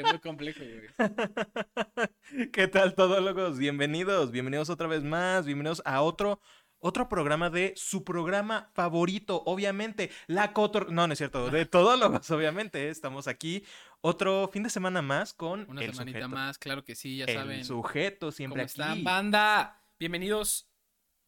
güey, 0.00 0.12
muy 0.12 0.20
complejo, 0.20 0.60
güey. 0.60 0.88
¿Qué 2.52 2.68
tal, 2.68 2.94
todólogos? 2.94 3.58
Bienvenidos, 3.58 4.30
bienvenidos 4.30 4.70
otra 4.70 4.86
vez 4.86 5.02
más, 5.02 5.46
bienvenidos 5.46 5.82
a 5.84 6.02
otro, 6.02 6.40
otro 6.78 7.08
programa 7.08 7.50
de 7.50 7.74
su 7.76 8.04
programa 8.04 8.70
favorito, 8.74 9.42
obviamente, 9.46 10.10
la 10.26 10.52
Cotor... 10.52 10.92
No, 10.92 11.06
no 11.06 11.12
es 11.12 11.18
cierto, 11.18 11.50
de 11.50 11.66
todólogos, 11.66 12.30
obviamente. 12.30 12.88
Estamos 12.88 13.28
aquí 13.28 13.64
otro 14.00 14.48
fin 14.52 14.62
de 14.62 14.70
semana 14.70 15.02
más 15.02 15.34
con 15.34 15.68
Una 15.68 15.82
el 15.82 15.92
semanita 15.92 16.20
sujeto. 16.20 16.28
más, 16.34 16.58
claro 16.58 16.84
que 16.84 16.94
sí, 16.94 17.18
ya 17.18 17.24
el 17.26 17.34
saben. 17.34 17.64
sujeto 17.64 18.32
siempre 18.32 18.66
¿Cómo 18.66 18.90
aquí. 18.90 19.02
banda? 19.02 19.82
Bienvenidos 19.98 20.66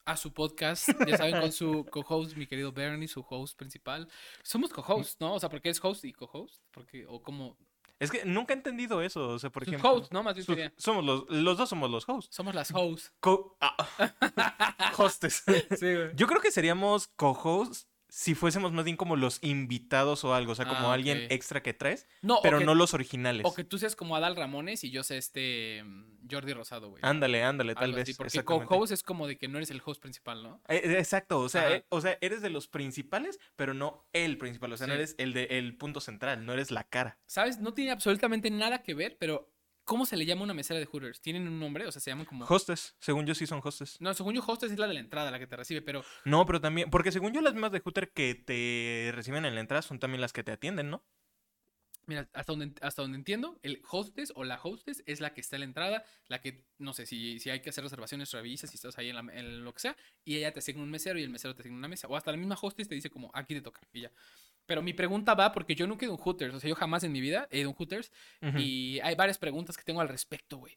a 0.05 0.17
su 0.17 0.33
podcast, 0.33 0.89
ya 1.07 1.17
saben, 1.17 1.41
con 1.41 1.53
su 1.53 1.85
co-host, 1.91 2.37
mi 2.37 2.47
querido 2.47 2.73
Bernie, 2.73 3.07
su 3.07 3.25
host 3.29 3.57
principal. 3.57 4.09
Somos 4.43 4.73
co-host, 4.73 5.21
¿no? 5.21 5.35
O 5.35 5.41
sea, 5.41 5.49
porque 5.49 5.69
es 5.69 5.85
host 5.85 6.05
y 6.05 6.13
co-host, 6.13 6.63
porque, 6.71 7.07
o 7.07 7.23
como... 7.23 7.57
Es 8.03 8.11
que 8.11 8.25
nunca 8.25 8.53
he 8.53 8.57
entendido 8.57 9.01
eso, 9.03 9.29
o 9.29 9.39
sea, 9.39 9.51
por 9.51 9.65
Sus 9.65 9.73
ejemplo... 9.75 9.93
hosts, 9.93 10.13
¿no? 10.13 10.23
Más 10.23 10.35
bien 10.35 10.45
sus- 10.45 10.55
sería. 10.57 10.73
somos 10.77 11.05
los, 11.05 11.25
los 11.29 11.57
dos 11.57 11.69
somos 11.69 11.91
los 11.91 12.09
hosts. 12.09 12.35
Somos 12.35 12.55
las 12.55 12.71
hosts. 12.75 13.13
Co- 13.21 13.57
ah, 13.61 13.77
hostes. 14.99 15.43
Sí, 15.79 15.95
güey. 15.95 16.11
Yo 16.15 16.27
creo 16.27 16.41
que 16.41 16.51
seríamos 16.51 17.09
co-hosts 17.17 17.89
si 18.15 18.35
fuésemos 18.35 18.73
más 18.73 18.85
bien 18.85 18.99
como 18.99 19.17
los 19.17 19.39
invitados 19.41 20.23
o 20.25 20.35
algo, 20.35 20.53
o 20.53 20.55
sea, 20.55 20.67
como 20.67 20.91
Ah, 20.91 20.93
alguien 20.93 21.27
extra 21.31 21.63
que 21.63 21.73
traes, 21.73 22.07
No, 22.21 22.41
pero 22.43 22.59
que, 22.59 22.67
no 22.67 22.75
los 22.75 22.93
originales. 22.93 23.47
o 23.47 23.55
que 23.55 23.65
tú 23.65 23.79
seas 23.79 23.97
como 23.97 24.15
Adal 24.15 24.37
Ramones 24.37 24.85
y 24.85 24.91
yo 24.91 25.03
sea 25.03 25.17
este 25.17 25.83
mm, 25.83 26.29
Jordi 26.31 26.53
Rosado, 26.53 26.91
güey. 26.91 27.01
Ándale, 27.03 27.43
ándale, 27.43 27.75
tal 27.75 27.95
vez. 27.95 28.03
así, 28.03 28.13
porque 28.13 28.45
co-host 28.45 28.93
es 28.93 29.03
como 29.03 29.27
de 29.27 29.39
que 29.39 29.49
no 29.49 29.57
eres 29.57 29.71
el 29.71 29.81
host 29.83 30.03
principal, 30.03 30.43
¿no? 30.43 30.61
Eh, 30.69 30.83
eh, 30.85 30.99
Exacto, 30.99 31.41
o 31.41 31.49
sea, 31.49 31.75
eh, 31.75 31.87
o 31.89 32.03
sea, 32.03 32.19
eres 32.21 32.43
de 32.43 32.51
los 32.51 32.69
principales, 32.69 33.41
pero 33.57 33.73
no 33.73 34.07
el 34.13 34.37
principal, 34.37 34.71
o 34.75 34.77
sea, 34.77 34.87
no 34.89 34.93
eres 34.93 35.15
el 35.17 35.33
de 35.33 35.45
el 35.45 35.79
punto 35.79 36.01
central, 36.03 36.45
no 36.45 36.53
eres 36.53 36.71
la 36.71 36.85
cara. 36.85 37.19
¿Sabes? 37.25 37.61
No 37.61 37.73
tiene 37.73 37.93
absolutamente 37.93 38.51
nada 38.51 38.83
que 38.83 38.93
ver, 38.93 39.17
pero 39.19 39.52
¿cómo 39.85 40.07
se 40.07 40.17
le 40.17 40.27
llama 40.27 40.43
una 40.45 40.55
mesera 40.55 40.81
de 40.81 40.87
Hooters? 40.87 41.21
¿Tienen 41.21 41.49
un 41.49 41.59
nombre? 41.61 41.87
O 41.87 41.93
sea, 41.93 42.01
se 42.01 42.11
llaman 42.11 42.27
como... 42.27 42.51
Hostes, 42.51 42.95
según 43.01 43.27
yo 43.27 43.35
sí 43.35 43.47
son 43.47 43.61
hostes. 43.65 44.01
No, 44.01 44.13
según 44.15 44.35
yo, 44.35 44.43
hostess 44.47 44.73
es 44.73 44.79
la 44.79 44.87
de 44.89 44.95
la 44.95 45.01
entrada, 45.01 45.31
la 45.31 45.39
que 45.39 45.47
te 45.47 45.57
recibe, 45.57 45.81
pero 45.83 46.07
No, 46.25 46.47
pero 46.47 46.61
también, 46.61 46.91
porque 46.91 47.13
según 47.13 47.33
yo 47.33 47.41
las 47.41 47.53
mismas 47.55 47.73
de 47.73 47.81
Hooter 47.81 48.13
que 48.13 48.35
te 48.35 49.13
reciben 49.15 49.45
en 49.45 49.55
la 49.55 49.61
entrada 49.61 49.83
son 49.83 49.99
también 49.99 50.21
las 50.21 50.33
que 50.33 50.45
te 50.45 50.53
atienden, 50.53 50.91
¿no? 50.91 51.05
mira, 52.07 52.29
hasta 52.33 52.53
donde, 52.53 52.75
hasta 52.83 53.03
donde 53.03 53.17
entiendo, 53.19 53.59
el 53.63 53.81
hostess 53.91 54.33
o 54.35 54.45
la 54.45 54.61
hostess 54.63 55.03
es 55.07 55.21
la 55.21 55.35
que 55.35 55.41
está 55.41 55.57
en 55.57 55.61
la 55.61 55.67
entrada, 55.67 56.05
la 56.29 56.41
que, 56.41 56.65
no 56.79 56.93
sé, 56.95 57.07
si, 57.07 57.39
si 57.39 57.51
hay 57.51 57.61
que 57.63 57.71
hacer 57.71 57.85
reservaciones, 57.85 58.33
revisas, 58.33 58.71
si 58.71 58.77
estás 58.77 58.99
ahí 58.99 59.09
en, 59.11 59.17
la- 59.17 59.33
en 59.35 59.65
lo 59.65 59.73
que 59.73 59.81
sea, 59.81 59.97
y 60.25 60.37
ella 60.37 60.53
te 60.53 60.59
asigna 60.59 60.83
un 60.83 60.91
mesero 60.91 61.19
y 61.19 61.23
el 61.23 61.31
mesero 61.31 61.55
te 61.55 61.63
asigna 61.63 61.79
una 61.79 61.89
mesa. 61.89 62.09
O 62.09 62.17
hasta 62.17 62.33
la 62.33 62.37
misma 62.39 62.59
hostess 62.61 62.89
te 62.89 62.95
dice 62.95 63.11
como, 63.11 63.31
aquí 63.35 63.55
te 63.55 63.63
toca, 63.63 63.81
y 63.93 64.03
ya. 64.03 64.13
Pero 64.67 64.83
mi 64.83 64.93
pregunta 64.93 65.35
va, 65.35 65.53
porque 65.53 65.75
yo 65.75 65.87
nunca 65.87 66.05
he 66.05 66.07
ido 66.07 66.15
a 66.15 66.17
un 66.17 66.23
Hooters, 66.23 66.55
o 66.55 66.61
sea, 66.61 66.69
yo 66.69 66.75
jamás 66.77 67.03
en 67.05 67.13
mi 67.13 67.21
vida 67.21 67.49
he 67.51 67.59
ido 67.61 67.69
a 67.69 67.71
un 67.73 67.77
Hooters, 67.77 68.11
y 68.59 69.01
hay 69.01 69.15
varias 69.15 69.39
preguntas 69.39 69.77
que 69.77 69.83
tengo 69.85 70.01
al 70.01 70.09
respecto, 70.09 70.59
güey. 70.59 70.77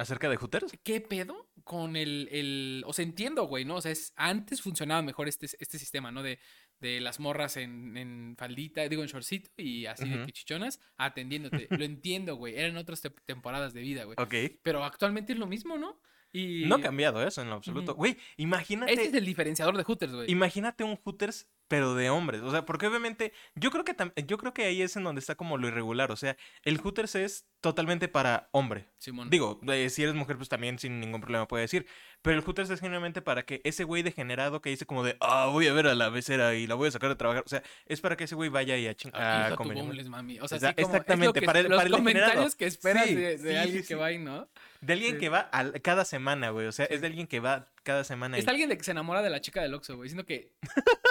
¿Acerca 0.00 0.28
de 0.28 0.36
Hooters? 0.36 0.72
¿Qué 0.84 1.00
pedo 1.00 1.50
con 1.64 1.96
el, 1.96 2.28
el- 2.30 2.84
O 2.86 2.92
sea, 2.92 3.02
entiendo, 3.04 3.44
güey, 3.48 3.64
¿no? 3.64 3.76
O 3.76 3.80
sea, 3.80 3.90
es, 3.90 4.12
antes 4.14 4.62
funcionaba 4.62 5.02
mejor 5.02 5.26
este, 5.26 5.46
este 5.58 5.76
sistema, 5.78 6.12
¿no? 6.12 6.22
De, 6.22 6.38
de 6.78 7.00
las 7.00 7.18
morras 7.18 7.56
en, 7.56 7.96
en 7.96 8.36
faldita, 8.38 8.88
digo, 8.88 9.02
en 9.02 9.08
shortcito 9.08 9.50
y 9.56 9.86
así 9.86 10.08
de 10.08 10.24
que 10.24 10.32
chichonas 10.32 10.78
atendiéndote. 10.98 11.66
Lo 11.70 11.82
entiendo, 11.84 12.36
güey. 12.36 12.54
Eran 12.56 12.76
otras 12.76 13.00
te- 13.00 13.10
temporadas 13.10 13.74
de 13.74 13.80
vida, 13.80 14.04
güey. 14.04 14.14
Ok. 14.20 14.60
Pero 14.62 14.84
actualmente 14.84 15.32
es 15.32 15.38
lo 15.40 15.48
mismo, 15.48 15.76
¿no? 15.78 16.00
Y... 16.32 16.66
No 16.66 16.76
ha 16.76 16.80
cambiado 16.80 17.26
eso 17.26 17.42
en 17.42 17.48
lo 17.50 17.56
absoluto. 17.56 17.96
Güey, 17.96 18.16
imagínate. 18.36 18.92
Este 18.92 19.06
es 19.08 19.14
el 19.14 19.24
diferenciador 19.24 19.76
de 19.76 19.82
Hooters, 19.82 20.12
güey. 20.12 20.30
Imagínate 20.30 20.84
un 20.84 20.94
Hooters, 20.94 21.48
pero 21.68 21.94
de 21.94 22.10
hombres. 22.10 22.40
O 22.42 22.50
sea, 22.50 22.64
porque 22.64 22.86
obviamente, 22.86 23.32
yo 23.54 23.70
creo 23.70 23.84
que 23.84 23.94
yo 24.26 24.38
creo 24.38 24.52
que 24.54 24.64
ahí 24.64 24.82
es 24.82 24.96
en 24.96 25.04
donde 25.04 25.20
está 25.20 25.34
como 25.34 25.58
lo 25.58 25.68
irregular. 25.68 26.10
O 26.10 26.16
sea, 26.16 26.36
el 26.64 26.78
Hooters 26.78 27.14
es 27.14 27.46
totalmente 27.60 28.08
para 28.08 28.48
hombre. 28.52 28.88
Simón. 28.98 29.30
Digo, 29.30 29.60
eh, 29.68 29.90
si 29.90 30.02
eres 30.02 30.14
mujer, 30.14 30.36
pues 30.36 30.48
también 30.48 30.78
sin 30.78 30.98
ningún 31.00 31.20
problema 31.20 31.46
puede 31.46 31.62
decir. 31.62 31.86
Pero 32.22 32.36
el 32.36 32.42
Hooters 32.44 32.70
es 32.70 32.80
generalmente 32.80 33.22
para 33.22 33.44
que 33.44 33.60
ese 33.64 33.84
güey 33.84 34.02
degenerado 34.02 34.60
que 34.60 34.70
dice 34.70 34.86
como 34.86 35.04
de, 35.04 35.16
ah, 35.20 35.46
voy 35.52 35.68
a 35.68 35.72
ver 35.72 35.86
a 35.86 35.94
la 35.94 36.08
becera 36.08 36.54
y 36.54 36.66
la 36.66 36.74
voy 36.74 36.88
a 36.88 36.90
sacar 36.90 37.10
de 37.10 37.16
trabajar. 37.16 37.44
O 37.46 37.48
sea, 37.48 37.62
es 37.86 38.00
para 38.00 38.16
que 38.16 38.24
ese 38.24 38.34
güey 38.34 38.48
vaya 38.48 38.76
y 38.76 38.86
a, 38.88 38.92
ching- 38.96 39.08
Aquí 39.08 39.18
a 39.20 39.42
está 39.44 39.50
tu 39.50 39.56
comer. 39.62 39.76
boneless, 39.84 40.08
mami. 40.08 40.40
O 40.40 40.48
sea, 40.48 40.58
Exa- 40.58 40.68
sí, 40.70 40.74
como- 40.74 40.86
es 40.86 40.88
lo 40.92 40.94
exactamente, 40.96 41.40
que- 41.40 41.46
para 41.46 41.60
el- 41.60 41.68
los 41.68 41.76
para 41.76 41.86
el 41.86 41.92
comentarios 41.92 42.26
degenerado. 42.32 42.56
que 42.58 42.66
esperas 42.66 43.06
Sí, 43.06 43.14
de, 43.14 43.38
de 43.38 43.50
sí, 43.52 43.56
alguien 43.56 43.84
que 43.84 43.94
va 43.94 44.06
ahí, 44.06 44.18
¿no? 44.18 44.48
De 44.80 44.92
alguien 44.94 45.18
que 45.18 45.28
va 45.28 45.40
al- 45.40 45.80
cada 45.82 46.04
semana, 46.04 46.50
güey. 46.50 46.66
O 46.66 46.72
sea, 46.72 46.86
es 46.86 47.00
de 47.00 47.06
alguien 47.08 47.26
que 47.26 47.40
va 47.40 47.66
cada 47.88 48.04
semana. 48.04 48.36
Es 48.36 48.46
alguien 48.46 48.68
de 48.68 48.76
que 48.76 48.84
se 48.84 48.90
enamora 48.90 49.22
de 49.22 49.30
la 49.30 49.40
chica 49.40 49.62
del 49.62 49.72
Oxxo, 49.72 49.96
güey. 49.96 50.08
Diciendo 50.08 50.26
que... 50.26 50.52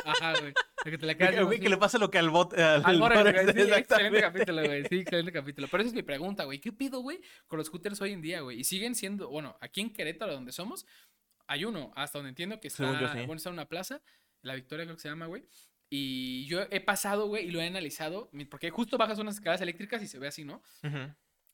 Ajá, 0.06 0.40
güey. 0.40 0.54
Que 0.84 0.96
te 1.00 1.08
la 1.08 1.14
de 1.14 1.18
quedas 1.18 1.30
que, 1.32 1.36
viendo 1.38 1.46
güey, 1.48 1.58
así. 1.58 1.64
que 1.64 1.70
le 1.70 1.78
pasa 1.78 1.98
lo 1.98 2.12
que 2.12 2.20
al 2.20 2.30
bot. 2.30 2.54
Al, 2.54 2.98
sí, 2.98 3.62
excelente 3.62 4.22
capítulo, 4.22 4.64
güey. 4.64 4.84
Sí, 4.86 5.00
excelente 5.00 5.32
capítulo. 5.32 5.68
Pero 5.72 5.82
esa 5.82 5.88
es 5.88 5.96
mi 5.96 6.04
pregunta, 6.04 6.44
güey. 6.44 6.60
¿Qué 6.60 6.72
pido, 6.72 7.00
güey, 7.00 7.20
con 7.48 7.58
los 7.58 7.66
scooters 7.66 8.00
hoy 8.00 8.14
en 8.14 8.22
día, 8.22 8.42
güey? 8.42 8.60
Y 8.60 8.64
siguen 8.64 8.94
siendo, 8.94 9.28
bueno, 9.30 9.58
aquí 9.60 9.82
en 9.82 9.92
Querétaro, 9.92 10.34
donde 10.34 10.52
somos, 10.52 10.86
hay 11.48 11.66
uno, 11.66 11.92
hasta 11.96 12.20
donde 12.20 12.30
entiendo 12.30 12.60
que 12.60 12.68
está, 12.68 12.84
Según 12.84 13.00
yo, 13.00 13.08
sí. 13.08 13.18
bueno, 13.26 13.38
está 13.38 13.50
en 13.50 13.54
una 13.54 13.68
plaza, 13.68 14.04
La 14.44 14.54
Victoria 14.54 14.86
creo 14.86 14.98
que 14.98 15.02
se 15.02 15.10
llama, 15.10 15.26
güey. 15.26 15.48
Y 15.90 16.46
yo 16.46 16.62
he 16.70 16.80
pasado, 16.80 17.26
güey, 17.26 17.48
y 17.48 17.50
lo 17.52 17.60
he 17.60 17.66
analizado, 17.66 18.30
porque 18.52 18.70
justo 18.70 19.00
bajas 19.00 19.18
unas 19.18 19.36
escaleras 19.36 19.62
eléctricas 19.62 20.04
y 20.04 20.08
se 20.08 20.20
ve 20.20 20.28
así, 20.28 20.46
¿no? 20.46 20.62
Ujú. 20.84 21.12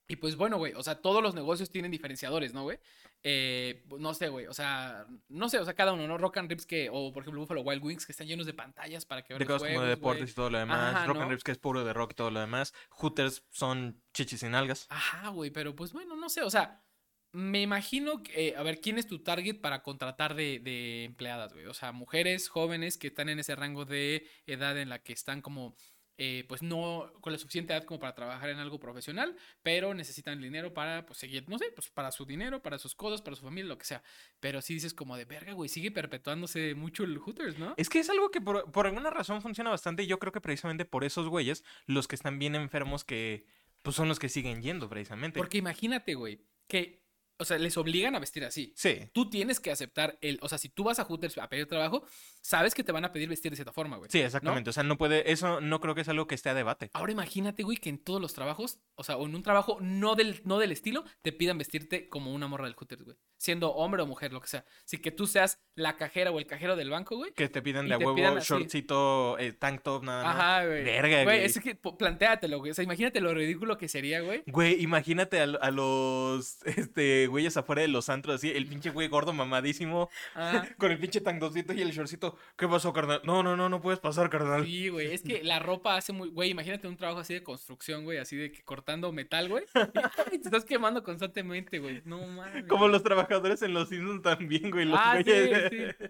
Y 0.08 0.18
pues 0.18 0.36
bueno, 0.36 0.58
güey, 0.58 0.74
o 0.74 0.84
sea, 0.84 1.02
todos 1.02 1.24
los 1.24 1.34
negocios 1.34 1.70
tienen 1.70 1.90
diferenciadores, 1.92 2.54
¿no, 2.54 2.64
güey? 2.64 2.78
Eh, 3.24 3.86
no 4.00 4.14
sé, 4.14 4.28
güey, 4.28 4.48
o 4.48 4.54
sea, 4.54 5.08
no 5.30 5.48
sé, 5.48 5.60
o 5.60 5.64
sea, 5.66 5.74
cada 5.76 5.94
uno, 5.94 6.06
¿no? 6.08 6.18
Rock 6.18 6.38
and 6.38 6.50
Rips 6.50 6.66
que, 6.66 6.90
o 6.92 7.14
por 7.14 7.24
ejemplo 7.24 7.40
Buffalo 7.40 7.62
Wild 7.62 7.82
Wings 7.84 8.06
que 8.06 8.12
están 8.12 8.28
llenos 8.28 8.46
de 8.46 8.54
pantallas 8.54 9.06
para 9.06 9.22
que 9.24 9.34
vean 9.34 9.40
De 9.40 9.46
los 9.46 9.54
cosas 9.56 9.70
como 9.70 9.80
güey. 9.80 9.90
deportes 9.90 10.32
y 10.32 10.34
todo 10.34 10.50
lo 10.50 10.58
demás. 10.58 10.96
Ajá, 10.96 11.06
rock 11.06 11.16
¿no? 11.16 11.22
and 11.24 11.32
Rips 11.32 11.44
que 11.46 11.52
es 11.54 11.58
puro 11.58 11.86
de 11.86 11.94
rock 11.94 12.12
y 12.12 12.16
todo 12.16 12.32
lo 12.32 12.42
demás. 12.42 12.74
Hooters 12.90 13.46
son 13.50 14.02
chichis 14.14 14.42
sin 14.42 14.56
algas. 14.56 14.88
Ajá, 14.90 15.30
güey, 15.30 15.52
pero 15.52 15.74
pues 15.74 15.94
bueno, 15.94 16.18
no 16.18 16.28
sé, 16.28 16.42
o 16.44 16.50
sea, 16.50 16.84
me 17.32 17.62
imagino 17.62 18.22
que, 18.22 18.50
eh, 18.50 18.56
a 18.58 18.62
ver, 18.62 18.82
¿quién 18.82 18.98
es 18.98 19.08
tu 19.08 19.24
target 19.24 19.60
para 19.62 19.82
contratar 19.82 20.36
de, 20.36 20.60
de 20.60 21.06
empleadas, 21.06 21.54
güey? 21.54 21.66
O 21.66 21.74
sea, 21.74 21.94
mujeres 21.94 22.50
jóvenes 22.50 22.98
que 22.98 23.08
están 23.08 23.30
en 23.30 23.40
ese 23.40 23.56
rango 23.56 23.86
de 23.86 24.28
edad 24.46 24.78
en 24.78 24.90
la 24.90 25.02
que 25.02 25.14
están 25.14 25.42
como, 25.42 25.76
eh, 26.18 26.46
pues 26.48 26.62
no 26.62 27.12
con 27.22 27.34
la 27.34 27.40
suficiente 27.40 27.74
edad 27.74 27.86
como 27.86 28.00
para 28.00 28.14
trabajar 28.14 28.50
en 28.50 28.60
algo 28.60 28.80
profesional, 28.80 29.36
pero 29.64 29.94
necesitan 29.94 30.42
dinero 30.42 30.74
para, 30.74 31.06
pues 31.06 31.20
seguir, 31.20 31.48
no 31.50 31.58
sé, 31.58 31.66
pues 31.74 31.90
para 31.90 32.12
su 32.12 32.26
dinero, 32.26 32.62
para 32.62 32.78
sus 32.78 32.96
cosas, 32.96 33.22
para 33.22 33.36
su 33.36 33.44
familia, 33.44 33.70
lo 33.70 33.78
que 33.78 33.86
sea. 33.86 34.04
Pero 34.40 34.62
sí 34.62 34.76
dices 34.76 34.94
como 34.94 35.18
de 35.18 35.26
verga, 35.26 35.54
güey, 35.54 35.70
sigue 35.70 35.92
perpetuándose 35.92 36.76
mucho 36.76 37.04
el 37.04 37.18
Hooters, 37.18 37.58
¿no? 37.58 37.74
Es 37.78 37.90
que 37.90 38.00
es 38.00 38.10
algo 38.10 38.30
que 38.32 38.42
por, 38.42 38.72
por 38.72 38.88
alguna 38.88 39.10
razón 39.10 39.42
funciona 39.42 39.70
bastante 39.70 40.04
y 40.04 40.08
yo 40.08 40.20
creo 40.20 40.32
que 40.32 40.42
precisamente 40.42 40.86
por 40.86 41.04
esos 41.04 41.28
güeyes, 41.28 41.64
los 41.86 42.08
que 42.08 42.16
están 42.16 42.40
bien 42.40 42.56
enfermos 42.56 43.04
que 43.04 43.46
pues 43.84 43.96
son 43.96 44.08
los 44.08 44.18
que 44.18 44.30
siguen 44.30 44.62
yendo 44.62 44.90
precisamente. 44.90 45.38
Porque 45.38 45.58
imagínate, 45.58 46.16
güey, 46.16 46.40
que, 46.68 47.03
o 47.38 47.46
sea, 47.46 47.58
les 47.58 47.78
obligan 47.78 48.16
a 48.16 48.20
vestir 48.20 48.44
así. 48.46 48.74
Sí. 48.76 49.10
tú 49.14 49.30
tienes 49.30 49.60
que 49.60 49.72
aceptar 49.72 50.18
el, 50.22 50.40
o 50.42 50.50
sea, 50.50 50.58
si 50.58 50.70
tú 50.70 50.84
vas 50.84 51.00
a 51.00 51.06
Hooters 51.06 51.38
a 51.38 51.50
pedir 51.50 51.68
trabajo, 51.68 52.06
sabes 52.42 52.74
que 52.76 52.84
te 52.84 52.92
van 52.92 53.06
a 53.06 53.12
pedir 53.12 53.30
vestir 53.30 53.52
de 53.52 53.56
cierta 53.56 53.74
forma, 53.74 53.98
güey. 53.98 54.10
Sí, 54.12 54.20
exactamente. 54.20 54.70
O 54.70 54.74
sea, 54.74 54.84
no 54.84 54.98
puede, 54.98 55.32
eso 55.32 55.62
no 55.62 55.80
creo 55.80 55.96
que 55.96 56.02
es 56.02 56.10
algo 56.10 56.28
que 56.28 56.36
esté 56.36 56.50
a 56.50 56.54
debate. 56.54 56.90
Ahora 56.94 57.12
imagínate, 57.12 57.64
güey, 57.64 57.78
que 57.78 57.90
en 57.90 57.98
todos 57.98 58.22
los 58.22 58.34
trabajos, 58.34 58.80
o 58.96 59.04
sea, 59.04 59.18
o 59.18 59.26
en 59.26 59.36
un 59.36 59.44
trabajo 59.44 59.78
no 59.82 60.16
del, 60.16 60.42
no 60.44 60.60
del 60.60 60.72
estilo, 60.72 61.04
te 61.22 61.32
pidan 61.32 61.58
vestirte 61.58 62.10
como 62.10 62.34
una 62.34 62.48
morra 62.48 62.66
del 62.66 62.76
Hooters, 62.76 63.04
güey. 63.04 63.18
Siendo 63.38 63.74
hombre 63.74 64.02
o 64.02 64.06
mujer, 64.06 64.32
lo 64.32 64.42
que 64.42 64.48
sea. 64.48 64.66
Así 64.86 65.00
que 65.00 65.12
tú 65.12 65.28
seas 65.28 65.60
la 65.76 65.96
cajera 65.98 66.32
o 66.32 66.40
el 66.40 66.46
cajero 66.46 66.76
del 66.76 66.90
banco, 66.90 67.16
güey. 67.16 67.32
Que 67.34 67.50
te 67.50 67.62
piden 67.62 67.88
de 67.88 67.98
huevo 67.98 68.16
pidan 68.16 68.38
shortcito, 68.40 69.38
eh, 69.40 69.54
tank 69.54 69.82
top, 69.82 70.04
nada 70.04 70.24
más. 70.24 70.36
Ajá, 70.36 70.66
güey. 70.66 70.84
Verga, 70.84 71.24
güey. 71.24 71.44
es 71.44 71.60
que 71.60 71.76
plantéatelo, 71.76 72.60
güey. 72.60 72.72
O 72.72 72.74
sea, 72.74 72.84
imagínate 72.84 73.22
lo 73.22 73.34
ridículo 73.34 73.78
que 73.78 73.88
sería, 73.88 74.22
güey. 74.22 74.44
Güey, 74.48 74.82
imagínate 74.82 75.40
a, 75.40 75.44
a 75.44 75.72
los 75.72 76.64
este 76.66 77.28
güeyes 77.28 77.58
afuera 77.58 77.82
de 77.82 77.88
los 77.88 78.10
antros 78.10 78.36
así, 78.36 78.52
el 78.52 78.68
pinche 78.68 78.92
güey 78.92 79.08
gordo 79.08 79.34
mamadísimo 79.34 80.10
Ajá. 80.36 80.68
con 80.78 80.92
el 80.92 81.00
pinche 81.00 81.22
tank 81.22 81.40
dosito 81.40 81.74
y 81.74 81.82
el 81.82 81.92
shortcito. 81.92 82.38
¿Qué 82.58 82.68
pasó, 82.68 82.94
carnal? 82.94 83.22
No, 83.24 83.44
no, 83.44 83.56
no, 83.56 83.70
no 83.70 83.82
puedes 83.82 84.00
pasar, 84.00 84.30
carnal. 84.30 84.66
Sí, 84.66 84.90
güey. 84.90 85.14
Es 85.14 85.24
que 85.24 85.44
la 85.44 85.60
ropa 85.60 85.96
hace 85.96 86.14
muy. 86.14 86.30
Güey, 86.30 86.52
imagínate 86.52 86.88
un 86.88 86.98
trabajo 86.98 87.22
así 87.22 87.34
de 87.34 87.44
construcción, 87.44 88.04
güey. 88.04 88.18
Así 88.18 88.36
de 88.36 88.52
que 88.52 88.64
cortando 88.64 89.12
metal, 89.12 89.50
güey. 89.50 89.64
Y 90.32 90.38
te 90.40 90.48
estás 90.48 90.66
quemando 90.66 91.04
constantemente, 91.04 91.80
güey. 91.80 92.02
No 92.06 92.20
mames. 92.26 92.66
Como 92.68 92.88
los 92.88 93.04
trabajadores 93.04 93.62
en 93.62 93.74
los 93.74 93.90
Simpsons 93.90 94.22
también, 94.22 94.72
güey. 94.72 94.86
Los 94.86 95.00
ah, 95.02 95.20
güeyes- 95.20 95.63
sí. 95.63 95.63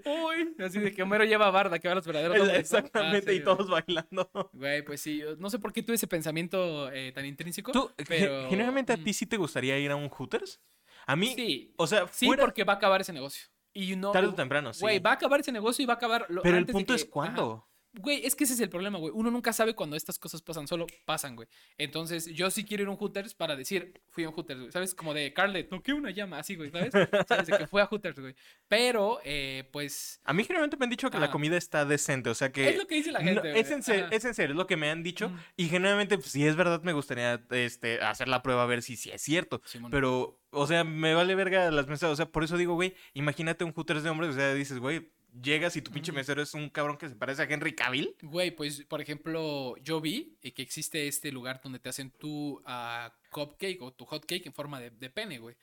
Uy. 0.05 0.55
Así 0.63 0.79
de 0.79 0.93
que 0.93 1.03
Homero 1.03 1.23
lleva 1.25 1.49
barda, 1.51 1.79
que 1.79 1.87
va 1.87 1.93
a 1.93 1.95
los 1.95 2.05
verdaderos. 2.05 2.47
Exactamente, 2.53 3.29
Ah, 3.29 3.33
sí, 3.33 3.39
y 3.39 3.43
todos 3.43 3.69
bailando. 3.69 4.29
Güey, 4.53 4.83
pues 4.83 5.01
sí. 5.01 5.19
yo 5.19 5.35
No 5.37 5.49
sé 5.49 5.59
por 5.59 5.73
qué 5.73 5.83
tuve 5.83 5.95
ese 5.95 6.07
pensamiento 6.07 6.91
eh, 6.91 7.11
tan 7.11 7.25
intrínseco. 7.25 7.71
¿Tú, 7.71 7.91
pero. 8.07 8.49
generalmente 8.49 8.93
a 8.93 8.97
mm, 8.97 9.03
ti 9.03 9.13
sí 9.13 9.25
te 9.25 9.37
gustaría 9.37 9.77
ir 9.79 9.91
a 9.91 9.95
un 9.95 10.09
Hooters? 10.09 10.61
A 11.05 11.15
mí, 11.15 11.33
Sí. 11.35 11.73
o 11.77 11.85
sea, 11.87 12.07
Sí, 12.11 12.25
fuera 12.27 12.41
porque 12.43 12.63
va 12.63 12.73
a 12.73 12.75
acabar 12.77 13.01
ese 13.01 13.11
negocio. 13.13 13.47
Y 13.73 13.95
no. 13.95 14.11
tarde 14.11 14.27
o 14.29 14.33
temprano, 14.35 14.73
sí. 14.73 14.81
Güey, 14.81 14.99
va 14.99 15.11
a 15.11 15.13
acabar 15.13 15.39
ese 15.39 15.51
negocio 15.51 15.81
y 15.83 15.85
va 15.85 15.93
a 15.93 15.97
acabar. 15.97 16.25
lo- 16.29 16.41
Pero 16.43 16.57
el 16.57 16.65
punto 16.65 16.93
que- 16.93 16.97
es 16.97 17.05
cuándo. 17.05 17.65
Ajá. 17.65 17.72
Güey, 17.95 18.25
es 18.25 18.35
que 18.35 18.45
ese 18.45 18.53
es 18.53 18.59
el 18.59 18.69
problema, 18.69 18.97
güey. 18.97 19.11
Uno 19.15 19.29
nunca 19.29 19.53
sabe 19.53 19.75
cuando 19.75 19.95
estas 19.95 20.17
cosas 20.17 20.41
pasan, 20.41 20.67
solo 20.67 20.87
pasan, 21.05 21.35
güey. 21.35 21.47
Entonces, 21.77 22.25
yo 22.25 22.49
sí 22.49 22.65
quiero 22.65 22.81
ir 22.83 22.87
a 22.89 22.91
un 22.91 22.97
Hooters 22.97 23.35
para 23.35 23.55
decir, 23.55 24.01
fui 24.09 24.23
a 24.23 24.29
un 24.29 24.33
Hooters, 24.35 24.59
güey. 24.61 24.71
¿Sabes? 24.71 24.95
Como 24.95 25.13
de 25.13 25.31
Carlet, 25.31 25.69
toqué 25.69 25.93
una 25.93 26.09
llama, 26.09 26.39
así, 26.39 26.55
güey, 26.55 26.71
¿sabes? 26.71 26.91
¿Sabes? 27.27 27.45
De 27.47 27.57
que 27.57 27.67
fue 27.67 27.83
a 27.83 27.85
Hooters, 27.85 28.19
güey. 28.19 28.33
Pero, 28.67 29.19
eh, 29.23 29.69
pues. 29.71 30.19
A 30.23 30.33
mí 30.33 30.43
generalmente 30.43 30.75
me 30.77 30.85
han 30.85 30.89
dicho 30.89 31.09
que 31.11 31.19
la 31.19 31.27
Ah. 31.27 31.31
comida 31.31 31.55
está 31.55 31.85
decente, 31.85 32.29
o 32.31 32.35
sea 32.35 32.51
que... 32.51 32.67
Es 32.69 32.77
lo 32.77 32.87
que 32.87 32.95
dice 32.95 33.11
la 33.11 33.19
no, 33.19 33.25
gente. 33.25 33.49
güey. 33.51 33.61
es, 33.61 33.69
en 33.69 33.83
serio, 33.83 34.07
es 34.09 34.25
en 34.25 34.33
serio, 34.33 34.53
es 34.53 34.57
lo 34.57 34.65
que 34.65 34.75
me 34.77 34.89
han 34.89 35.03
dicho. 35.03 35.29
Mm. 35.29 35.39
Y 35.57 35.69
generalmente, 35.69 36.17
pues, 36.17 36.31
si 36.31 36.47
es 36.47 36.55
verdad, 36.55 36.81
me 36.81 36.93
gustaría 36.93 37.43
este, 37.51 38.01
hacer 38.01 38.27
la 38.27 38.41
prueba 38.41 38.63
a 38.63 38.65
ver 38.65 38.81
si, 38.81 38.97
si 38.97 39.11
es 39.11 39.21
cierto. 39.21 39.61
Pero, 39.91 40.39
o 40.49 40.65
sea, 40.65 40.83
me 40.83 41.13
vale 41.13 41.35
verga 41.35 41.69
las 41.69 41.87
mesas. 41.87 42.09
O 42.09 42.15
sea, 42.15 42.25
por 42.25 42.43
eso 42.43 42.57
digo, 42.57 42.73
güey, 42.73 42.95
imagínate 43.13 43.63
un 43.63 43.71
Hooters 43.71 44.01
de 44.01 44.09
hombres. 44.09 44.31
O 44.31 44.33
sea, 44.33 44.53
dices, 44.55 44.79
güey, 44.79 45.11
llegas 45.41 45.75
y 45.75 45.81
tu 45.81 45.91
pinche 45.91 46.11
mesero 46.11 46.41
es 46.41 46.53
un 46.53 46.69
cabrón 46.69 46.97
que 46.97 47.09
se 47.09 47.15
parece 47.15 47.41
a 47.41 47.45
Henry 47.45 47.73
Cavill. 47.73 48.15
Güey, 48.21 48.51
pues, 48.51 48.83
por 48.85 49.01
ejemplo, 49.01 49.75
yo 49.77 50.01
vi 50.01 50.37
eh, 50.41 50.53
que 50.53 50.61
existe 50.61 51.07
este 51.07 51.31
lugar 51.31 51.61
donde 51.63 51.79
te 51.79 51.89
hacen 51.89 52.11
tu 52.11 52.61
ah, 52.65 53.13
cupcake 53.31 53.81
o 53.81 53.91
tu 53.93 54.05
hot 54.05 54.25
cake 54.25 54.45
en 54.45 54.53
forma 54.53 54.79
de, 54.79 54.91
de 54.91 55.09
pene, 55.09 55.39
güey. 55.39 55.55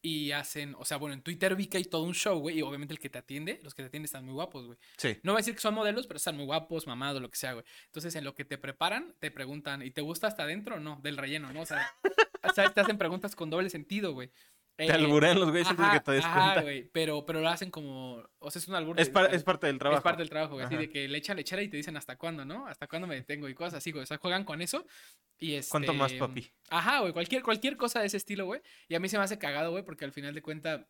Y 0.00 0.32
hacen, 0.32 0.74
o 0.76 0.84
sea, 0.84 0.96
bueno, 0.96 1.14
en 1.14 1.22
Twitter 1.22 1.54
vi 1.54 1.68
que 1.68 1.76
hay 1.76 1.84
todo 1.84 2.02
un 2.02 2.14
show, 2.14 2.36
güey. 2.38 2.58
Y 2.58 2.62
obviamente 2.62 2.94
el 2.94 2.98
que 2.98 3.08
te 3.08 3.18
atiende, 3.18 3.60
los 3.62 3.74
que 3.74 3.82
te 3.82 3.88
atienden 3.88 4.06
están 4.06 4.24
muy 4.24 4.34
guapos, 4.34 4.66
güey. 4.66 4.78
Sí. 4.96 5.18
No 5.22 5.32
voy 5.32 5.38
a 5.38 5.42
decir 5.42 5.54
que 5.54 5.60
son 5.60 5.74
modelos, 5.74 6.08
pero 6.08 6.16
están 6.16 6.36
muy 6.36 6.46
guapos, 6.46 6.88
mamados, 6.88 7.22
lo 7.22 7.30
que 7.30 7.36
sea, 7.36 7.52
güey. 7.52 7.64
Entonces, 7.86 8.16
en 8.16 8.24
lo 8.24 8.34
que 8.34 8.44
te 8.44 8.58
preparan, 8.58 9.14
te 9.20 9.30
preguntan, 9.30 9.82
¿y 9.82 9.92
te 9.92 10.00
gusta 10.00 10.26
hasta 10.26 10.42
adentro 10.42 10.76
o 10.76 10.80
no? 10.80 10.98
Del 11.00 11.16
relleno, 11.16 11.52
¿no? 11.52 11.60
O 11.60 11.66
sea, 11.66 11.94
te 12.74 12.80
hacen 12.80 12.98
preguntas 12.98 13.36
con 13.36 13.50
doble 13.50 13.70
sentido, 13.70 14.14
güey. 14.14 14.32
Te 14.86 14.92
Eh, 14.92 14.94
alburean 14.96 15.38
los 15.40 15.50
güeyes 15.50 15.68
antes 15.68 15.86
de 15.86 15.92
que 15.92 16.00
te 16.00 16.12
des 16.12 16.24
ajá, 16.24 16.42
cuenta. 16.44 16.62
güey, 16.62 16.90
pero, 16.92 17.24
pero 17.26 17.40
lo 17.40 17.48
hacen 17.48 17.70
como, 17.70 18.22
o 18.38 18.50
sea, 18.50 18.60
es 18.60 18.68
un 18.68 18.74
albur. 18.74 18.98
Es, 19.00 19.08
de- 19.08 19.12
par- 19.12 19.34
es 19.34 19.42
parte 19.42 19.66
del 19.66 19.78
trabajo. 19.78 19.98
es 19.98 20.04
parte 20.04 20.22
del 20.22 20.30
trabajo, 20.30 20.54
güey. 20.54 20.66
Así 20.66 20.74
Ajá. 20.74 20.80
de 20.82 20.88
que 20.90 21.08
le 21.08 21.18
echan 21.18 21.36
lechera 21.36 21.62
y 21.62 21.68
te 21.68 21.76
dicen 21.76 21.96
hasta 21.96 22.16
cuándo, 22.16 22.44
¿no? 22.44 22.66
Hasta 22.66 22.86
cuándo 22.86 23.06
me 23.08 23.14
detengo 23.14 23.48
y 23.48 23.54
cosas 23.54 23.74
así, 23.74 23.90
güey. 23.92 24.02
O 24.02 24.06
sea, 24.06 24.18
juegan 24.18 24.44
con 24.44 24.62
eso. 24.62 24.86
Y 25.38 25.54
este... 25.54 25.70
¿Cuánto 25.70 25.92
más, 25.94 26.12
papi? 26.12 26.50
Ajá, 26.70 27.00
güey. 27.00 27.12
Cualquier, 27.12 27.42
cualquier 27.42 27.76
cosa 27.76 28.00
de 28.00 28.06
ese 28.06 28.16
estilo, 28.16 28.44
güey. 28.46 28.60
Y 28.88 28.94
a 28.94 29.00
mí 29.00 29.08
se 29.08 29.18
me 29.18 29.24
hace 29.24 29.38
cagado, 29.38 29.70
güey, 29.72 29.84
porque 29.84 30.04
al 30.04 30.12
final 30.12 30.34
de 30.34 30.42
cuentas, 30.42 30.86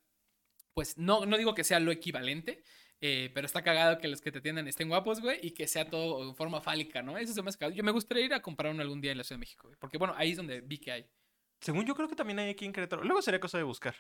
pues 0.75 0.97
no, 0.99 1.27
no 1.27 1.37
digo 1.39 1.55
que 1.55 1.65
sea 1.65 1.81
lo 1.81 1.91
equivalente. 1.93 2.63
eh, 3.05 3.33
pero 3.35 3.47
está 3.47 3.63
cagado 3.63 3.99
que 3.99 4.07
los 4.07 4.21
que 4.21 4.31
te 4.31 4.39
atiendan 4.39 4.69
estén 4.69 4.89
guapos, 4.89 5.21
güey, 5.21 5.41
y 5.43 5.51
que 5.51 5.67
sea 5.67 5.91
todo 5.91 6.23
en 6.23 6.37
forma 6.37 6.61
fálica, 6.61 7.03
¿no? 7.03 7.19
Eso 7.19 7.33
se 7.35 7.43
me 7.43 7.49
hace 7.49 7.59
cagado. 7.59 7.75
Yo 7.75 7.83
me 7.83 7.91
gustaría 7.91 8.25
ir 8.25 8.33
a 8.33 8.41
comprar 8.41 8.73
uno 8.73 8.81
algún 8.81 9.01
día 9.01 9.11
en 9.11 9.19
la 9.19 9.25
Ciudad 9.25 9.39
de 9.39 9.41
México, 9.41 9.67
güey. 9.67 9.77
Porque, 9.81 9.99
bueno, 9.99 10.15
ahí 10.17 10.31
es 10.31 10.37
donde 10.37 10.61
vi 10.61 10.79
que 10.79 10.93
hay. 10.93 11.07
Según 11.63 11.87
yo 11.87 11.95
creo 11.95 12.09
que 12.09 12.17
también 12.17 12.39
hay 12.41 12.51
aquí 12.51 12.65
en 12.67 12.73
Querétaro. 12.73 13.03
Luego 13.05 13.23
sería 13.23 13.41
cosa 13.41 13.57
de 13.57 13.65
buscar. 13.65 13.95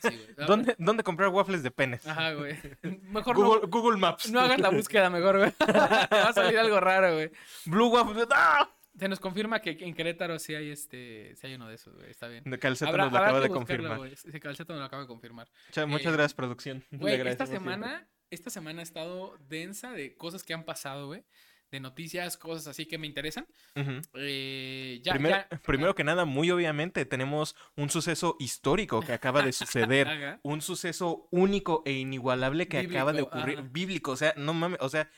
Sí, 0.00 0.08
güey. 0.08 0.34
¿Dónde, 0.48 0.74
¿Dónde 0.78 1.02
comprar 1.04 1.28
waffles 1.28 1.62
de 1.62 1.70
penes? 1.70 2.06
Ajá, 2.06 2.32
güey. 2.32 2.58
Mejor 3.02 3.38
no- 3.38 3.60
Google, 3.68 3.98
Maps. 3.98 4.30
no, 4.30 4.40
hagas 4.40 4.58
la 4.58 4.70
búsqueda 4.70 5.10
mejor, 5.10 5.38
güey. 5.38 5.52
Te 5.52 5.64
va 5.72 6.28
a 6.28 6.32
salir 6.32 6.58
algo 6.58 6.80
raro, 6.80 7.12
güey. 7.14 7.30
Blue 7.66 7.88
waffles. 7.88 8.26
¡Ah! 8.32 8.68
Se 8.98 9.08
nos 9.08 9.20
confirma 9.20 9.60
que 9.60 9.70
en 9.80 9.94
Querétaro 9.94 10.38
sí 10.38 10.54
hay 10.54 10.70
este, 10.70 11.34
sí 11.36 11.46
hay 11.46 11.54
uno 11.54 11.66
de 11.68 11.76
esos, 11.76 11.94
güey. 11.94 12.10
Está 12.10 12.28
bien. 12.28 12.44
De 12.44 12.58
Calceto 12.58 12.90
Habrá- 12.90 13.04
nos 13.04 13.12
lo 13.12 13.18
acaba 13.18 13.40
de 13.40 13.48
confirmar. 13.48 13.98
Sí, 14.16 14.40
Calceto 14.40 14.72
nos 14.74 14.80
lo 14.80 14.86
acaba 14.86 15.02
de 15.02 15.08
confirmar. 15.08 15.48
Cha- 15.70 15.86
Muchas 15.86 16.08
Eh, 16.12 16.16
gracias, 16.16 16.34
producción. 16.34 16.84
Güey, 16.90 17.14
esta 17.14 17.46
siempre. 17.46 17.72
semana, 17.72 18.08
esta 18.30 18.50
semana 18.50 18.80
ha 18.80 18.82
estado 18.82 19.36
densa 19.48 19.92
de 19.92 20.14
cosas 20.16 20.42
que 20.42 20.52
han 20.54 20.64
pasado, 20.64 21.06
güey. 21.06 21.24
De 21.72 21.80
noticias, 21.80 22.36
cosas 22.36 22.66
así 22.68 22.84
que 22.84 22.98
me 22.98 23.06
interesan. 23.06 23.46
Ujú. 23.74 24.02
Eh, 24.14 25.00
ya, 25.02 25.14
primero, 25.14 25.36
ya- 25.36 25.48
primero 25.64 25.94
que 25.94 26.04
nada, 26.04 26.26
muy 26.26 26.50
obviamente, 26.50 27.06
tenemos 27.06 27.56
un 27.76 27.88
suceso 27.88 28.36
histórico 28.38 29.00
que 29.00 29.14
acaba 29.14 29.42
de 29.42 29.52
suceder. 29.52 30.38
Un 30.42 30.60
suceso 30.60 31.28
único 31.30 31.82
e 31.86 31.92
inigualable 31.94 32.68
que 32.68 32.78
acaba 32.78 33.12
de 33.12 33.22
Bíblico, 33.22 33.36
ocurrir. 33.38 33.62
Bíblico, 33.70 34.10
o 34.12 34.16
sea, 34.16 34.34
no 34.36 34.52
mames, 34.52 34.78
o 34.82 34.88
sea, 34.90 35.08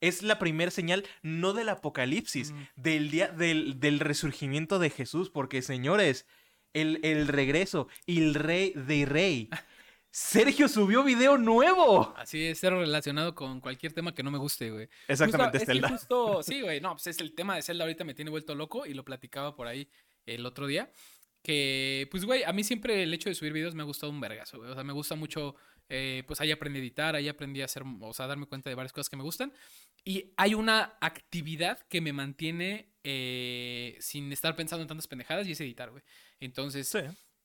es 0.00 0.22
la 0.22 0.38
primera 0.38 0.70
señal, 0.70 1.04
no 1.22 1.52
del 1.52 1.68
apocalipsis, 1.68 2.54
del 2.76 3.10
día 3.10 3.28
del, 3.28 3.80
del 3.80 3.98
resurgimiento 3.98 4.78
de 4.78 4.90
Jesús, 4.90 5.30
porque 5.30 5.62
señores, 5.62 6.26
el, 6.74 7.00
el 7.02 7.26
regreso 7.26 7.88
y 8.06 8.22
el 8.22 8.34
rey 8.34 8.72
de 8.76 9.04
rey. 9.04 9.48
Sergio 10.16 10.68
subió 10.68 11.02
video 11.02 11.36
nuevo. 11.38 12.14
Así 12.16 12.44
es, 12.46 12.60
cero 12.60 12.78
relacionado 12.78 13.34
con 13.34 13.60
cualquier 13.60 13.92
tema 13.92 14.14
que 14.14 14.22
no 14.22 14.30
me 14.30 14.38
guste, 14.38 14.70
güey. 14.70 14.88
Exactamente, 15.08 15.58
Justo- 15.58 15.62
es 15.62 15.66
que 15.66 15.72
Zelda. 15.72 15.88
justo, 15.88 16.42
sí, 16.44 16.60
güey, 16.60 16.80
no, 16.80 16.92
pues 16.92 17.08
es 17.08 17.18
el 17.20 17.34
tema 17.34 17.56
de 17.56 17.62
Zelda 17.62 17.82
ahorita 17.84 18.04
me 18.04 18.14
tiene 18.14 18.30
vuelto 18.30 18.54
loco 18.54 18.86
y 18.86 18.94
lo 18.94 19.04
platicaba 19.04 19.56
por 19.56 19.66
ahí 19.66 19.88
el 20.26 20.46
otro 20.46 20.68
día. 20.68 20.92
Que, 21.42 22.06
pues, 22.12 22.24
güey, 22.24 22.44
a 22.44 22.52
mí 22.52 22.62
siempre 22.64 23.02
el 23.02 23.12
hecho 23.12 23.28
de 23.28 23.34
subir 23.34 23.52
videos 23.52 23.74
me 23.74 23.82
ha 23.82 23.86
gustado 23.86 24.10
un 24.12 24.20
vergazo, 24.20 24.58
güey. 24.58 24.70
O 24.70 24.74
sea, 24.74 24.84
me 24.84 24.92
gusta 24.92 25.14
mucho, 25.16 25.56
eh, 25.88 26.22
pues 26.28 26.40
ahí 26.40 26.52
aprendí 26.52 26.78
a 26.78 26.82
editar, 26.82 27.16
ahí 27.16 27.28
aprendí 27.28 27.60
a 27.60 27.64
hacer, 27.66 27.82
o 28.00 28.14
sea, 28.14 28.26
a 28.26 28.28
darme 28.28 28.46
cuenta 28.46 28.70
de 28.70 28.76
varias 28.76 28.92
cosas 28.92 29.10
que 29.10 29.16
me 29.16 29.24
gustan. 29.24 29.52
Y 30.04 30.32
hay 30.36 30.54
una 30.54 30.96
actividad 31.00 31.80
que 31.88 32.00
me 32.00 32.12
mantiene 32.12 32.94
eh, 33.02 33.96
sin 34.00 34.32
estar 34.32 34.54
pensando 34.54 34.82
en 34.82 34.88
tantas 34.88 35.06
pendejadas 35.08 35.46
y 35.48 35.52
es 35.52 35.60
editar, 35.60 35.90
güey. 35.90 36.02
Entonces, 36.40 36.88
Sí. 36.88 37.00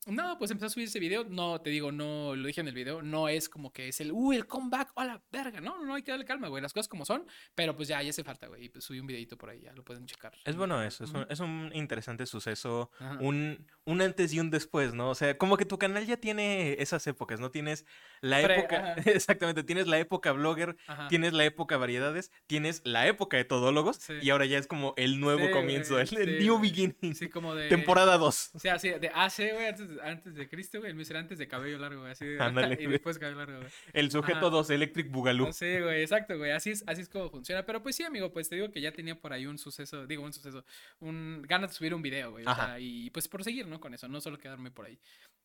No, 0.08 0.38
pues 0.38 0.50
empecé 0.52 0.66
a 0.68 0.70
subir 0.70 0.88
ese 0.88 1.00
video. 1.00 1.24
No, 1.26 1.62
te 1.62 1.70
digo, 1.70 1.92
no 1.92 2.36
lo 2.36 2.48
dije 2.48 2.62
en 2.62 2.68
el 2.68 2.74
video. 2.74 3.02
No 3.02 3.28
es 3.30 3.50
como 3.50 3.72
que 3.72 3.88
es 3.90 4.00
el, 4.00 4.12
uy, 4.12 4.38
el 4.38 4.48
comeback, 4.48 4.92
hola, 4.96 5.22
verga. 5.32 5.62
No, 5.62 5.78
no, 5.78 5.86
no 5.86 5.96
hay 5.96 6.04
que 6.04 6.12
darle 6.12 6.26
calma, 6.26 6.48
güey. 6.48 6.62
Las 6.64 6.74
cosas 6.74 6.88
como 6.88 7.06
son. 7.06 7.28
Pero 7.54 7.76
pues 7.76 7.88
ya, 7.90 8.02
ya 8.02 8.10
hace 8.10 8.24
falta, 8.24 8.48
güey. 8.48 8.66
Y 8.66 8.70
pues 8.70 8.86
subí 8.86 9.00
un 9.00 9.08
videito 9.08 9.38
por 9.38 9.50
ahí, 9.50 9.62
ya 9.62 9.74
lo 9.74 9.84
pueden 9.84 10.06
checar. 10.06 10.34
Es 10.46 10.56
bueno 10.56 10.82
eso, 10.82 11.04
es 11.04 11.12
un, 11.12 11.26
es 11.30 11.40
un 11.40 11.72
interesante 11.74 12.26
suceso, 12.26 12.92
un, 13.20 13.68
un 13.86 14.02
antes 14.02 14.34
y 14.34 14.40
un 14.40 14.50
después, 14.50 14.94
¿no? 14.94 15.10
O 15.10 15.16
sea, 15.16 15.38
como 15.38 15.58
que 15.58 15.66
tu 15.66 15.78
canal 15.78 16.06
ya 16.06 16.18
tiene 16.18 16.82
esas 16.82 17.06
épocas, 17.08 17.40
¿no? 17.40 17.52
Tienes 17.52 17.86
la 18.22 18.42
Pre- 18.42 18.60
época, 18.60 18.94
ajá. 18.94 19.02
exactamente, 19.12 19.64
tienes 19.64 19.88
la 19.88 20.00
época 20.00 20.32
blogger, 20.32 20.78
Ajá. 20.88 21.08
tienes 21.08 21.34
la 21.34 21.46
época 21.46 21.78
variedades, 21.78 22.32
tienes 22.48 22.82
la 22.86 23.08
época 23.08 23.38
de 23.38 23.46
todólogos 23.46 23.98
Sí. 23.98 24.14
y 24.22 24.30
ahora 24.30 24.46
ya 24.46 24.58
es 24.58 24.68
como 24.68 24.94
el 24.98 25.20
nuevo 25.20 25.46
Sí, 25.48 25.52
comienzo, 25.52 26.00
el, 26.00 26.40
new 26.40 26.60
beginning, 26.60 27.16
Sí, 27.16 27.30
como 27.30 27.54
de. 27.56 27.68
temporada 27.70 28.18
2. 28.18 28.52
O 28.54 28.60
sea, 28.60 28.76
así, 28.76 28.90
de 28.90 29.12
AC, 29.14 29.54
güey, 29.54 29.68
antes, 29.68 29.89
antes 30.04 30.36
de 30.36 30.48
Cristo, 30.50 30.80
güey. 30.80 30.92
El 30.92 30.98
mío 30.98 31.06
era 31.10 31.20
antes 31.20 31.38
de 31.38 31.48
cabello 31.48 31.78
largo, 31.78 32.02
güey. 32.02 32.12
Así 32.12 32.26
de, 32.26 32.40
Ándale, 32.42 32.78
y 32.80 32.88
después 32.88 33.18
cabello 33.18 33.38
largo, 33.38 33.58
güey. 33.60 33.72
El 33.94 34.12
sujeto 34.12 34.40
Ajá. 34.40 34.50
2, 34.50 34.70
Electric 34.72 35.12
Boogaloo. 35.12 35.52
Sí, 35.54 35.80
güey, 35.80 36.02
exacto, 36.02 36.38
güey. 36.38 36.52
Así 36.52 36.72
es, 36.72 36.84
así 36.88 37.02
es 37.02 37.10
como 37.10 37.30
funciona. 37.30 37.66
Pero 37.66 37.82
pues 37.82 37.96
sí, 37.96 38.04
amigo, 38.04 38.32
pues 38.32 38.50
te 38.50 38.56
digo 38.56 38.72
que 38.72 38.82
ya 38.82 38.92
tenía 38.92 39.20
por 39.20 39.34
ahí 39.34 39.46
un 39.46 39.58
suceso, 39.58 40.06
digo, 40.08 40.24
un 40.24 40.34
suceso, 40.34 40.66
un 41.00 41.42
ganas 41.48 41.72
de 41.72 41.76
subir 41.76 41.94
un 41.94 42.02
video, 42.02 42.32
güey. 42.32 42.46
O 42.46 42.56
sea, 42.56 42.80
y 42.80 43.10
pues 43.10 43.28
por 43.28 43.44
seguir, 43.44 43.68
¿no? 43.68 43.80
Con 43.80 43.94
eso, 43.94 44.08
no 44.08 44.22
solo 44.22 44.38
quedarme 44.38 44.72
por 44.72 44.86
ahí. 44.86 45.00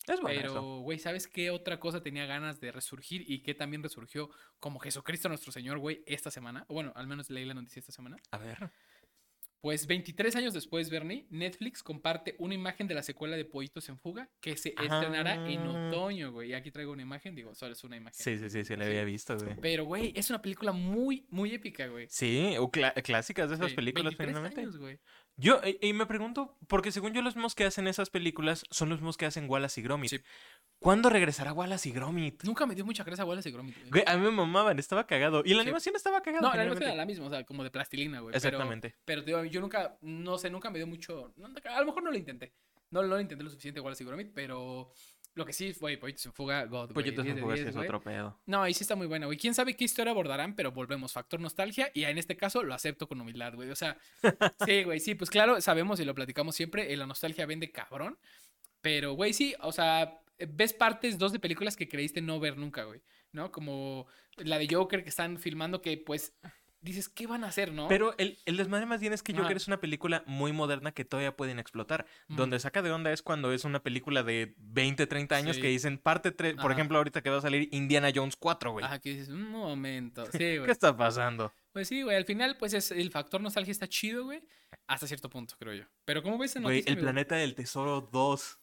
Es 0.06 0.20
bueno 0.20 0.38
eso. 0.38 0.54
Pero, 0.54 0.62
güey, 0.80 0.98
¿sabes 0.98 1.26
qué 1.26 1.50
otra 1.50 1.80
cosa 1.80 2.02
tenía 2.02 2.26
ganas 2.26 2.60
de 2.60 2.72
resurgir 2.72 3.24
y 3.26 3.40
que 3.40 3.54
también 3.54 3.82
resurgió 3.82 4.30
como 4.60 4.78
Jesucristo 4.78 5.28
nuestro 5.28 5.50
Señor, 5.50 5.78
güey, 5.78 6.02
esta 6.06 6.30
semana? 6.30 6.64
O 6.68 6.74
bueno, 6.74 6.92
al 6.94 7.06
menos 7.06 7.30
leí 7.30 7.44
la 7.44 7.54
noticia 7.54 7.80
esta 7.80 7.92
semana. 7.92 8.18
A 8.30 8.38
ver. 8.38 8.70
Pues 9.64 9.86
23 9.86 10.36
años 10.36 10.52
después, 10.52 10.90
Bernie, 10.90 11.24
Netflix 11.30 11.82
comparte 11.82 12.34
una 12.38 12.52
imagen 12.52 12.86
de 12.86 12.92
la 12.92 13.02
secuela 13.02 13.34
de 13.34 13.46
Pollitos 13.46 13.88
en 13.88 13.98
Fuga 13.98 14.28
que 14.42 14.58
se 14.58 14.74
estrenará 14.78 15.36
en 15.50 15.60
Ah. 15.62 15.88
otoño, 15.88 16.32
güey. 16.32 16.50
Y 16.50 16.52
aquí 16.52 16.70
traigo 16.70 16.92
una 16.92 17.00
imagen, 17.00 17.34
digo, 17.34 17.54
solo 17.54 17.72
es 17.72 17.82
una 17.82 17.96
imagen. 17.96 18.22
Sí, 18.22 18.36
sí, 18.38 18.50
sí, 18.50 18.62
sí, 18.62 18.76
la 18.76 18.84
había 18.84 19.04
visto, 19.04 19.38
güey. 19.38 19.56
Pero, 19.62 19.86
güey, 19.86 20.12
es 20.14 20.28
una 20.28 20.42
película 20.42 20.72
muy, 20.72 21.24
muy 21.30 21.54
épica, 21.54 21.86
güey. 21.86 22.06
Sí, 22.10 22.54
o 22.58 22.70
clásicas 22.70 23.48
de 23.48 23.54
esas 23.54 23.70
Sí, 23.70 23.74
películas, 23.76 24.04
23 24.18 24.28
finalmente. 24.28 24.60
años, 24.60 24.76
güey. 24.76 24.98
Yo, 25.36 25.60
y, 25.64 25.88
y 25.88 25.92
me 25.92 26.06
pregunto, 26.06 26.56
porque 26.68 26.92
según 26.92 27.12
yo 27.12 27.20
los 27.22 27.34
mismos 27.34 27.54
que 27.56 27.64
hacen 27.64 27.88
esas 27.88 28.08
películas 28.10 28.64
son 28.70 28.88
los 28.88 28.98
mismos 28.98 29.16
que 29.16 29.26
hacen 29.26 29.50
Wallace 29.50 29.80
y 29.80 29.82
Gromit. 29.84 30.10
Sí. 30.10 30.20
¿Cuándo 30.78 31.10
regresará 31.10 31.52
Wallace 31.52 31.88
y 31.88 31.92
Gromit? 31.92 32.44
Nunca 32.44 32.66
me 32.66 32.74
dio 32.74 32.84
mucha 32.84 33.02
gracia 33.04 33.24
Wallace 33.24 33.48
y 33.48 33.52
Gromit, 33.52 33.76
güey. 33.78 33.90
Güey, 33.90 34.04
a 34.06 34.16
mí 34.16 34.22
me 34.22 34.30
mamaban, 34.30 34.78
estaba 34.78 35.06
cagado. 35.06 35.42
Y 35.44 35.50
la 35.54 35.62
Sí. 35.62 35.68
animación 35.68 35.96
estaba 35.96 36.20
cagada. 36.20 36.40
No, 36.48 36.54
la 36.54 36.60
animación 36.62 36.88
era 36.88 36.96
la 36.96 37.06
misma, 37.06 37.26
o 37.26 37.30
sea, 37.30 37.42
como 37.44 37.64
de 37.64 37.70
plastilina, 37.70 38.20
güey. 38.20 38.32
pero- 38.32 38.36
Exactamente. 38.48 38.94
Pero, 39.04 39.22
digo, 39.22 39.44
yo 39.44 39.60
nunca, 39.60 39.98
no 40.02 40.38
sé, 40.38 40.50
nunca 40.50 40.70
me 40.70 40.78
dio 40.78 40.86
mucho. 40.86 41.32
a 41.64 41.80
lo 41.80 41.86
mejor 41.86 42.02
no 42.04 42.10
lo 42.12 42.16
intenté. 42.16 42.52
No, 42.90 43.02
no 43.02 43.08
lo 43.08 43.20
intenté 43.20 43.42
lo 43.42 43.50
suficiente 43.50 43.80
Wallace 43.80 44.04
y 44.04 44.06
Gromit, 44.06 44.30
pero 44.34 44.92
lo 45.34 45.44
que 45.44 45.52
sí 45.52 45.72
fue 45.72 45.96
Pollitos 45.96 46.26
en 46.26 46.32
Fuga, 46.32 46.64
God, 46.66 46.92
güey. 46.92 46.94
Pollitos 46.94 47.24
10 47.24 47.36
en 47.36 47.42
fuga 47.42 47.54
10, 47.54 47.66
es 47.68 47.74
güey. 47.74 47.86
otro 47.86 48.00
pedo. 48.02 48.38
No, 48.46 48.66
y 48.68 48.74
sí 48.74 48.84
está 48.84 48.94
muy 48.94 49.06
buena, 49.06 49.26
güey. 49.26 49.36
Quién 49.38 49.54
sabe 49.54 49.74
qué 49.74 49.84
historia 49.84 50.12
abordarán, 50.12 50.54
pero 50.54 50.70
volvemos. 50.72 51.12
Factor 51.12 51.40
nostalgia. 51.40 51.90
Y 51.94 52.04
en 52.04 52.18
este 52.18 52.36
caso 52.36 52.62
lo 52.62 52.74
acepto 52.74 53.08
con 53.08 53.20
humildad, 53.20 53.54
güey. 53.54 53.70
O 53.70 53.76
sea, 53.76 53.96
sí, 54.66 54.84
güey, 54.84 55.00
sí, 55.00 55.14
pues 55.14 55.30
claro, 55.30 55.60
sabemos 55.60 55.98
y 56.00 56.04
lo 56.04 56.14
platicamos 56.14 56.54
siempre. 56.54 56.92
eh, 56.92 56.96
la 56.96 57.06
nostalgia 57.06 57.46
vende 57.46 57.70
cabrón. 57.72 58.18
Pero, 58.80 59.14
güey, 59.14 59.32
sí, 59.32 59.54
o 59.60 59.72
sea, 59.72 60.20
ves 60.38 60.72
partes 60.72 61.18
dos 61.18 61.32
de 61.32 61.40
películas 61.40 61.76
que 61.76 61.88
creíste 61.88 62.20
no 62.20 62.38
ver 62.38 62.56
nunca, 62.56 62.84
güey. 62.84 63.00
¿No? 63.32 63.50
Como 63.50 64.06
la 64.36 64.58
de 64.58 64.68
Joker 64.72 65.02
que 65.02 65.08
están 65.08 65.38
filmando, 65.38 65.80
que 65.82 65.96
pues 65.98 66.34
dices, 66.84 67.08
¿qué 67.08 67.26
van 67.26 67.44
a 67.44 67.48
hacer, 67.48 67.72
no? 67.72 67.88
Pero 67.88 68.14
el, 68.18 68.38
el 68.44 68.56
desmadre 68.56 68.86
más 68.86 69.00
bien 69.00 69.12
es 69.12 69.22
que 69.22 69.32
Ajá. 69.32 69.42
Joker 69.42 69.56
es 69.56 69.66
una 69.68 69.80
película 69.80 70.22
muy 70.26 70.52
moderna 70.52 70.92
que 70.92 71.04
todavía 71.04 71.36
pueden 71.36 71.58
explotar. 71.58 72.06
Donde 72.28 72.58
saca 72.60 72.82
de 72.82 72.90
onda 72.92 73.12
es 73.12 73.22
cuando 73.22 73.52
es 73.52 73.64
una 73.64 73.82
película 73.82 74.22
de 74.22 74.54
20, 74.58 75.06
30 75.06 75.34
años 75.36 75.56
Sí. 75.56 75.62
que 75.62 75.68
dicen 75.68 75.98
parte 75.98 76.30
3. 76.30 76.54
Por 76.56 76.70
ejemplo, 76.72 76.98
ahorita 76.98 77.22
que 77.22 77.30
va 77.30 77.38
a 77.38 77.42
salir 77.42 77.68
Indiana 77.72 78.10
Jones 78.14 78.36
4, 78.36 78.72
güey. 78.72 78.84
Ajá, 78.84 78.98
que 79.00 79.10
dices, 79.10 79.28
un 79.28 79.50
momento. 79.50 80.24
Sí, 80.32 80.38
¿Qué 80.38 80.58
güey. 80.58 80.70
está 80.70 80.96
pasando? 80.96 81.52
Pues 81.72 81.88
sí, 81.88 82.02
güey. 82.02 82.16
Al 82.16 82.24
final, 82.24 82.56
pues 82.58 82.74
es, 82.74 82.90
el 82.92 83.10
factor 83.10 83.40
nostalgia 83.40 83.72
está 83.72 83.88
chido, 83.88 84.24
güey. 84.24 84.42
Hasta 84.86 85.06
cierto 85.06 85.30
punto, 85.30 85.54
creo 85.58 85.72
yo. 85.74 85.84
Pero 86.04 86.22
¿cómo 86.22 86.36
ves 86.38 86.50
esa 86.52 86.60
Güey, 86.60 86.80
el 86.80 86.92
amigo? 86.94 87.02
planeta 87.02 87.36
del 87.36 87.54
tesoro 87.54 88.08
2. 88.12 88.58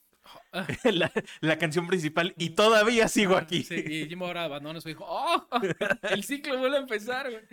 la, 0.83 1.11
la 1.41 1.57
canción 1.57 1.87
principal 1.87 2.33
y 2.37 2.51
todavía 2.51 3.07
sigo 3.07 3.35
Ah, 3.35 3.39
aquí. 3.39 3.63
Sí, 3.63 3.75
y 3.75 4.07
Jim 4.07 4.21
ahora 4.23 4.43
abandona 4.43 4.79
su 4.81 4.89
hijo. 4.89 5.05
¡Oh! 5.07 5.47
El 6.03 6.23
ciclo 6.23 6.57
vuelve 6.59 6.77
a 6.77 6.81
empezar, 6.81 7.29
güey. 7.29 7.43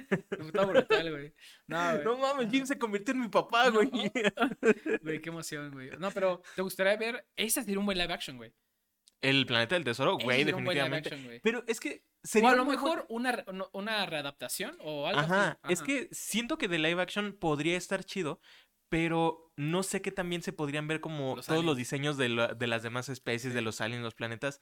Está 0.47 0.65
brutal, 0.65 1.11
güey. 1.11 1.33
No, 1.67 1.93
güey. 1.93 2.05
No 2.05 2.19
mames, 2.19 2.51
Jim 2.51 2.67
se 2.67 2.79
convirtió 2.79 3.15
en 3.15 3.21
mi 3.21 3.29
papá, 3.29 3.69
güey. 3.71 3.91
Güey, 5.03 5.21
qué 5.21 5.29
emoción, 5.31 5.71
güey. 5.73 5.91
No, 5.99 6.11
pero 6.11 6.43
¿te 6.55 6.63
gustaría 6.63 6.97
ver? 6.97 7.27
Ese 7.37 7.63
sería 7.63 7.79
un 7.79 7.87
buen 7.87 7.97
live 7.99 8.13
action, 8.13 8.37
güey. 8.37 8.53
El 9.21 9.47
planeta 9.47 9.75
del 9.75 9.85
tesoro, 9.85 10.17
güey, 10.19 10.45
definitivamente. 10.45 11.13
action. 11.13 11.41
Pero 11.43 11.65
es 11.67 11.81
que 11.81 12.05
O 12.23 12.27
sería 12.29 12.51
a 12.51 12.57
lo 12.57 12.65
mejor 12.65 13.05
una, 13.09 13.45
una 13.73 14.07
readaptación 14.07 14.77
o 14.81 15.07
algo 15.09 15.21
Ajá, 15.21 15.59
así. 15.63 15.73
es 15.73 15.83
que 15.83 16.09
siento 16.13 16.57
que 16.57 16.69
de 16.69 16.79
live 16.79 17.03
action 17.03 17.33
podría 17.33 17.77
estar 17.77 18.05
chido, 18.05 18.41
pero 18.89 19.53
no 19.57 19.83
sé 19.83 20.03
qué 20.03 20.13
también 20.13 20.43
se 20.43 20.53
podrían 20.53 20.87
ver 20.89 21.01
como 21.01 21.37
Los 21.37 21.47
todos 21.47 21.65
los 21.65 21.77
diseños 21.77 22.17
de, 22.17 22.29
la- 22.29 22.49
de 22.55 22.67
las 22.67 22.83
demás 22.83 23.09
especies, 23.09 23.55
de 23.55 23.63
los 23.63 23.81
aliens, 23.81 24.03
los 24.05 24.15
planetas. 24.15 24.61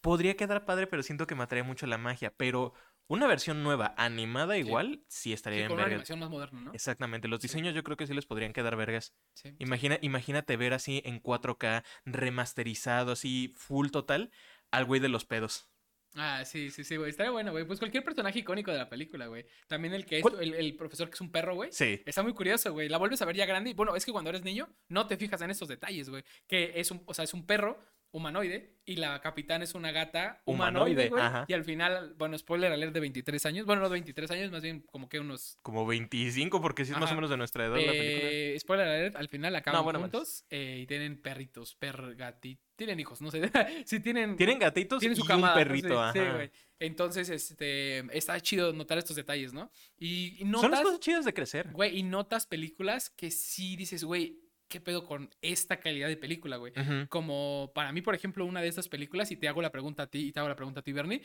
Podría 0.00 0.36
quedar 0.36 0.64
padre, 0.64 0.86
pero 0.86 1.02
siento 1.02 1.26
que 1.26 1.34
mataría 1.34 1.64
mucho 1.64 1.86
la 1.86 1.98
magia. 1.98 2.32
Pero 2.36 2.72
una 3.08 3.26
versión 3.26 3.62
nueva, 3.64 3.94
animada 3.96 4.56
igual, 4.56 5.04
sí 5.08 5.32
estaría 5.32 5.58
Sí, 5.58 5.62
en 5.64 5.68
con 5.68 5.74
una 5.76 5.84
vergas. 5.84 5.96
animación 5.98 6.18
más 6.20 6.30
moderna, 6.30 6.60
¿no? 6.60 6.72
Exactamente, 6.72 7.26
los 7.28 7.40
diseños 7.40 7.74
yo 7.74 7.82
creo 7.82 7.96
que 7.96 8.06
sí 8.06 8.14
les 8.14 8.26
podrían 8.26 8.52
quedar 8.52 8.76
vergas. 8.76 9.14
Imagina, 9.58 9.98
imagínate 10.02 10.56
ver 10.56 10.72
así 10.74 11.02
en 11.04 11.18
4K, 11.18 11.82
remasterizado, 12.04 13.12
así, 13.12 13.52
full 13.56 13.88
total, 13.90 14.30
al 14.70 14.84
güey 14.84 15.00
de 15.00 15.08
los 15.08 15.24
pedos. 15.24 15.68
Ah, 16.14 16.44
sí, 16.44 16.70
sí, 16.70 16.84
sí, 16.84 16.96
güey. 16.96 17.10
Estaría 17.10 17.30
bueno, 17.30 17.52
güey. 17.52 17.64
Pues 17.64 17.78
cualquier 17.78 18.02
personaje 18.02 18.40
icónico 18.40 18.72
de 18.72 18.78
la 18.78 18.88
película, 18.88 19.26
güey. 19.26 19.46
También 19.66 19.94
el 19.94 20.04
que 20.04 20.18
es, 20.18 20.24
el, 20.40 20.54
el 20.54 20.76
profesor 20.76 21.08
que 21.08 21.14
es 21.14 21.20
un 21.20 21.30
perro, 21.30 21.54
güey. 21.54 21.70
Sí. 21.72 22.02
Está 22.06 22.22
muy 22.22 22.32
curioso, 22.32 22.72
güey. 22.72 22.88
La 22.88 22.98
vuelves 22.98 23.22
a 23.22 23.24
ver 23.24 23.36
ya 23.36 23.46
grande. 23.46 23.70
Y 23.70 23.74
bueno, 23.74 23.94
es 23.94 24.04
que 24.04 24.12
cuando 24.12 24.30
eres 24.30 24.42
niño, 24.42 24.68
no 24.88 25.06
te 25.06 25.16
fijas 25.16 25.40
en 25.42 25.50
estos 25.50 25.68
detalles, 25.68 26.08
güey. 26.08 26.24
Que 26.46 26.72
es 26.76 26.90
un, 26.90 27.02
o 27.06 27.14
sea, 27.14 27.24
es 27.24 27.34
un 27.34 27.46
perro 27.46 27.78
humanoide 28.10 28.78
y 28.86 28.96
la 28.96 29.20
capitán 29.20 29.60
es 29.62 29.74
una 29.74 29.92
gata 29.92 30.40
humanoide, 30.46 30.92
Humanoide, 30.92 31.08
güey. 31.10 31.22
ajá. 31.22 31.44
Y 31.46 31.52
al 31.52 31.62
final, 31.64 32.14
bueno, 32.16 32.38
spoiler 32.38 32.72
alert 32.72 32.94
de 32.94 33.00
23 33.00 33.44
años. 33.46 33.66
Bueno, 33.66 33.82
no 33.82 33.90
23 33.90 34.30
años, 34.30 34.50
más 34.50 34.62
bien 34.62 34.80
como 34.90 35.08
que 35.10 35.20
unos 35.20 35.58
Como 35.62 35.86
25, 35.86 36.62
porque 36.62 36.84
sí 36.86 36.92
es 36.92 36.98
más 36.98 37.12
o 37.12 37.14
menos 37.14 37.28
de 37.28 37.36
nuestra 37.36 37.66
edad 37.66 37.72
la 37.76 37.92
película. 37.92 38.30
eh, 38.30 38.56
spoiler 38.58 38.88
alert, 38.88 39.16
al 39.16 39.28
final 39.28 39.54
acaban 39.56 39.84
bueno, 39.84 40.00
juntos 40.00 40.44
eh, 40.50 40.80
y 40.82 40.86
tienen 40.86 41.20
perritos, 41.20 41.74
per 41.74 42.14
gati, 42.16 42.58
tienen 42.76 42.98
hijos, 42.98 43.20
no 43.20 43.30
sé, 43.30 43.42
si 43.84 44.00
tienen 44.00 44.36
Tienen 44.36 44.58
gatitos 44.58 45.00
tienen 45.00 45.16
su 45.16 45.24
y 45.24 45.26
camada, 45.26 45.52
un 45.54 45.58
¿no? 45.60 45.64
perrito, 45.66 46.02
ajá. 46.02 46.32
güey. 46.34 46.50
Entonces, 46.80 47.28
este, 47.28 47.98
está 48.16 48.40
chido 48.40 48.72
notar 48.72 48.96
estos 48.98 49.16
detalles, 49.16 49.52
¿no? 49.52 49.70
Y, 49.98 50.36
y 50.36 50.38
Son 50.42 50.52
las 50.52 50.62
notas, 50.62 50.82
cosas 50.84 51.00
chidas 51.00 51.24
de 51.24 51.34
crecer. 51.34 51.68
güey, 51.72 51.98
y 51.98 52.02
notas 52.04 52.46
películas 52.46 53.10
que 53.10 53.30
sí 53.32 53.74
dices, 53.76 54.04
güey, 54.04 54.38
¿qué 54.68 54.80
pedo 54.80 55.04
con 55.04 55.30
esta 55.42 55.80
calidad 55.80 56.08
de 56.08 56.16
película, 56.16 56.56
güey? 56.56 56.72
Ujú. 56.78 57.08
Como 57.08 57.72
para 57.74 57.92
mí, 57.92 58.02
por 58.02 58.14
ejemplo, 58.14 58.44
una 58.44 58.60
de 58.60 58.68
estas 58.68 58.88
películas, 58.88 59.30
y 59.30 59.36
te 59.36 59.48
hago 59.48 59.62
la 59.62 59.72
pregunta 59.72 60.04
a 60.04 60.06
ti, 60.06 60.28
y 60.28 60.32
te 60.32 60.40
hago 60.40 60.48
la 60.48 60.56
pregunta 60.56 60.80
a 60.80 60.82
ti, 60.82 60.92
Bernie, 60.92 61.22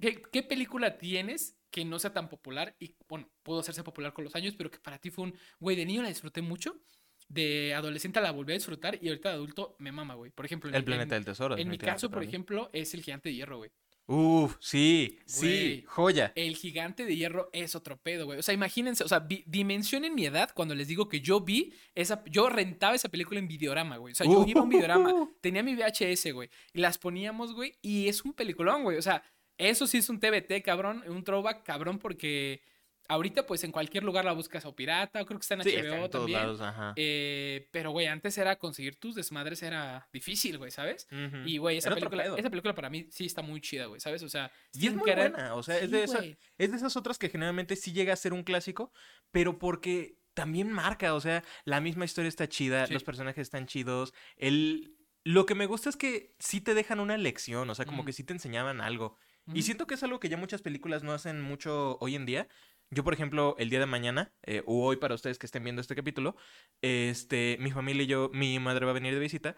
¿qué, 0.00 0.22
qué 0.32 0.42
película 0.42 0.98
tienes 0.98 1.56
que 1.70 1.84
no 1.84 1.98
sea 1.98 2.12
tan 2.12 2.28
popular? 2.28 2.74
Y 2.78 2.96
bueno, 3.08 3.30
pudo 3.42 3.60
hacerse 3.60 3.82
popular 3.82 4.12
con 4.12 4.24
los 4.24 4.34
años, 4.34 4.54
pero 4.56 4.70
que 4.70 4.78
para 4.78 4.98
ti 4.98 5.10
fue 5.10 5.24
un, 5.24 5.38
güey, 5.60 5.76
de 5.76 5.84
niño 5.84 6.02
la 6.02 6.08
disfruté 6.08 6.42
mucho, 6.42 6.80
de 7.28 7.74
adolescente 7.74 8.20
la 8.20 8.30
volví 8.30 8.52
a 8.52 8.56
disfrutar, 8.56 8.98
y 9.00 9.08
ahorita 9.08 9.28
de 9.30 9.34
adulto 9.34 9.76
me 9.78 9.92
mama, 9.92 10.14
güey. 10.14 10.30
Por 10.30 10.46
ejemplo, 10.46 10.70
El 10.74 10.84
planeta 10.84 11.14
del 11.14 11.24
tesoro. 11.24 11.56
en 11.56 11.68
mi 11.68 11.78
caso, 11.78 12.10
por 12.10 12.22
ejemplo, 12.22 12.70
es 12.72 12.94
el 12.94 13.02
gigante 13.02 13.28
de 13.28 13.34
hierro, 13.34 13.58
güey. 13.58 13.70
Uf, 14.08 14.54
sí, 14.60 15.18
Güey. 15.18 15.24
sí, 15.26 15.84
joya. 15.88 16.32
El 16.36 16.56
gigante 16.56 17.04
de 17.04 17.16
hierro 17.16 17.50
es 17.52 17.74
otro 17.74 17.96
pedo, 18.00 18.24
güey. 18.26 18.38
O 18.38 18.42
sea, 18.42 18.54
imagínense, 18.54 19.02
o 19.02 19.08
sea, 19.08 19.18
vi- 19.18 19.42
dimensionen 19.46 20.14
mi 20.14 20.26
edad 20.26 20.50
cuando 20.54 20.76
les 20.76 20.86
digo 20.86 21.08
que 21.08 21.20
yo 21.20 21.40
vi 21.40 21.72
esa, 21.94 22.22
yo 22.26 22.48
rentaba 22.48 22.94
esa 22.94 23.08
película 23.08 23.40
en 23.40 23.48
videorama, 23.48 23.96
güey. 23.96 24.12
O 24.12 24.14
sea, 24.14 24.26
yo 24.26 24.44
iba 24.46 24.60
a 24.60 24.64
un 24.64 24.68
videorama, 24.70 25.12
tenía 25.40 25.62
mi 25.64 25.74
VHS, 25.74 26.30
güey, 26.32 26.48
y 26.72 26.78
las 26.80 26.98
poníamos, 26.98 27.52
güey, 27.54 27.74
y 27.82 28.06
es 28.06 28.24
un 28.24 28.32
peliculón, 28.32 28.84
güey. 28.84 28.96
O 28.96 29.02
sea, 29.02 29.24
eso 29.58 29.86
sí 29.88 29.98
es 29.98 30.08
un 30.08 30.20
TBT, 30.20 30.62
cabrón, 30.62 31.02
un 31.08 31.24
throwback, 31.24 31.64
cabrón, 31.64 31.98
porque 31.98 32.60
ahorita, 33.08 33.46
pues, 33.46 33.64
en 33.64 33.72
cualquier 33.72 34.04
lugar 34.04 34.24
la 34.24 34.32
buscas 34.32 34.64
o 34.64 34.74
pirata, 34.74 35.22
o 35.22 35.26
creo 35.26 35.38
que 35.38 35.42
está 35.44 35.54
en 35.54 35.62
Sí, 35.62 35.70
HBO 35.70 35.76
está 35.84 35.94
en 36.04 36.10
todos 36.10 36.24
también. 36.24 36.38
lados, 36.40 36.60
ajá. 36.60 36.92
Eh, 36.96 37.68
pero, 37.72 37.90
güey, 37.90 38.06
antes 38.06 38.36
era 38.38 38.56
conseguir 38.58 38.96
tus 38.96 39.14
desmadres, 39.14 39.62
era 39.62 40.08
difícil, 40.12 40.58
güey, 40.58 40.70
¿sabes? 40.70 41.06
Y, 41.44 41.58
güey, 41.58 41.78
esa 41.78 41.88
Era 41.88 41.96
película, 41.96 42.24
esa 42.36 42.50
película 42.50 42.74
para 42.74 42.90
mí 42.90 43.06
sí 43.10 43.26
está 43.26 43.42
muy 43.42 43.60
chida, 43.60 43.86
güey, 43.86 44.00
¿sabes? 44.00 44.22
O 44.22 44.28
sea, 44.28 44.50
Y 44.72 44.86
es 44.86 44.94
muy 44.94 45.04
querer- 45.04 45.30
buena, 45.32 45.54
o 45.54 45.62
sea, 45.62 45.78
es, 45.78 45.90
de 45.90 46.04
esa- 46.04 46.24
es 46.24 46.70
de 46.70 46.76
esas 46.76 46.96
otras 46.96 47.18
que 47.18 47.28
generalmente 47.28 47.76
sí 47.76 47.92
llega 47.92 48.12
a 48.12 48.16
ser 48.16 48.32
un 48.32 48.42
clásico, 48.42 48.92
pero 49.30 49.58
porque 49.58 50.18
también 50.34 50.70
marca, 50.70 51.14
o 51.14 51.20
sea, 51.20 51.42
la 51.64 51.80
misma 51.80 52.04
historia 52.04 52.28
está 52.28 52.48
chida, 52.48 52.86
Sí. 52.86 52.92
los 52.92 53.04
personajes 53.04 53.42
están 53.42 53.66
chidos, 53.66 54.12
el... 54.36 54.92
Lo 55.24 55.44
que 55.44 55.56
me 55.56 55.66
gusta 55.66 55.88
es 55.88 55.96
que 55.96 56.36
sí 56.38 56.60
te 56.60 56.72
dejan 56.72 57.00
una 57.00 57.16
lección, 57.16 57.68
o 57.68 57.74
sea, 57.74 57.84
como 57.84 58.04
que 58.04 58.12
sí 58.12 58.22
te 58.22 58.32
enseñaban 58.32 58.80
algo. 58.80 59.16
Y 59.52 59.62
siento 59.62 59.88
que 59.88 59.94
es 59.94 60.02
algo 60.04 60.20
que 60.20 60.28
ya 60.28 60.36
muchas 60.36 60.62
películas 60.62 61.02
no 61.02 61.10
hacen 61.12 61.40
mucho 61.42 61.98
hoy 62.00 62.14
en 62.14 62.26
día. 62.26 62.46
Yo, 62.90 63.02
por 63.02 63.14
ejemplo, 63.14 63.56
el 63.58 63.68
día 63.68 63.80
de 63.80 63.86
mañana, 63.86 64.32
eh, 64.42 64.62
o 64.66 64.84
hoy 64.84 64.96
para 64.96 65.14
ustedes 65.14 65.38
que 65.38 65.46
estén 65.46 65.64
viendo 65.64 65.80
este 65.80 65.96
capítulo, 65.96 66.36
este, 66.82 67.56
mi 67.60 67.70
familia 67.72 68.04
y 68.04 68.06
yo, 68.06 68.30
mi 68.32 68.58
madre 68.58 68.84
va 68.84 68.92
a 68.92 68.94
venir 68.94 69.12
de 69.12 69.20
visita 69.20 69.56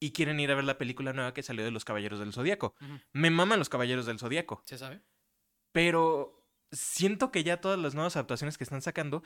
y 0.00 0.12
quieren 0.12 0.40
ir 0.40 0.50
a 0.50 0.54
ver 0.54 0.64
la 0.64 0.78
película 0.78 1.12
nueva 1.12 1.34
que 1.34 1.42
salió 1.42 1.64
de 1.64 1.70
los 1.70 1.84
Caballeros 1.84 2.18
del 2.18 2.32
Zodíaco. 2.32 2.74
Me 3.12 3.30
maman 3.30 3.58
los 3.58 3.68
Caballeros 3.68 4.06
del 4.06 4.18
Zodíaco, 4.18 4.62
¿Se 4.64 4.78
sabe? 4.78 5.02
pero 5.72 6.46
siento 6.70 7.32
que 7.32 7.42
ya 7.42 7.60
todas 7.60 7.78
las 7.78 7.94
nuevas 7.94 8.14
adaptaciones 8.16 8.56
que 8.56 8.64
están 8.64 8.80
sacando 8.80 9.22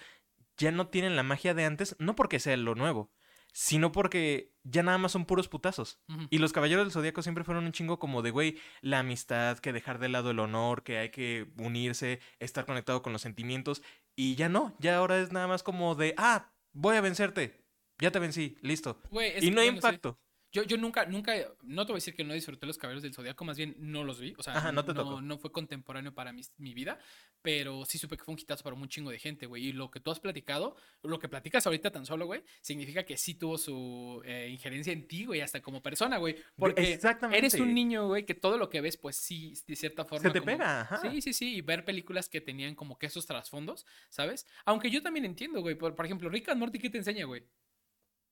ya 0.57 0.73
no 0.73 0.89
tienen 0.89 1.15
la 1.15 1.23
magia 1.23 1.53
de 1.55 1.65
antes, 1.65 1.95
no 1.99 2.17
porque 2.17 2.41
sea 2.41 2.57
lo 2.57 2.75
nuevo, 2.75 3.13
sino 3.59 3.91
porque 3.91 4.55
ya 4.63 4.85
nada 4.85 4.99
más 4.99 5.11
son 5.11 5.25
puros 5.25 5.49
putazos. 5.49 5.99
Y 6.31 6.39
los 6.39 6.53
Caballeros 6.53 6.85
del 6.85 6.93
Zodíaco 6.93 7.23
siempre 7.23 7.43
fueron 7.43 7.65
un 7.65 7.73
chingo 7.73 7.99
como 7.99 8.23
de, 8.23 8.31
güey, 8.31 8.57
la 8.83 9.01
amistad, 9.01 9.59
que 9.59 9.73
dejar 9.73 9.99
de 9.99 10.09
lado 10.09 10.31
el 10.31 10.39
honor, 10.39 10.85
que 10.85 10.99
hay 10.99 11.11
que 11.11 11.51
unirse, 11.59 12.21
estar 12.39 12.67
conectado 12.67 13.03
con 13.03 13.13
los 13.13 13.21
sentimientos. 13.21 13.83
Y 14.15 14.37
ya 14.37 14.49
no, 14.49 14.77
ya 14.79 14.97
ahora 14.97 15.19
es 15.19 15.33
nada 15.33 15.49
más 15.49 15.65
como 15.65 15.97
de, 15.97 16.15
ah, 16.19 16.53
voy 16.73 16.95
a 16.95 17.01
vencerte. 17.01 17.65
Ya 17.99 18.13
te 18.13 18.21
vencí, 18.21 18.59
listo. 18.61 19.03
Y 19.41 19.51
no 19.51 19.61
hay 19.61 19.71
sí. 19.71 20.17
Yo, 20.51 20.63
yo 20.63 20.79
nunca, 20.79 21.05
nunca, 21.05 21.35
no 21.63 21.85
te 21.85 21.93
voy 21.93 21.97
a 21.99 22.01
decir 22.01 22.15
que 22.15 22.25
no 22.25 22.33
disfruté 22.33 22.67
los 22.67 22.79
caballeros 22.79 23.03
del 23.03 23.13
zodiaco, 23.13 23.45
más 23.45 23.59
bien 23.59 23.75
no 23.79 24.03
los 24.03 24.19
vi. 24.19 24.35
O 24.39 24.43
sea, 24.43 24.57
Ajá, 24.57 24.73
no 24.73 24.83
te 24.85 24.95
no, 24.95 25.21
no 25.21 25.39
fue 25.39 25.53
contemporáneo 25.53 26.15
para 26.15 26.33
mi, 26.33 26.43
mi 26.57 26.73
vida, 26.73 26.99
pero 27.43 27.85
sí 27.85 27.99
supe 27.99 28.17
que 28.17 28.25
fue 28.25 28.33
un 28.35 28.41
hitazo 28.41 28.65
para 28.65 28.75
un 28.75 28.89
chingo 28.89 29.11
de 29.11 29.19
gente, 29.19 29.45
güey. 29.47 29.67
Y 29.67 29.73
lo 29.73 29.91
que 29.91 30.01
tú 30.01 30.11
has 30.11 30.21
platicado, 30.21 30.75
lo 31.03 31.19
que 31.19 31.29
platicas 31.29 31.67
ahorita 31.67 31.91
tan 31.91 32.07
solo, 32.07 32.25
güey, 32.27 32.43
significa 32.63 33.05
que 33.05 33.19
sí 33.19 33.35
tuvo 33.35 33.59
su 33.59 34.23
eh, 34.25 34.49
injerencia 34.51 34.93
en 34.93 35.07
ti, 35.07 35.27
güey, 35.27 35.43
hasta 35.43 35.61
como 35.61 35.83
persona, 35.83 36.17
güey. 36.17 36.37
Porque 36.57 36.95
Exactamente. 36.95 37.39
eres 37.39 37.55
un 37.55 37.75
niño, 37.75 38.07
güey, 38.09 38.25
que 38.25 38.35
todo 38.35 38.57
lo 38.57 38.71
que 38.71 38.81
ves, 38.81 38.97
pues 38.97 39.17
sí, 39.17 39.53
de 39.67 39.77
cierta 39.77 40.05
forma. 40.07 40.29
Se 40.29 40.33
te 40.33 40.41
como- 40.41 40.53
pega, 40.53 40.81
ajá. 40.81 40.97
Sí, 41.03 41.21
sí, 41.21 41.33
sí, 41.35 41.57
y 41.57 41.61
ver 41.61 41.85
películas 41.85 42.29
que 42.31 42.41
tenían 42.41 42.75
como 42.75 42.99
que 42.99 43.07
esos 43.07 43.27
trasfondos, 43.27 43.85
¿sabes? 44.09 44.47
Aunque 44.65 44.91
yo 44.91 45.03
también 45.03 45.27
entiendo, 45.27 45.61
güey. 45.61 45.75
Por, 45.75 45.95
por 45.95 46.07
ejemplo, 46.07 46.31
Rick 46.31 46.49
and 46.49 46.59
Morty, 46.59 46.79
¿qué 46.79 46.89
te 46.89 46.99
enseña, 46.99 47.27
güey? 47.27 47.45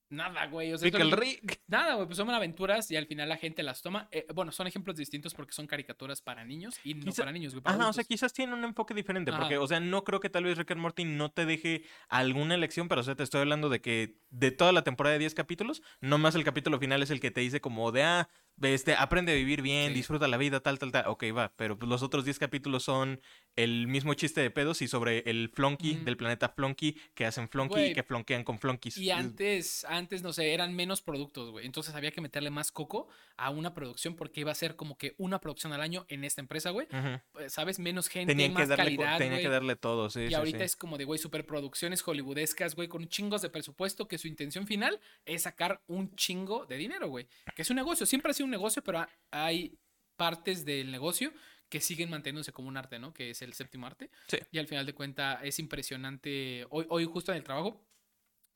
Nada, 0.09 0.45
güey. 0.47 0.73
O 0.73 0.77
sea, 0.77 0.85
Rick 0.85 0.99
el 0.99 1.11
Rick. 1.11 1.61
Nada, 1.67 1.95
güey, 1.95 2.05
pues 2.07 2.17
son 2.17 2.29
aventuras 2.29 2.89
y 2.91 2.95
al 2.95 3.07
final 3.07 3.27
la 3.27 3.37
gente 3.37 3.61
las 3.63 3.81
toma. 3.81 4.07
Eh, 4.11 4.25
bueno, 4.33 4.51
son 4.51 4.67
ejemplos 4.67 4.95
distintos 4.95 5.33
porque 5.33 5.53
son 5.53 5.67
caricaturas 5.67 6.21
para 6.21 6.45
niños 6.45 6.75
y 6.83 6.93
no 6.93 7.11
para 7.11 7.31
niños, 7.31 7.53
güey. 7.53 7.63
para 7.63 7.75
Ajá, 7.75 7.89
o 7.89 7.93
sea, 7.93 8.03
quizás 8.03 8.31
tiene 8.33 8.53
un 8.53 8.63
enfoque 8.63 8.93
diferente, 8.93 9.31
Ajá. 9.31 9.39
porque, 9.41 9.57
o 9.57 9.67
sea, 9.67 9.79
no 9.79 10.03
creo 10.03 10.19
que 10.19 10.29
tal 10.29 10.45
vez 10.45 10.57
Rick 10.57 10.71
and 10.71 10.81
Morty 10.81 11.03
no 11.03 11.31
te 11.31 11.45
deje 11.45 11.83
alguna 12.07 12.55
elección, 12.55 12.87
pero, 12.87 13.01
o 13.01 13.03
sea, 13.03 13.15
te 13.15 13.23
estoy 13.23 13.41
hablando 13.41 13.69
de 13.69 13.81
que 13.81 14.17
de 14.29 14.51
toda 14.51 14.71
la 14.71 14.83
temporada 14.83 15.13
de 15.13 15.19
10 15.19 15.33
capítulos, 15.33 15.81
nomás 16.01 16.35
el 16.35 16.43
capítulo 16.43 16.79
final 16.79 17.03
es 17.03 17.09
el 17.11 17.19
que 17.19 17.31
te 17.31 17.41
dice 17.41 17.59
como 17.61 17.91
de, 17.91 18.03
ah, 18.03 18.29
este, 18.61 18.95
aprende 18.95 19.33
a 19.33 19.35
vivir 19.35 19.61
bien, 19.61 19.89
Sí. 19.89 19.93
disfruta 19.95 20.27
la 20.27 20.37
vida, 20.37 20.61
tal, 20.61 20.79
tal, 20.79 20.91
tal. 20.91 21.05
Ok, 21.07 21.25
va, 21.35 21.53
pero 21.55 21.77
pues, 21.77 21.87
los 21.89 22.01
otros 22.01 22.25
10 22.25 22.39
capítulos 22.39 22.83
son 22.83 23.21
el 23.55 23.87
mismo 23.87 24.13
chiste 24.15 24.41
de 24.41 24.49
pedos 24.49 24.81
y 24.81 24.87
sobre 24.87 25.19
el 25.29 25.49
flonky 25.53 25.95
del 25.97 26.17
planeta 26.17 26.49
Flonky, 26.49 26.99
que 27.13 27.25
hacen 27.25 27.49
flonky 27.49 27.79
y 27.81 27.93
que 27.93 28.01
flonkean 28.03 28.43
con 28.43 28.57
flonkies. 28.57 28.97
Y 28.97 29.11
antes, 29.11 29.85
antes, 29.97 30.21
no 30.23 30.31
sé, 30.33 30.53
eran 30.53 30.73
menos 30.73 31.01
productos, 31.01 31.51
güey. 31.51 31.65
Entonces 31.65 31.93
había 31.95 32.11
que 32.11 32.21
meterle 32.21 32.49
más 32.49 32.71
coco 32.71 33.07
a 33.35 33.49
una 33.49 33.73
producción 33.73 34.15
porque 34.15 34.41
iba 34.41 34.51
a 34.51 34.55
ser 34.55 34.75
como 34.75 34.97
que 34.97 35.15
una 35.17 35.39
producción 35.41 35.73
al 35.73 35.81
año 35.81 36.05
en 36.07 36.23
esta 36.23 36.39
empresa, 36.41 36.69
güey. 36.69 36.87
Pues, 37.31 37.51
¿Sabes? 37.53 37.79
Menos 37.79 38.07
gente, 38.07 38.31
Tenían, 38.33 38.51
que 38.53 38.59
más 38.59 38.69
darle, 38.69 38.95
co- 38.95 39.01
calidad, 39.03 39.17
tenían 39.17 39.41
que 39.41 39.49
darle 39.49 39.75
todo, 39.75 40.09
sí, 40.09 40.21
Y 40.21 40.27
sí, 40.29 40.33
ahorita 40.35 40.59
sí. 40.59 40.63
es 40.63 40.75
como 40.75 40.97
de, 40.97 41.03
güey, 41.05 41.19
superproducciones 41.19 42.01
hollywoodescas, 42.01 42.75
güey, 42.75 42.87
con 42.87 43.07
chingos 43.09 43.41
de 43.41 43.49
presupuesto 43.49 44.07
que 44.07 44.17
su 44.17 44.27
intención 44.27 44.67
final 44.67 44.99
es 45.25 45.41
sacar 45.43 45.81
un 45.87 46.15
chingo 46.15 46.65
de 46.65 46.77
dinero, 46.77 47.09
güey. 47.09 47.27
Que 47.55 47.63
es 47.63 47.69
un 47.69 47.75
negocio, 47.75 48.05
siempre 48.05 48.31
ha 48.31 48.33
sido 48.33 48.45
un 48.45 48.51
negocio, 48.51 48.83
pero 48.83 48.99
ha- 48.99 49.09
hay 49.31 49.77
partes 50.15 50.65
del 50.65 50.91
negocio 50.91 51.31
que 51.69 51.81
siguen 51.81 52.09
manteniéndose 52.09 52.53
como 52.53 52.69
un 52.69 52.77
arte, 52.77 52.97
¿no? 52.97 53.13
Que 53.13 53.31
es 53.31 53.41
el 53.41 53.51
séptimo 53.53 53.85
arte. 53.87 54.09
Sí. 54.27 54.37
Y 54.51 54.57
al 54.57 54.67
final 54.67 54.85
de 54.85 54.93
cuentas 54.93 55.39
es 55.43 55.59
impresionante. 55.59 56.65
Hoy, 56.69 56.85
hoy 56.89 57.05
justo 57.05 57.31
en 57.31 57.37
el 57.39 57.43
trabajo 57.43 57.85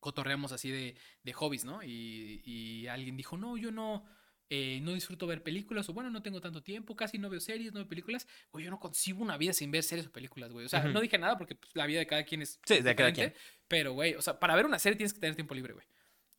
cotorreamos 0.02 0.52
así 0.52 0.70
de, 0.70 0.96
de 1.24 1.34
hobbies, 1.34 1.64
¿no? 1.64 1.82
Y, 1.82 2.42
y 2.44 2.88
alguien 2.88 3.16
dijo, 3.16 3.38
no, 3.38 3.56
yo 3.56 3.72
no, 3.72 4.04
eh, 4.54 4.82
no 4.82 4.94
disfruto 4.94 5.28
ver 5.28 5.44
películas, 5.44 5.88
o 5.88 5.94
bueno, 5.94 6.10
no 6.10 6.22
tengo 6.22 6.42
tanto 6.42 6.62
tiempo, 6.62 6.94
casi 6.94 7.18
no 7.18 7.30
veo 7.30 7.40
series, 7.40 7.72
no 7.72 7.80
veo 7.80 7.88
películas. 7.88 8.28
Güey, 8.52 8.66
yo 8.66 8.72
no 8.72 8.82
concibo 8.82 9.24
una 9.24 9.38
vida 9.38 9.54
sin 9.54 9.72
ver 9.72 9.82
series 9.82 10.08
o 10.08 10.12
películas, 10.12 10.52
güey. 10.52 10.66
O 10.66 10.70
sea, 10.70 10.84
no 10.84 11.00
dije 11.00 11.18
nada 11.18 11.38
porque 11.38 11.56
pues, 11.56 11.74
la 11.74 11.86
vida 11.86 12.00
de 12.00 12.06
cada 12.06 12.26
quien 12.26 12.42
es 12.42 12.60
Sí, 12.66 12.82
de 12.82 12.94
cada 12.94 13.12
diferente, 13.12 13.38
Pero, 13.70 13.94
güey, 13.94 14.14
o 14.16 14.22
sea, 14.22 14.42
para 14.42 14.54
ver 14.58 14.66
una 14.66 14.78
serie 14.78 14.98
tienes 14.98 15.14
que 15.14 15.22
tener 15.22 15.36
tiempo 15.36 15.56
libre, 15.56 15.72
güey. 15.72 15.86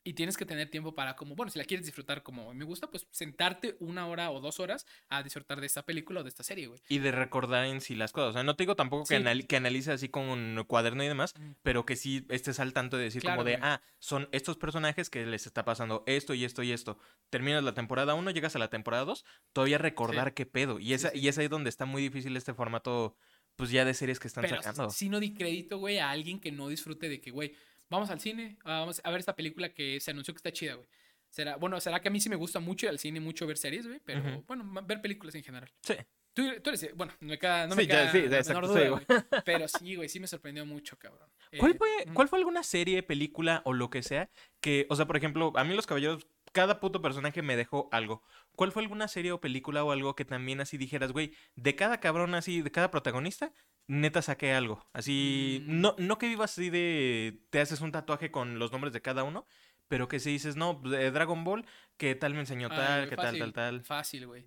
Y 0.04 0.14
tienes 0.14 0.36
que 0.36 0.44
tener 0.44 0.68
tiempo 0.68 0.94
para 0.96 1.14
como, 1.14 1.36
bueno, 1.36 1.52
si 1.52 1.58
la 1.60 1.64
quieres 1.64 1.86
disfrutar 1.86 2.22
como 2.24 2.52
me 2.54 2.64
gusta, 2.64 2.90
pues 2.90 3.06
sentarte 3.12 3.76
una 3.78 4.08
hora 4.08 4.30
o 4.32 4.40
dos 4.40 4.58
horas 4.58 4.84
a 5.08 5.22
disfrutar 5.22 5.60
de 5.60 5.66
esta 5.66 5.84
película 5.84 6.20
o 6.20 6.22
de 6.24 6.28
esta 6.28 6.42
serie, 6.42 6.66
güey. 6.66 6.80
Y 6.88 6.98
de 6.98 7.12
recordar 7.12 7.64
en 7.66 7.80
sí 7.80 7.94
las 7.94 8.10
cosas. 8.12 8.30
O 8.30 8.32
sea, 8.32 8.42
no 8.42 8.56
te 8.56 8.64
digo 8.64 8.74
tampoco 8.74 9.04
que, 9.04 9.14
Sí. 9.16 9.22
anal- 9.22 9.46
que 9.46 9.56
analice 9.56 9.92
así 9.92 10.08
con 10.08 10.24
un 10.24 10.64
cuaderno 10.66 11.04
y 11.04 11.08
demás, 11.08 11.34
Mm. 11.38 11.52
pero 11.62 11.86
que 11.86 11.94
sí 11.94 12.26
estés 12.30 12.58
al 12.58 12.72
tanto 12.72 12.96
de 12.96 13.04
decir 13.04 13.22
Claro, 13.22 13.36
como 13.38 13.44
de, 13.44 13.56
güey. 13.58 13.62
ah, 13.70 13.80
son 14.00 14.28
estos 14.32 14.56
personajes 14.56 15.08
que 15.08 15.24
les 15.24 15.46
está 15.46 15.64
pasando 15.64 16.02
esto 16.06 16.34
y 16.34 16.44
esto 16.44 16.64
y 16.64 16.72
esto. 16.72 16.98
Terminas 17.30 17.62
la 17.62 17.74
temporada 17.74 18.14
1, 18.14 18.30
llegas 18.32 18.56
a 18.56 18.58
la 18.58 18.70
temporada 18.70 19.04
2, 19.04 19.24
todavía 19.52 19.78
recordar 19.78 20.34
qué 20.34 20.46
pedo. 20.46 20.80
Y, 20.80 20.94
esa, 20.94 21.10
sí. 21.10 21.20
y 21.20 21.28
es 21.28 21.38
ahí 21.38 21.46
donde 21.46 21.70
está 21.70 21.84
muy 21.84 22.02
difícil 22.02 22.36
este 22.36 22.54
formato, 22.54 23.16
pues 23.54 23.70
ya 23.70 23.84
de 23.84 23.94
series 23.94 24.18
que 24.18 24.26
están 24.28 24.42
Pero 24.42 24.56
sacando. 24.56 24.90
si 24.90 25.08
no 25.08 25.20
di 25.20 25.32
crédito, 25.34 25.78
güey, 25.78 25.98
a 25.98 26.10
alguien 26.10 26.40
que 26.40 26.50
no 26.50 26.68
disfrute 26.68 27.08
de 27.08 27.20
que, 27.20 27.30
güey, 27.30 27.54
vamos 27.92 28.10
al 28.10 28.20
cine, 28.20 28.56
ah, 28.64 28.80
vamos 28.80 29.00
a 29.04 29.10
ver 29.10 29.20
esta 29.20 29.36
película 29.36 29.72
que 29.72 30.00
se 30.00 30.10
anunció 30.10 30.34
que 30.34 30.38
está 30.38 30.52
chida, 30.52 30.74
güey. 30.74 30.88
Será, 31.30 31.56
bueno, 31.56 31.80
será 31.80 32.00
que 32.00 32.08
a 32.08 32.10
mí 32.10 32.20
sí 32.20 32.28
me 32.28 32.36
gusta 32.36 32.60
mucho 32.60 32.86
ir 32.86 32.90
al 32.90 32.98
cine, 32.98 33.18
mucho 33.20 33.46
ver 33.46 33.56
series, 33.56 33.86
güey, 33.86 34.00
pero 34.04 34.42
bueno, 34.46 34.64
ver 34.84 35.00
películas 35.00 35.34
en 35.34 35.42
general. 35.42 35.70
Sí. 35.82 35.94
Tú, 36.34 36.46
tú 36.62 36.70
eres, 36.70 36.94
bueno, 36.96 37.12
me 37.20 37.38
queda, 37.38 37.66
no 37.66 37.74
Sí, 37.74 37.82
me 37.82 37.86
ya, 37.86 38.10
queda 38.10 38.12
sí, 38.12 38.18
la 38.18 38.22
menor 38.24 38.38
exacto, 38.38 38.68
duda, 38.68 38.82
sí, 38.82 38.88
güey. 38.88 39.06
Pero 39.44 39.68
sí, 39.68 39.96
güey, 39.96 40.08
sí 40.08 40.18
me 40.18 40.26
sorprendió 40.26 40.64
mucho, 40.64 40.98
cabrón. 40.98 41.28
¿Cuál 41.58 41.72
Eh, 41.72 41.74
fue, 41.76 41.88
ujú. 42.06 42.14
¿Cuál 42.14 42.28
fue 42.28 42.38
alguna 42.38 42.62
serie, 42.62 43.02
película 43.02 43.60
o 43.66 43.74
lo 43.74 43.90
que 43.90 44.02
sea 44.02 44.30
que, 44.60 44.86
o 44.88 44.96
sea, 44.96 45.06
por 45.06 45.16
ejemplo, 45.18 45.52
a 45.56 45.64
mí 45.64 45.74
los 45.74 45.86
caballeros, 45.86 46.26
cada 46.52 46.80
puto 46.80 47.02
personaje 47.02 47.42
me 47.42 47.54
dejó 47.56 47.88
algo. 47.92 48.22
¿Cuál 48.56 48.72
fue 48.72 48.82
alguna 48.82 49.08
serie 49.08 49.32
o 49.32 49.40
película 49.42 49.84
o 49.84 49.92
algo 49.92 50.16
que 50.16 50.24
también 50.24 50.60
así 50.62 50.78
dijeras, 50.78 51.12
güey, 51.12 51.34
de 51.54 51.74
cada 51.76 52.00
cabrón 52.00 52.34
así, 52.34 52.62
de 52.62 52.70
cada 52.70 52.90
protagonista, 52.90 53.52
neta 54.00 54.22
saqué 54.22 54.52
algo? 54.54 54.86
Así, 54.92 55.62
Mm. 55.66 55.80
no, 55.80 55.94
no 55.98 56.18
que 56.18 56.28
vivas 56.28 56.52
así 56.52 56.70
de, 56.70 57.40
te 57.50 57.60
haces 57.60 57.80
un 57.80 57.92
tatuaje 57.92 58.30
con 58.30 58.58
los 58.58 58.72
nombres 58.72 58.92
de 58.92 59.02
cada 59.02 59.24
uno, 59.24 59.46
pero 59.88 60.08
que 60.08 60.20
si 60.20 60.30
dices, 60.30 60.56
no, 60.56 60.80
de 60.84 61.10
Dragon 61.10 61.44
Ball, 61.44 61.66
que 61.98 62.14
tal 62.14 62.32
me 62.34 62.40
enseñó 62.40 62.68
Ay, 62.70 62.76
tal, 62.78 63.08
que 63.10 63.16
tal, 63.16 63.38
tal, 63.38 63.52
tal. 63.52 63.84
Fácil, 63.84 64.26
güey. 64.26 64.46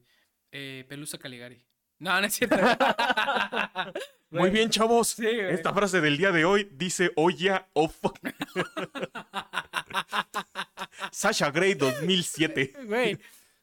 Eh, 0.51 0.85
Pelusa 0.89 1.17
Caligari. 1.17 1.63
No, 1.99 2.19
no 2.19 2.27
es 2.27 2.33
cierto. 2.33 2.57
Muy 4.31 4.49
bien, 4.49 4.69
chavos. 4.69 5.09
Sí. 5.09 5.27
Esta 5.27 5.73
frase 5.73 6.01
del 6.01 6.17
día 6.17 6.31
de 6.31 6.43
hoy 6.43 6.67
dice, 6.73 7.11
oye, 7.15 7.51
oh 7.73 7.87
fuck. 7.87 8.19
Sasha 11.11 11.51
Grey 11.51 11.73
2007. 11.75 12.73
Güey, 12.85 13.17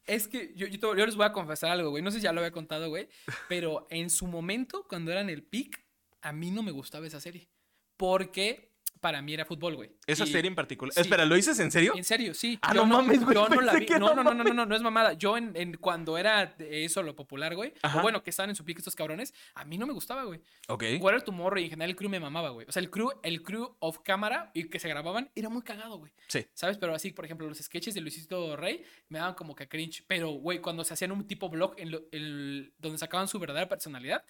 es 0.06 0.28
que 0.28 0.52
yo, 0.54 0.66
yo, 0.66 0.94
les 0.94 1.16
voy 1.16 1.26
a 1.26 1.32
confesar 1.32 1.70
algo, 1.70 1.90
güey. 1.90 2.02
No 2.02 2.10
sé 2.10 2.18
si 2.18 2.24
ya 2.24 2.32
lo 2.32 2.40
había 2.40 2.52
contado, 2.52 2.88
güey. 2.88 3.08
Pero 3.48 3.86
en 3.90 4.10
su 4.10 4.26
momento, 4.26 4.86
cuando 4.88 5.12
era 5.12 5.20
en 5.20 5.30
el 5.30 5.42
peak, 5.42 5.84
a 6.20 6.32
mí 6.32 6.50
no 6.50 6.62
me 6.62 6.70
gustaba 6.70 7.06
esa 7.06 7.20
serie. 7.20 7.48
Porque 7.96 8.71
para 9.02 9.20
mí 9.20 9.34
era 9.34 9.44
fútbol, 9.44 9.74
güey. 9.74 9.90
Esa 10.06 10.24
Y- 10.24 10.28
serie 10.28 10.48
en 10.48 10.54
particular. 10.54 10.94
sí. 10.94 11.00
Espera, 11.00 11.24
¿lo 11.26 11.34
dices 11.34 11.58
en 11.58 11.70
serio? 11.70 11.92
En 11.96 12.04
serio, 12.04 12.32
sí. 12.32 12.58
Ah, 12.62 12.72
Yo 12.72 12.86
no 12.86 12.96
mames, 13.02 13.22
güey, 13.22 13.34
Yo 13.34 13.48
no 13.48 13.60
la 13.60 13.74
vi. 13.74 13.84
No, 13.86 13.98
no 13.98 14.14
no, 14.14 14.22
no, 14.22 14.32
no, 14.34 14.44
no, 14.44 14.54
no, 14.54 14.64
no 14.66 14.76
es 14.76 14.80
mamada. 14.82 15.12
Yo 15.14 15.36
en, 15.36 15.52
en- 15.56 15.76
cuando 15.76 16.16
era 16.16 16.54
eso 16.58 17.02
lo 17.02 17.14
popular, 17.14 17.54
güey. 17.54 17.74
Ajá. 17.82 17.98
O 17.98 18.02
bueno, 18.02 18.22
que 18.22 18.30
estaban 18.30 18.48
en 18.50 18.56
su 18.56 18.64
pique 18.64 18.78
estos 18.78 18.94
cabrones, 18.94 19.34
a 19.54 19.64
mí 19.64 19.76
no 19.76 19.86
me 19.86 19.92
gustaba, 19.92 20.22
güey. 20.24 20.40
Ok. 20.68 20.84
What 21.00 21.14
Are 21.14 21.20
Tomorrow 21.22 21.58
y 21.60 21.64
en 21.64 21.70
general 21.70 21.90
el 21.90 21.96
crew 21.96 22.08
me 22.08 22.20
mamaba, 22.20 22.50
güey. 22.50 22.66
O 22.68 22.72
sea, 22.72 22.80
el 22.80 22.88
crew, 22.90 23.10
el 23.24 23.42
crew 23.42 23.74
of 23.80 23.98
cámara 24.04 24.50
y 24.54 24.68
que 24.70 24.78
se 24.78 24.88
grababan 24.88 25.30
era 25.34 25.48
muy 25.48 25.62
cagado, 25.62 25.98
güey. 25.98 26.12
Sí. 26.28 26.46
¿Sabes? 26.54 26.78
Pero 26.78 26.94
así, 26.94 27.10
por 27.10 27.24
ejemplo, 27.24 27.48
los 27.48 27.58
sketches 27.58 27.94
de 27.94 28.00
Luisito 28.00 28.56
Rey 28.56 28.84
me 29.08 29.18
daban 29.18 29.34
como 29.34 29.56
que 29.56 29.68
cringe. 29.68 30.04
Pero, 30.06 30.30
güey, 30.30 30.60
cuando 30.60 30.84
se 30.84 30.94
hacían 30.94 31.10
un 31.10 31.26
tipo 31.26 31.48
blog 31.48 31.74
en 31.78 31.90
lo- 31.90 32.02
el- 32.12 32.72
donde 32.78 32.98
sacaban 32.98 33.26
su 33.26 33.38
verdadera 33.40 33.68
personalidad, 33.68 34.22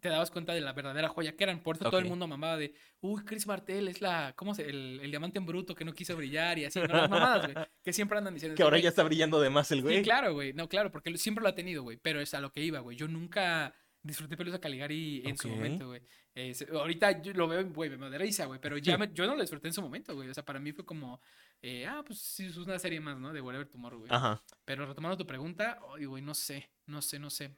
te 0.00 0.08
dabas 0.08 0.30
cuenta 0.30 0.52
de 0.54 0.60
la 0.60 0.72
verdadera 0.72 1.08
joya 1.08 1.34
que 1.36 1.42
eran. 1.42 1.60
Por 1.60 1.74
eso 1.76 1.90
todo 1.90 1.98
el 1.98 2.06
mundo 2.06 2.28
mamaba 2.28 2.56
de, 2.56 2.72
uy, 3.00 3.24
Chris 3.24 3.46
Martel 3.46 3.88
es 3.88 4.00
la, 4.00 4.11
¿cómo 4.36 4.54
se? 4.54 4.68
El, 4.68 5.00
el 5.02 5.10
diamante 5.10 5.38
en 5.38 5.46
bruto 5.46 5.74
que 5.74 5.84
no 5.84 5.92
quiso 5.92 6.16
brillar 6.16 6.58
y 6.58 6.64
así. 6.64 6.78
No, 6.80 6.86
las 6.86 7.10
mamadas, 7.10 7.52
güey. 7.52 7.66
Que 7.82 7.92
siempre 7.92 8.18
andan 8.18 8.34
diciendo. 8.34 8.56
Que 8.56 8.62
ahora 8.62 8.78
ya 8.78 8.88
está 8.88 9.02
brillando 9.02 9.40
de 9.40 9.50
más 9.50 9.70
el 9.72 9.82
güey. 9.82 9.98
Sí, 9.98 10.02
claro, 10.02 10.32
güey. 10.34 10.52
No, 10.52 10.68
claro, 10.68 10.90
porque 10.90 11.16
siempre 11.18 11.42
lo 11.42 11.48
ha 11.48 11.54
tenido, 11.54 11.82
güey. 11.82 11.96
Pero 11.96 12.20
es 12.20 12.32
a 12.34 12.40
lo 12.40 12.50
que 12.52 12.62
iba, 12.62 12.80
güey. 12.80 12.96
Yo 12.96 13.08
nunca 13.08 13.74
disfruté 14.02 14.36
Pelusa 14.36 14.60
Caligari 14.60 15.22
en 15.24 15.36
su 15.36 15.48
momento, 15.48 15.86
güey. 15.88 16.02
Eh, 16.34 16.54
ahorita 16.72 17.20
yo 17.22 17.32
lo 17.34 17.46
veo, 17.46 17.64
güey, 17.70 17.90
me 17.90 18.08
da 18.08 18.16
risa, 18.18 18.46
güey. 18.46 18.58
Pero 18.60 18.78
ya 18.78 18.96
me- 18.96 19.12
yo 19.12 19.26
no 19.26 19.34
lo 19.34 19.40
disfruté 19.42 19.68
en 19.68 19.74
su 19.74 19.82
momento, 19.82 20.14
güey. 20.14 20.28
O 20.28 20.34
sea, 20.34 20.44
para 20.44 20.58
mí 20.58 20.72
fue 20.72 20.84
como, 20.84 21.20
eh, 21.60 21.86
ah, 21.86 22.02
pues 22.06 22.18
sí, 22.20 22.46
es 22.46 22.56
una 22.56 22.78
serie 22.78 23.00
más, 23.00 23.18
¿no? 23.18 23.32
De 23.32 23.40
Whatever 23.40 23.68
Tomorrow, 23.68 24.00
güey. 24.00 24.10
Ajá. 24.12 24.42
Pero 24.64 24.86
retomando 24.86 25.16
tu 25.18 25.26
pregunta, 25.26 25.78
ay, 25.94 26.06
güey, 26.06 26.22
no 26.22 26.34
sé, 26.34 26.70
no 26.86 27.02
sé, 27.02 27.18
no 27.18 27.28
sé. 27.30 27.54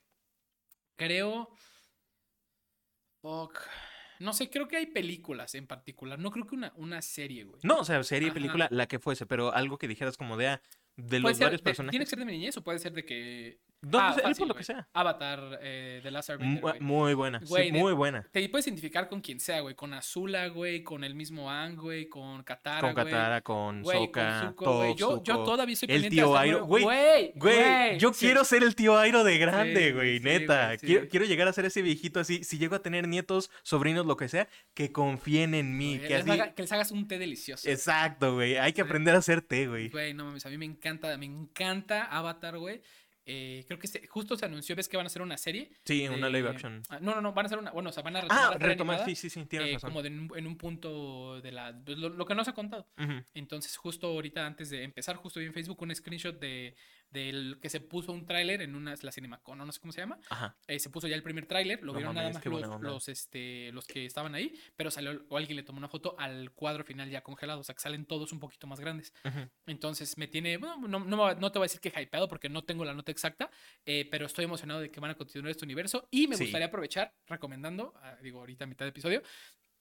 Creo. 0.97 1.49
Fuck. 3.23 3.59
No 4.21 4.33
sé, 4.33 4.51
creo 4.51 4.69
que 4.69 4.77
hay 4.77 4.87
películas 4.87 5.55
en 5.55 5.67
particular. 5.67 6.19
No 6.19 6.31
creo 6.31 6.47
que 6.47 6.55
una, 6.55 6.73
una 6.77 7.03
serie, 7.03 7.45
güey. 7.45 7.61
No, 7.65 7.79
o 7.81 7.85
sea, 7.85 8.03
serie, 8.05 8.29
Ajá. 8.29 8.35
película, 8.35 8.69
la 8.71 8.87
que 8.87 8.99
fuese, 8.99 9.27
pero 9.27 9.53
algo 9.53 9.79
que 9.79 9.89
dijeras 9.89 10.17
como 10.17 10.37
de, 10.37 10.49
ah, 10.49 10.63
de 10.97 11.21
los 11.21 11.37
ser 11.37 11.47
varios 11.47 11.61
de- 11.61 11.65
personajes. 11.65 11.91
¿Tiene 11.93 12.05
que 12.05 12.11
ser 12.11 12.19
de 12.21 12.25
mi 12.25 12.33
niñez 12.33 12.57
o 12.57 12.63
puede 12.65 12.79
ser 12.79 12.93
de 12.93 13.05
que. 13.05 13.59
No, 13.87 13.99
Ah, 14.01 14.09
no 14.09 14.15
sé, 14.15 14.23
fácil, 14.23 14.37
por 14.39 14.49
lo 14.49 14.55
güey. 14.55 14.59
que 14.59 14.65
sea. 14.65 14.89
Avatar 14.93 15.59
eh, 15.63 16.01
de 16.03 16.11
Last 16.11 16.31
Airbender. 16.31 16.81
Muy 16.81 17.15
buena. 17.15 17.41
sí, 17.41 17.47
Güey, 17.49 17.71
de- 17.71 17.79
muy 17.79 17.93
buena. 17.93 18.27
Te 18.33 18.49
puedes 18.49 18.67
identificar 18.67 19.09
con 19.09 19.21
quien 19.21 19.41
sea, 19.41 19.61
güey. 19.61 19.75
Con 19.75 19.93
Azula, 19.95 20.49
güey. 20.49 20.83
Con 20.83 21.05
el 21.05 21.15
mismo 21.15 21.51
Ang, 21.51 21.77
güey. 21.77 22.09
Con 22.09 22.43
Katara, 22.43 22.81
Con 22.81 22.93
güey. 22.95 23.05
Katara, 23.07 23.41
con 23.43 23.85
Sokka, 23.85 24.41
Zuko, 24.49 24.77
güey. 24.79 24.95
Yo, 24.95 25.23
yo 25.23 25.45
todavía 25.45 25.73
estoy 25.75 25.89
el 25.91 26.09
tío 26.09 26.37
Airo, 26.37 26.65
güey, 26.65 26.85
Güey, 27.35 27.99
yo 27.99 28.13
sí. 28.13 28.27
quiero 28.27 28.45
ser 28.45 28.63
el 28.63 28.75
tío 28.75 28.99
Airo 28.99 29.25
de 29.25 29.39
grande, 29.39 29.89
Sí, 29.89 29.93
güey, 29.93 30.19
sí, 30.19 30.25
neta. 30.25 30.77
quiero, 30.77 31.09
quiero 31.09 31.27
llegar 31.27 31.49
a 31.49 31.53
ser 31.53 31.65
ese 31.65 31.83
viejito 31.83 32.21
así. 32.21 32.45
Si 32.45 32.59
llego 32.59 32.75
a 32.77 32.83
tener 32.83 33.09
nietos, 33.09 33.51
sobrinos, 33.63 34.07
lo 34.07 34.17
que 34.17 34.29
sea, 34.29 34.49
que 34.75 34.93
confíen 34.93 35.55
en 35.55 35.77
mí. 35.77 35.97
Güey, 35.99 36.09
que 36.09 36.15
les 36.15 36.23
así. 36.23 36.31
haga- 36.31 36.55
que 36.55 36.63
les 36.63 36.73
hagas 36.73 36.91
un 36.91 37.07
té 37.09 37.19
delicioso. 37.19 37.69
Exacto, 37.69 38.35
güey. 38.35 38.57
Hay 38.57 38.73
que 38.73 38.83
aprender 38.83 39.15
a 39.15 39.19
hacer 39.19 39.43
té, 39.43 39.67
güey. 39.67 39.89
Güey, 39.91 40.15
no 40.15 40.25
mames, 40.25 40.45
a 40.47 40.49
mí 40.51 40.59
me 40.59 40.65
encanta, 40.65 41.17
me 41.19 41.27
encanta 41.27 42.05
Avatar, 42.05 42.59
güey. 42.59 42.81
Eh, 43.27 43.65
creo 43.67 43.79
que 43.79 43.87
este- 43.87 44.07
justo 44.07 44.37
se 44.37 44.45
anunció, 44.45 44.77
ves 44.77 44.89
que 44.89 44.97
van 44.99 45.07
a 45.07 45.09
hacer 45.09 45.23
una 45.23 45.39
serie. 45.39 45.71
Sí, 45.85 46.07
una 46.09 46.29
live 46.29 46.43
de- 46.43 46.49
action. 46.51 46.83
Ah, 46.91 46.99
No, 47.01 47.15
no, 47.15 47.21
no, 47.23 47.33
van 47.33 47.45
a 47.45 47.49
hacer 47.49 47.59
una, 47.59 47.71
bueno, 47.71 47.89
o 47.91 47.93
sea, 47.93 48.03
van 48.03 48.17
a 48.17 48.21
retomar 48.21 48.45
Ah, 48.45 48.59
retomar, 48.59 48.97
animada, 48.97 49.05
sí, 49.07 49.15
sí, 49.15 49.31
sí, 49.31 49.47
tienes 49.47 49.69
eh, 49.71 49.73
razón. 49.75 49.91
como 49.91 50.03
de 50.03 50.09
en, 50.09 50.47
un- 50.47 50.57
punto 50.59 51.41
de 51.41 51.51
la, 51.53 51.75
pues, 51.85 51.97
lo, 51.99 52.11
lo 52.11 52.27
que 52.27 52.35
no 52.35 52.45
se 52.45 52.51
ha 52.51 52.55
contado. 52.55 52.87
Entonces, 53.33 53.77
justo 53.77 54.09
ahorita, 54.09 54.47
antes 54.47 54.71
de 54.71 54.83
empezar, 54.83 55.17
justo 55.17 55.41
vi 55.41 55.47
en 55.47 55.55
Facebook 55.55 55.81
un 55.83 55.95
screenshot 55.95 56.39
de 56.39 56.75
del 57.15 57.59
que 57.63 57.71
se 57.71 57.81
puso 57.81 58.13
un 58.13 58.27
tráiler 58.27 58.61
en 58.61 58.75
una, 58.75 58.95
la 59.01 59.13
Cinemacon, 59.13 59.57
no 59.57 59.73
sé 59.73 59.81
cómo 59.81 59.93
se 59.93 60.01
llama. 60.01 60.19
Ajá. 60.29 60.57
Eh, 60.67 60.79
se 60.79 60.91
puso 60.91 61.07
ya 61.09 61.15
el 61.15 61.23
primer 61.23 61.47
tráiler, 61.47 61.81
lo 61.83 61.93
No 61.93 61.99
vieron 61.99 62.15
mames, 62.15 62.35
nada 62.35 62.53
más 62.53 62.71
los, 62.71 62.81
los, 62.83 63.09
este, 63.09 63.71
los 63.73 63.87
que 63.87 64.05
estaban 64.05 64.35
ahí, 64.35 64.53
pero 64.77 64.91
salió, 64.91 65.25
o 65.29 65.37
alguien 65.37 65.57
le 65.57 65.63
tomó 65.63 65.79
una 65.79 65.89
foto 65.89 66.17
al 66.19 66.51
cuadro 66.53 66.85
final 66.85 67.09
ya 67.09 67.23
congelado, 67.23 67.61
o 67.61 67.65
sea, 67.65 67.75
que 67.75 67.81
salen 67.81 68.05
todos 68.05 68.33
un 68.33 68.41
poquito 68.41 68.67
más 68.67 68.81
grandes. 68.81 69.15
Ujú. 69.25 69.49
Entonces 69.67 70.19
me 70.19 70.27
tiene, 70.27 70.57
bueno, 70.59 70.77
no, 70.89 70.99
no, 70.99 71.35
no 71.35 71.53
te 71.53 71.59
voy 71.59 71.67
a 71.67 71.69
decir 71.71 71.81
que 71.81 71.89
hypeado 72.03 72.29
porque 72.29 72.49
no 72.49 72.65
tengo 72.65 72.85
la 72.85 72.93
nota 72.93 73.13
exacta, 73.13 73.51
eh, 73.87 74.09
pero 74.11 74.27
estoy 74.27 74.45
emocionado 74.45 74.81
de 74.81 74.91
que 74.91 74.99
van 75.01 75.13
a 75.13 75.15
continuar 75.15 75.51
este 75.51 75.65
universo 75.65 76.09
y 76.11 76.27
me 76.27 76.37
Sí. 76.37 76.45
gustaría 76.45 76.67
aprovechar 76.67 77.15
recomendando, 77.27 77.95
ah, 78.03 78.17
digo 78.23 78.41
ahorita 78.41 78.65
a 78.65 78.67
mitad 78.67 78.85
de 78.85 78.91
episodio, 78.91 79.23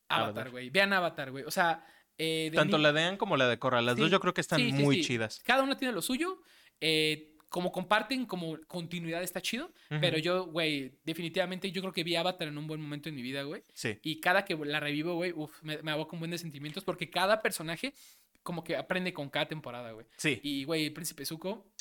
Avatar, 0.07 0.51
güey. 0.51 0.69
Vean 0.69 0.93
Avatar, 0.93 1.31
güey. 1.31 1.43
O 1.45 1.51
sea, 1.51 1.85
eh, 2.17 2.51
Tanto 2.53 2.77
la 2.77 2.93
de 2.93 3.01
Anne 3.03 3.17
como 3.17 3.37
la 3.37 3.47
de 3.47 3.57
Korra, 3.57 3.81
las 3.81 3.97
dos 3.97 4.05
Sí, 4.07 4.11
yo 4.11 4.19
creo 4.19 4.33
que 4.33 4.41
están 4.41 4.59
sí, 4.59 4.71
sí, 4.71 4.83
muy 4.83 5.01
chidas. 5.01 5.41
Cada 5.43 5.63
una 5.63 5.77
tiene 5.77 5.93
lo 5.93 6.01
suyo. 6.03 6.41
Eh, 6.85 7.29
como 7.47 7.71
comparten, 7.71 8.25
como 8.25 8.57
continuidad 8.67 9.21
está 9.23 9.39
chido. 9.39 9.71
Pero 9.87 10.17
yo, 10.17 10.47
güey, 10.47 10.99
definitivamente 11.03 11.71
yo 11.71 11.81
creo 11.81 11.93
que 11.93 12.03
vi 12.03 12.15
Avatar 12.15 12.47
en 12.47 12.57
un 12.57 12.67
buen 12.67 12.81
momento 12.81 13.09
en 13.09 13.15
mi 13.15 13.21
vida, 13.21 13.43
güey. 13.43 13.63
Sí. 13.73 13.99
Y 14.01 14.19
cada 14.19 14.43
que 14.43 14.55
la 14.55 14.79
revivo, 14.79 15.13
güey, 15.13 15.33
me, 15.61 15.81
me 15.83 15.91
aboca 15.91 16.13
un 16.15 16.19
buen 16.19 16.31
de 16.31 16.37
sentimientos 16.39 16.83
porque 16.83 17.09
cada 17.09 17.41
personaje 17.41 17.93
como 18.41 18.63
que 18.63 18.75
aprende 18.75 19.13
con 19.13 19.29
cada 19.29 19.47
temporada, 19.47 19.91
güey. 19.91 20.05
Sí. 20.17 20.39
Y, 20.43 20.63
güey, 20.65 20.85
el 20.87 20.93
Príncipe 20.93 21.25
Zuko, 21.25 21.71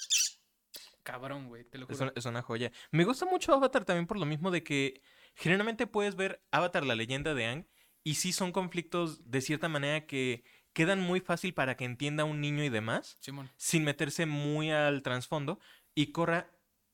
cabrón, 1.02 1.48
güey, 1.48 1.64
te 1.64 1.78
lo 1.78 1.86
Es 1.88 1.96
juro. 1.96 2.04
una, 2.10 2.12
es 2.16 2.24
una 2.26 2.42
joya. 2.42 2.70
Me 2.90 3.04
gusta 3.04 3.26
mucho 3.26 3.52
Avatar 3.54 3.84
también 3.84 4.06
por 4.06 4.18
lo 4.18 4.26
mismo 4.26 4.50
de 4.50 4.62
que 4.62 5.00
generalmente 5.34 5.86
puedes 5.86 6.16
ver 6.16 6.42
Avatar, 6.50 6.84
la 6.84 6.94
leyenda 6.94 7.34
de 7.34 7.46
Aang, 7.46 7.66
y 8.04 8.14
sí 8.16 8.32
son 8.32 8.52
conflictos 8.52 9.30
de 9.30 9.40
cierta 9.40 9.68
manera 9.68 10.06
que 10.06 10.44
quedan 10.72 11.00
muy 11.00 11.20
fácil 11.20 11.54
para 11.54 11.76
que 11.76 11.84
entienda 11.84 12.24
un 12.24 12.40
niño 12.40 12.64
y 12.64 12.68
demás, 12.68 13.16
Simón. 13.20 13.50
sin 13.56 13.84
meterse 13.84 14.26
muy 14.26 14.70
al 14.70 15.02
trasfondo. 15.02 15.58
Y 15.94 16.06
Korra, 16.12 16.50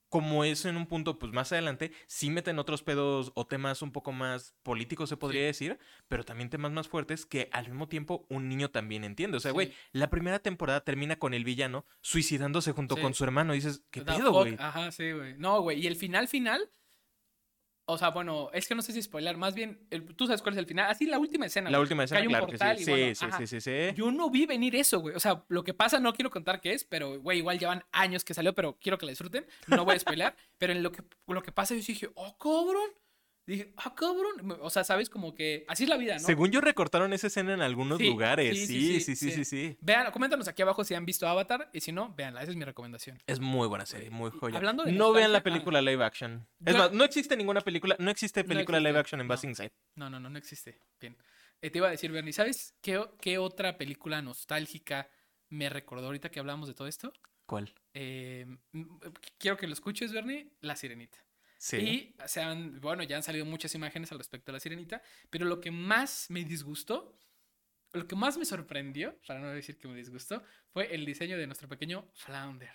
como 0.09 0.43
es 0.45 0.65
en 0.65 0.79
un 0.79 0.87
punto 0.87 1.19
pues 1.19 1.33
más 1.33 1.53
adelante, 1.53 1.93
sí 2.07 2.31
meten 2.31 2.59
otros 2.59 2.83
pedos 2.83 3.31
o 3.35 3.47
temas 3.47 3.83
un 3.83 3.93
poco 3.93 4.11
más 4.11 4.55
políticos, 4.63 5.11
se 5.11 5.19
podría 5.19 5.43
Sí. 5.43 5.47
decir, 5.69 5.79
pero 6.09 6.25
también 6.25 6.49
temas 6.49 6.73
más 6.73 6.89
fuertes 6.89 7.27
que 7.27 7.51
al 7.53 7.69
mismo 7.69 7.89
tiempo 7.89 8.25
un 8.31 8.49
niño 8.49 8.71
también 8.71 9.05
entiende. 9.05 9.37
O 9.37 9.41
sea, 9.41 9.53
güey, 9.53 9.69
Sí. 9.69 9.75
la 9.93 10.09
primera 10.09 10.39
temporada 10.39 10.81
termina 10.83 11.17
con 11.19 11.35
el 11.35 11.45
villano 11.45 11.85
suicidándose 12.01 12.73
junto 12.73 12.97
Sí. 12.97 13.03
con 13.03 13.13
su 13.13 13.23
hermano. 13.25 13.53
Y 13.53 13.59
dices, 13.59 13.83
¿qué 13.91 14.01
pedo, 14.03 14.33
güey? 14.33 14.57
Ajá, 14.59 14.91
sí, 14.93 15.13
güey. 15.13 15.35
No, 15.37 15.61
güey. 15.61 15.79
Y 15.81 15.87
el 15.87 15.97
final, 15.97 16.27
final. 16.27 16.71
O 17.91 17.97
sea, 17.97 18.11
bueno, 18.11 18.51
es 18.53 18.69
que 18.69 18.75
no 18.75 18.83
sé 18.83 18.93
si 18.93 19.01
spoiler. 19.01 19.37
Más 19.39 19.55
bien, 19.55 19.81
el- 19.91 20.15
tú 20.15 20.27
sabes 20.27 20.43
cuál 20.43 20.55
es 20.55 20.59
el 20.59 20.67
final. 20.67 20.91
Así, 20.91 21.07
la 21.07 21.19
última 21.19 21.47
escena. 21.47 21.71
La 21.71 21.79
güey. 21.79 21.85
última 21.87 22.03
Que 22.03 22.05
escena, 22.05 22.21
hay 22.21 22.27
un 22.27 22.33
claro 22.33 22.47
portal 22.47 22.77
que 22.77 22.83
y 22.83 22.85
sí. 22.85 22.91
bueno, 22.91 23.07
sí, 23.07 23.15
sí, 23.15 23.25
ajá. 23.25 23.39
sí, 23.39 23.47
sí, 23.47 23.61
sí. 23.63 23.95
Yo 23.97 24.11
no 24.11 24.29
vi 24.31 24.45
venir 24.45 24.77
eso, 24.77 25.01
güey. 25.01 25.15
O 25.17 25.21
sea, 25.21 25.43
lo 25.49 25.65
que 25.65 25.73
pasa, 25.73 25.99
no 25.99 26.13
quiero 26.13 26.31
contar 26.31 26.61
qué 26.61 26.73
es, 26.75 26.85
pero, 26.85 27.19
güey, 27.21 27.39
igual 27.39 27.59
llevan 27.59 27.83
años 27.93 28.25
que 28.25 28.35
salió, 28.35 28.55
pero 28.55 28.77
quiero 28.79 28.99
que 28.99 29.07
la 29.07 29.11
disfruten. 29.13 29.47
No 29.69 29.85
voy 29.87 29.97
a 29.97 29.99
spoiler. 29.99 30.35
pero 30.59 30.73
en 30.75 30.83
lo 30.83 30.93
que, 30.93 31.03
lo 31.27 31.43
que 31.43 31.51
pasa, 31.51 31.75
yo 31.75 31.81
sí 31.83 31.93
dije, 31.93 32.11
oh, 32.15 32.37
cabrón. 32.37 32.91
Dije, 33.49 33.73
ah, 33.79 33.95
cabrón. 33.95 34.59
O 34.61 34.69
sea, 34.69 34.85
sabes, 34.85 35.09
como 35.09 35.35
que 35.35 35.65
así 35.69 35.85
es 35.85 35.89
la 35.89 35.97
vida, 35.97 36.15
¿no? 36.15 36.21
Según 36.21 36.51
yo 36.51 36.61
recortaron 36.61 37.15
esa 37.15 37.29
escena 37.29 37.55
en 37.55 37.63
algunos 37.63 37.97
Sí, 37.97 38.07
lugares. 38.07 38.55
sí, 38.67 39.01
Sí 39.01 39.01
sí, 39.17 39.31
sí 39.33 39.45
sí, 39.45 39.79
Vean, 39.81 40.13
coméntanos 40.13 40.47
aquí 40.49 40.61
abajo 40.61 40.85
si 40.85 40.93
han 40.95 41.07
visto 41.07 41.27
Avatar 41.27 41.71
y 41.73 41.81
si 41.81 41.91
no, 41.91 42.15
véanla, 42.15 42.43
esa 42.43 42.51
es 42.51 42.57
mi 42.59 42.65
recomendación. 42.67 43.19
Es 43.27 43.41
muy 43.41 43.67
buena 43.67 43.87
serie, 43.87 44.11
muy 44.11 44.31
joya. 44.31 44.59
hablando 44.59 44.85
de 44.85 44.93
no 44.93 45.13
vean 45.13 45.33
la 45.33 45.43
película 45.43 45.81
live 45.81 46.05
action. 46.05 46.47
Es 46.63 46.75
Yo- 46.75 46.79
más, 46.79 46.93
no 46.93 47.05
existe 47.05 47.39
ninguna 47.39 47.63
película, 47.63 47.97
no 47.99 48.11
existe 48.11 48.43
No 48.43 48.49
película 48.51 48.81
live 48.81 48.99
action 48.99 49.19
en 49.23 49.27
no. 49.27 49.35
Inside. 49.43 49.73
No, 49.95 50.11
no, 50.11 50.21
no, 50.21 50.29
no 50.29 50.37
existe. 50.39 50.79
Bien. 51.01 51.17
Eh, 51.63 51.71
te 51.71 51.79
iba 51.79 51.89
a 51.89 51.91
decir, 51.91 52.13
Bernie, 52.13 52.35
¿sabes 52.35 52.75
qué, 52.83 53.03
qué 53.19 53.39
otra 53.39 53.79
película 53.79 54.21
nostálgica 54.21 55.09
me 55.49 55.71
recordó 55.71 56.05
ahorita 56.07 56.31
que 56.31 56.39
hablamos 56.39 56.69
de 56.69 56.75
todo 56.75 56.87
esto? 56.87 57.15
¿Cuál? 57.47 57.73
Eh, 57.95 58.47
quiero 59.39 59.57
que 59.57 59.67
lo 59.67 59.73
escuches, 59.73 60.13
Bernie, 60.13 60.53
La 60.61 60.77
Sirenita. 60.77 61.19
Sí. 61.59 61.77
Y 61.77 62.15
se 62.27 62.41
han, 62.41 62.81
bueno, 62.81 63.03
ya 63.03 63.17
han 63.17 63.23
salido 63.23 63.45
muchas 63.45 63.75
imágenes 63.75 64.11
al 64.13 64.19
respecto 64.19 64.51
de 64.51 64.55
La 64.57 64.61
Sirenita, 64.61 65.03
pero 65.29 65.45
lo 65.45 65.61
que 65.61 65.71
más 65.71 66.27
me 66.31 66.45
disgustó, 66.45 67.19
lo 67.93 68.07
que 68.07 68.17
más 68.17 68.39
me 68.39 68.45
sorprendió, 68.45 69.19
para 69.27 69.41
no 69.41 69.49
decir 69.49 69.77
que 69.77 69.89
me 69.89 69.97
disgustó, 69.97 70.43
fue 70.73 70.95
el 70.95 71.05
diseño 71.05 71.37
de 71.37 71.47
nuestro 71.47 71.69
pequeño 71.69 72.09
Flounder. 72.15 72.71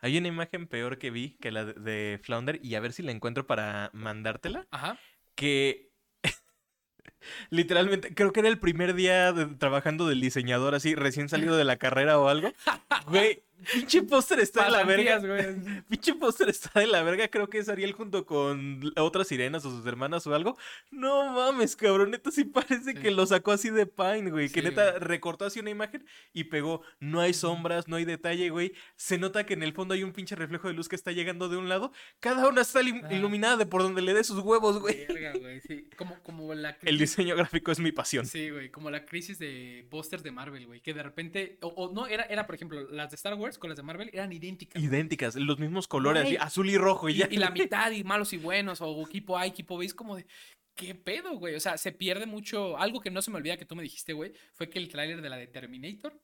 Hay 0.00 0.18
una 0.18 0.28
imagen 0.28 0.66
peor 0.66 0.98
que 0.98 1.10
vi 1.10 1.36
que 1.40 1.50
la 1.52 1.64
de, 1.64 1.74
de 1.74 2.18
Flounder 2.22 2.58
y 2.62 2.74
a 2.74 2.80
ver 2.80 2.92
si 2.92 3.02
la 3.02 3.12
encuentro 3.12 3.46
para 3.46 3.90
mandártela. 3.94 4.66
Ajá. 4.70 4.98
Que 5.36 5.92
literalmente 7.50 8.14
creo 8.14 8.32
que 8.32 8.40
era 8.40 8.48
el 8.48 8.58
primer 8.58 8.94
día 8.94 9.32
de- 9.32 9.46
trabajando 9.46 10.06
del 10.08 10.20
diseñador 10.20 10.74
así, 10.74 10.94
recién 10.94 11.28
salido 11.28 11.56
de 11.56 11.64
la 11.64 11.76
carrera 11.76 12.18
o 12.18 12.28
algo. 12.28 12.52
Güey, 13.06 13.42
pinche 13.72 14.02
póster 14.02 14.40
está 14.40 14.64
de 14.64 14.70
la 14.70 14.84
verga. 14.84 15.18
Güey. 15.18 15.82
Pinche 15.88 16.14
póster 16.14 16.48
está 16.48 16.80
de 16.80 16.86
la 16.86 17.02
verga, 17.02 17.28
creo 17.28 17.48
que 17.48 17.58
es 17.58 17.68
Ariel 17.68 17.92
junto 17.92 18.26
con 18.26 18.80
otras 18.96 19.28
sirenas 19.28 19.64
o 19.64 19.70
sus 19.70 19.86
hermanas 19.86 20.26
o 20.26 20.34
algo. 20.34 20.56
No 20.90 21.32
mames, 21.32 21.76
cabrón, 21.76 22.10
neta 22.10 22.30
sí 22.30 22.44
parece 22.44 22.92
Sí. 22.92 22.94
que 22.94 23.10
lo 23.10 23.26
sacó 23.26 23.52
así 23.52 23.70
de 23.70 23.86
Pine, 23.86 24.30
güey. 24.30 24.48
Que 24.48 24.62
neta 24.62 24.90
güey. 24.92 25.00
recortó 25.00 25.44
así 25.44 25.60
una 25.60 25.70
imagen 25.70 26.06
y 26.32 26.44
pegó. 26.44 26.82
No 27.00 27.20
hay 27.20 27.34
sombras, 27.34 27.88
no 27.88 27.96
hay 27.96 28.04
detalle, 28.04 28.50
güey. 28.50 28.72
Se 28.96 29.18
nota 29.18 29.44
que 29.46 29.54
en 29.54 29.62
el 29.62 29.72
fondo 29.72 29.94
hay 29.94 30.02
un 30.02 30.12
pinche 30.12 30.34
reflejo 30.36 30.68
de 30.68 30.74
luz 30.74 30.88
que 30.88 30.96
está 30.96 31.12
llegando 31.12 31.48
de 31.48 31.56
un 31.56 31.68
lado. 31.68 31.92
Cada 32.20 32.48
una 32.48 32.60
está 32.62 32.80
Ajá. 32.80 33.14
iluminada 33.14 33.56
de 33.56 33.66
por 33.66 33.82
donde 33.82 34.02
le 34.02 34.14
dé 34.14 34.24
sus 34.24 34.38
huevos, 34.40 34.78
güey. 34.80 35.06
Verga, 35.06 35.32
güey, 35.38 35.60
sí. 35.60 35.88
Como, 35.96 36.18
como 36.22 36.54
la 36.54 36.70
El 36.82 36.96
crisis- 36.96 37.16
diseño 37.16 37.36
gráfico 37.36 37.70
es 37.72 37.78
mi 37.78 37.92
pasión. 37.92 38.26
Sí, 38.26 38.50
güey, 38.50 38.70
como 38.70 38.90
la 38.90 39.04
crisis 39.04 39.38
de 39.38 39.86
pósters 39.90 40.22
de 40.22 40.30
Marvel, 40.32 40.66
güey, 40.66 40.80
que 40.80 40.94
de 40.94 41.02
repente, 41.02 41.58
o, 41.62 41.68
o 41.68 41.92
no, 41.92 42.06
era, 42.06 42.24
era, 42.24 42.46
por 42.46 42.54
ejemplo, 42.54 42.80
las 42.90 43.10
de 43.10 43.16
Star 43.16 43.34
Wars 43.34 43.53
con 43.58 43.70
las 43.70 43.76
de 43.76 43.82
Marvel 43.82 44.10
eran 44.12 44.32
idénticas. 44.32 44.82
Idénticas, 44.82 45.34
los 45.36 45.58
mismos 45.58 45.88
colores, 45.88 46.24
así, 46.24 46.36
azul 46.36 46.68
y 46.70 46.76
rojo 46.78 47.08
y 47.08 47.12
Y, 47.14 47.16
ya. 47.18 47.28
y 47.30 47.36
la 47.36 47.50
mitad, 47.50 47.90
y 47.90 48.04
malos 48.04 48.32
y 48.32 48.36
buenos, 48.38 48.80
o 48.80 49.06
equipo 49.06 49.36
A, 49.38 49.46
equipo 49.46 49.76
B, 49.78 49.86
es 49.86 49.94
como 49.94 50.16
de, 50.16 50.26
¿qué 50.74 50.94
pedo, 50.94 51.36
güey? 51.38 51.54
O 51.54 51.60
sea, 51.60 51.76
se 51.78 51.92
pierde 51.92 52.26
mucho. 52.26 52.76
Algo 52.78 53.00
que 53.00 53.10
no 53.10 53.22
se 53.22 53.30
me 53.30 53.36
olvida 53.38 53.56
que 53.56 53.64
tú 53.64 53.76
me 53.76 53.82
dijiste, 53.82 54.12
güey, 54.12 54.32
fue 54.54 54.68
que 54.68 54.78
el 54.78 54.88
tráiler 54.88 55.22
de 55.22 55.28
la 55.28 55.36
de 55.36 55.46
Terminator, 55.46 56.18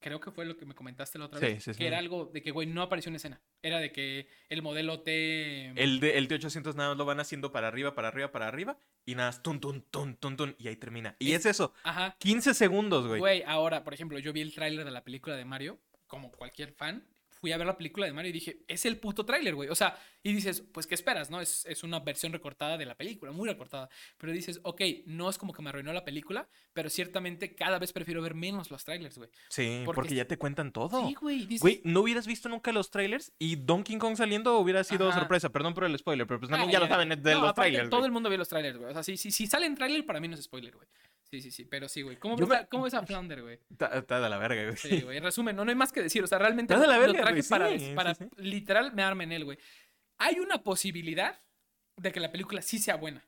creo 0.00 0.20
que 0.20 0.30
fue 0.30 0.44
lo 0.44 0.56
que 0.56 0.64
me 0.64 0.74
comentaste 0.76 1.18
la 1.18 1.24
otra 1.24 1.40
Sí, 1.40 1.46
vez, 1.46 1.64
sí, 1.64 1.70
que 1.72 1.76
sí. 1.78 1.84
era 1.84 1.98
algo 1.98 2.26
de 2.32 2.40
que, 2.40 2.52
güey, 2.52 2.68
no 2.68 2.82
apareció 2.82 3.08
en 3.10 3.16
escena. 3.16 3.40
Era 3.62 3.78
de 3.80 3.90
que 3.90 4.28
el 4.48 4.62
modelo 4.62 5.00
T... 5.00 5.70
El, 5.82 5.98
de, 5.98 6.16
el 6.18 6.28
T800 6.28 6.74
nada 6.76 6.90
más 6.90 6.98
lo 6.98 7.04
van 7.04 7.18
haciendo 7.18 7.50
para 7.50 7.66
arriba, 7.66 7.94
para 7.96 8.06
arriba, 8.08 8.30
para 8.30 8.46
arriba. 8.46 8.78
Y 9.04 9.16
nada, 9.16 9.30
más, 9.30 9.42
tun, 9.42 9.58
tun, 9.58 9.82
tun, 9.90 10.14
tun, 10.16 10.36
tun, 10.36 10.54
y 10.58 10.68
ahí 10.68 10.76
termina. 10.76 11.16
Y 11.18 11.32
Es- 11.32 11.40
es 11.40 11.46
eso, 11.46 11.72
Ajá. 11.82 12.14
15 12.20 12.54
segundos, 12.54 13.08
güey. 13.08 13.18
Güey, 13.18 13.42
ahora, 13.44 13.82
por 13.82 13.92
ejemplo, 13.92 14.18
yo 14.20 14.32
vi 14.32 14.40
el 14.42 14.54
tráiler 14.54 14.84
de 14.84 14.90
la 14.92 15.02
película 15.02 15.34
de 15.34 15.44
Mario, 15.44 15.80
como 16.08 16.32
cualquier 16.32 16.72
fan, 16.72 17.06
fui 17.40 17.52
a 17.52 17.56
ver 17.56 17.66
la 17.66 17.76
película 17.76 18.06
de 18.06 18.12
Mario 18.12 18.30
y 18.30 18.32
dije, 18.32 18.58
es 18.68 18.84
el 18.86 18.98
puto 18.98 19.24
tráiler, 19.24 19.54
güey. 19.54 19.68
O 19.68 19.74
sea, 19.74 19.96
y 20.22 20.32
dices, 20.32 20.60
pues, 20.72 20.86
¿qué 20.86 20.94
esperas, 20.94 21.30
no? 21.30 21.40
Es, 21.40 21.64
es 21.66 21.82
una 21.84 22.00
versión 22.00 22.32
recortada 22.32 22.76
de 22.76 22.84
la 22.86 22.96
película, 22.96 23.32
muy 23.32 23.48
recortada. 23.48 23.88
Pero 24.18 24.32
dices, 24.32 24.60
ok, 24.64 24.80
no 25.06 25.30
es 25.30 25.38
como 25.38 25.52
que 25.52 25.62
me 25.62 25.70
arruinó 25.70 25.92
la 25.92 26.04
película, 26.04 26.48
pero 26.72 26.90
ciertamente 26.90 27.54
cada 27.54 27.78
vez 27.78 27.92
prefiero 27.92 28.20
ver 28.22 28.34
menos 28.34 28.70
los 28.70 28.84
trailers, 28.84 29.16
güey. 29.18 29.30
Sí, 29.48 29.82
Porque 29.84 29.96
porque, 30.02 30.14
ya 30.14 30.24
te 30.26 30.36
cuentan 30.38 30.72
todo. 30.72 31.06
Sí, 31.08 31.14
güey. 31.14 31.46
dices, 31.46 31.60
Güey, 31.60 31.80
¿no 31.84 32.00
hubieras 32.00 32.26
visto 32.26 32.48
nunca 32.48 32.72
los 32.72 32.90
trailers? 32.90 33.32
Y 33.38 33.56
Donkey 33.56 33.96
Kong 33.98 34.16
saliendo 34.16 34.58
hubiera 34.58 34.82
sido 34.84 35.08
Ajá. 35.08 35.20
sorpresa. 35.20 35.50
Perdón 35.50 35.74
por 35.74 35.84
el 35.84 35.96
spoiler, 35.98 36.26
pero 36.26 36.40
pues 36.40 36.50
ah, 36.50 36.54
también 36.56 36.72
ya 36.72 36.80
lo 36.80 36.88
saben 36.88 37.08
de 37.10 37.34
No, 37.34 37.40
los 37.42 37.54
trailers. 37.54 37.88
Todo 37.90 38.00
güey. 38.00 38.06
el 38.08 38.12
mundo 38.12 38.28
ve 38.30 38.38
los 38.38 38.48
trailers, 38.48 38.76
güey. 38.76 38.90
O 38.90 38.92
sea, 38.94 39.02
si, 39.02 39.16
si, 39.16 39.30
si 39.30 39.46
sale 39.46 39.66
en 39.66 39.74
trailer, 39.74 40.04
para 40.04 40.20
mí 40.20 40.28
no 40.28 40.34
es 40.34 40.42
spoiler, 40.42 40.74
güey. 40.74 40.88
Sí, 41.30 41.42
sí, 41.42 41.50
sí, 41.50 41.66
pero 41.66 41.90
sí, 41.90 42.00
güey. 42.00 42.16
¿Cómo, 42.16 42.36
ves 42.36 42.48
me- 42.48 42.56
a- 42.56 42.66
¿Cómo 42.68 42.84
ves 42.84 42.94
a 42.94 43.02
Flounder, 43.04 43.42
güey? 43.42 43.58
Está, 43.70 44.18
de 44.18 44.28
la 44.30 44.38
verga, 44.38 44.62
güey. 44.64 44.76
Sí, 44.78 45.02
güey. 45.02 45.18
En 45.18 45.24
resumen, 45.24 45.54
no, 45.54 45.62
no 45.62 45.70
hay 45.70 45.74
más 45.76 45.92
que 45.92 46.00
decir. 46.02 46.24
O 46.24 46.26
sea, 46.26 46.38
realmente 46.38 46.72
Está 46.72 46.80
de 46.80 46.90
la 46.90 46.98
verga, 46.98 47.22
traje 47.34 47.48
para, 47.48 47.78
sí, 47.78 47.92
para 47.94 48.14
sí, 48.14 48.24
sí. 48.24 48.42
literal 48.42 48.92
me 48.94 49.02
arme 49.02 49.24
en 49.24 49.32
él, 49.32 49.44
güey. 49.44 49.58
Hay 50.18 50.38
una 50.40 50.62
posibilidad 50.62 51.40
de 51.96 52.12
que 52.12 52.20
la 52.20 52.30
película 52.32 52.62
sí 52.62 52.78
sea 52.78 52.96
buena. 52.96 53.24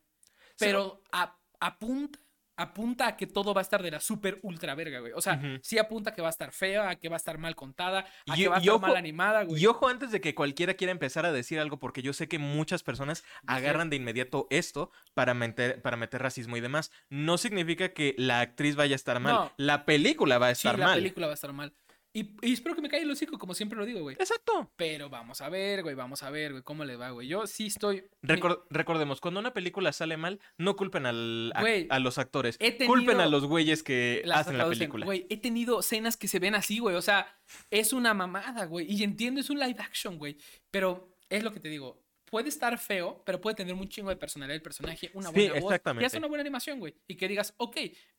Pero 0.58 1.02
a- 1.12 1.38
apunta, 1.60 2.18
apunta 2.56 3.06
a 3.06 3.16
que 3.16 3.26
todo 3.26 3.54
va 3.54 3.60
a 3.60 3.62
estar 3.62 3.82
de 3.82 3.90
la 3.90 4.00
super 4.00 4.38
ultra 4.42 4.74
verga, 4.74 5.00
güey. 5.00 5.12
O 5.14 5.20
sea, 5.22 5.40
sí 5.62 5.78
apunta 5.78 6.10
a 6.10 6.14
que 6.14 6.20
va 6.20 6.28
a 6.28 6.30
estar 6.30 6.52
fea, 6.52 6.90
a 6.90 6.96
que 6.96 7.08
va 7.08 7.16
a 7.16 7.18
estar 7.18 7.38
mal 7.38 7.56
contada, 7.56 8.06
a 8.28 8.36
Y- 8.36 8.42
que 8.42 8.48
va 8.48 8.56
a 8.56 8.58
estar 8.58 8.74
ojo- 8.74 8.86
mal 8.86 8.96
animada, 8.96 9.44
güey. 9.44 9.62
Y 9.62 9.66
ojo 9.66 9.88
antes 9.88 10.10
de 10.10 10.20
que 10.20 10.34
cualquiera 10.34 10.74
quiera 10.74 10.90
empezar 10.90 11.24
a 11.24 11.32
decir 11.32 11.58
algo, 11.58 11.78
porque 11.78 12.02
yo 12.02 12.12
sé 12.12 12.28
que 12.28 12.38
muchas 12.38 12.82
personas 12.82 13.24
agarran 13.46 13.88
de 13.88 13.96
inmediato 13.96 14.46
esto 14.50 14.90
para 15.14 15.32
meter, 15.32 15.80
para 15.80 15.96
meter 15.96 16.20
racismo 16.20 16.56
y 16.56 16.60
demás. 16.60 16.90
No 17.08 17.38
significa 17.38 17.94
que 17.94 18.14
la 18.18 18.40
actriz 18.40 18.76
vaya 18.76 18.94
a 18.94 18.96
estar 18.96 19.20
mal. 19.20 19.32
No. 19.32 19.52
La 19.56 19.86
película 19.86 20.36
va 20.38 20.48
a 20.48 20.54
Sí, 20.54 20.68
estar 20.68 20.78
la 20.78 20.86
mal. 20.86 20.98
película 20.98 21.26
va 21.28 21.32
a 21.32 21.34
estar 21.34 21.52
mal. 21.54 21.72
Y, 22.12 22.30
y 22.42 22.52
espero 22.52 22.74
que 22.74 22.82
me 22.82 22.88
caiga 22.88 23.04
el 23.04 23.10
hocico, 23.10 23.38
como 23.38 23.54
siempre 23.54 23.78
lo 23.78 23.86
digo, 23.86 24.00
güey. 24.00 24.16
Exacto. 24.18 24.72
Pero 24.76 25.08
vamos 25.08 25.40
a 25.40 25.48
ver, 25.48 25.82
güey, 25.84 25.94
vamos 25.94 26.22
a 26.24 26.30
ver, 26.30 26.50
güey, 26.52 26.62
cómo 26.64 26.84
le 26.84 26.96
va, 26.96 27.10
güey. 27.10 27.28
Yo 27.28 27.46
sí 27.46 27.66
estoy... 27.68 28.04
Recor- 28.22 28.64
recordemos, 28.70 29.20
cuando 29.20 29.38
una 29.38 29.52
película 29.52 29.92
sale 29.92 30.16
mal, 30.16 30.40
no 30.58 30.74
culpen 30.74 31.06
al, 31.06 31.52
a, 31.54 31.60
Güey, 31.60 31.86
a 31.88 31.98
los 32.00 32.18
actores. 32.18 32.58
Culpen 32.86 33.20
a 33.20 33.26
los 33.26 33.44
güeyes 33.44 33.82
que 33.84 34.22
las 34.24 34.40
hacen 34.40 34.58
la 34.58 34.68
película. 34.68 35.04
Güey, 35.06 35.26
he 35.30 35.36
tenido 35.36 35.80
escenas 35.80 36.16
que 36.16 36.26
se 36.26 36.40
ven 36.40 36.56
así, 36.56 36.80
güey. 36.80 36.96
O 36.96 37.02
sea, 37.02 37.38
es 37.70 37.92
una 37.92 38.12
mamada, 38.12 38.64
güey. 38.66 38.86
Y 38.92 39.04
entiendo, 39.04 39.40
es 39.40 39.48
un 39.50 39.60
live 39.60 39.76
action, 39.78 40.18
güey. 40.18 40.36
Pero 40.72 41.16
es 41.28 41.44
lo 41.44 41.52
que 41.52 41.60
te 41.60 41.68
digo. 41.68 42.02
Puede 42.30 42.48
estar 42.48 42.78
feo, 42.78 43.22
pero 43.26 43.40
puede 43.40 43.56
tener 43.56 43.74
un 43.74 43.88
chingo 43.88 44.08
de 44.08 44.16
personalidad 44.16 44.54
el 44.56 44.62
personaje, 44.62 45.10
una 45.14 45.30
Sí, 45.30 45.48
buena 45.48 45.60
voz. 45.60 45.80
Y 46.00 46.04
hace 46.04 46.18
una 46.18 46.28
buena 46.28 46.42
animación, 46.42 46.78
güey. 46.78 46.94
Y 47.08 47.16
que 47.16 47.26
digas, 47.28 47.54
ok, 47.56 47.76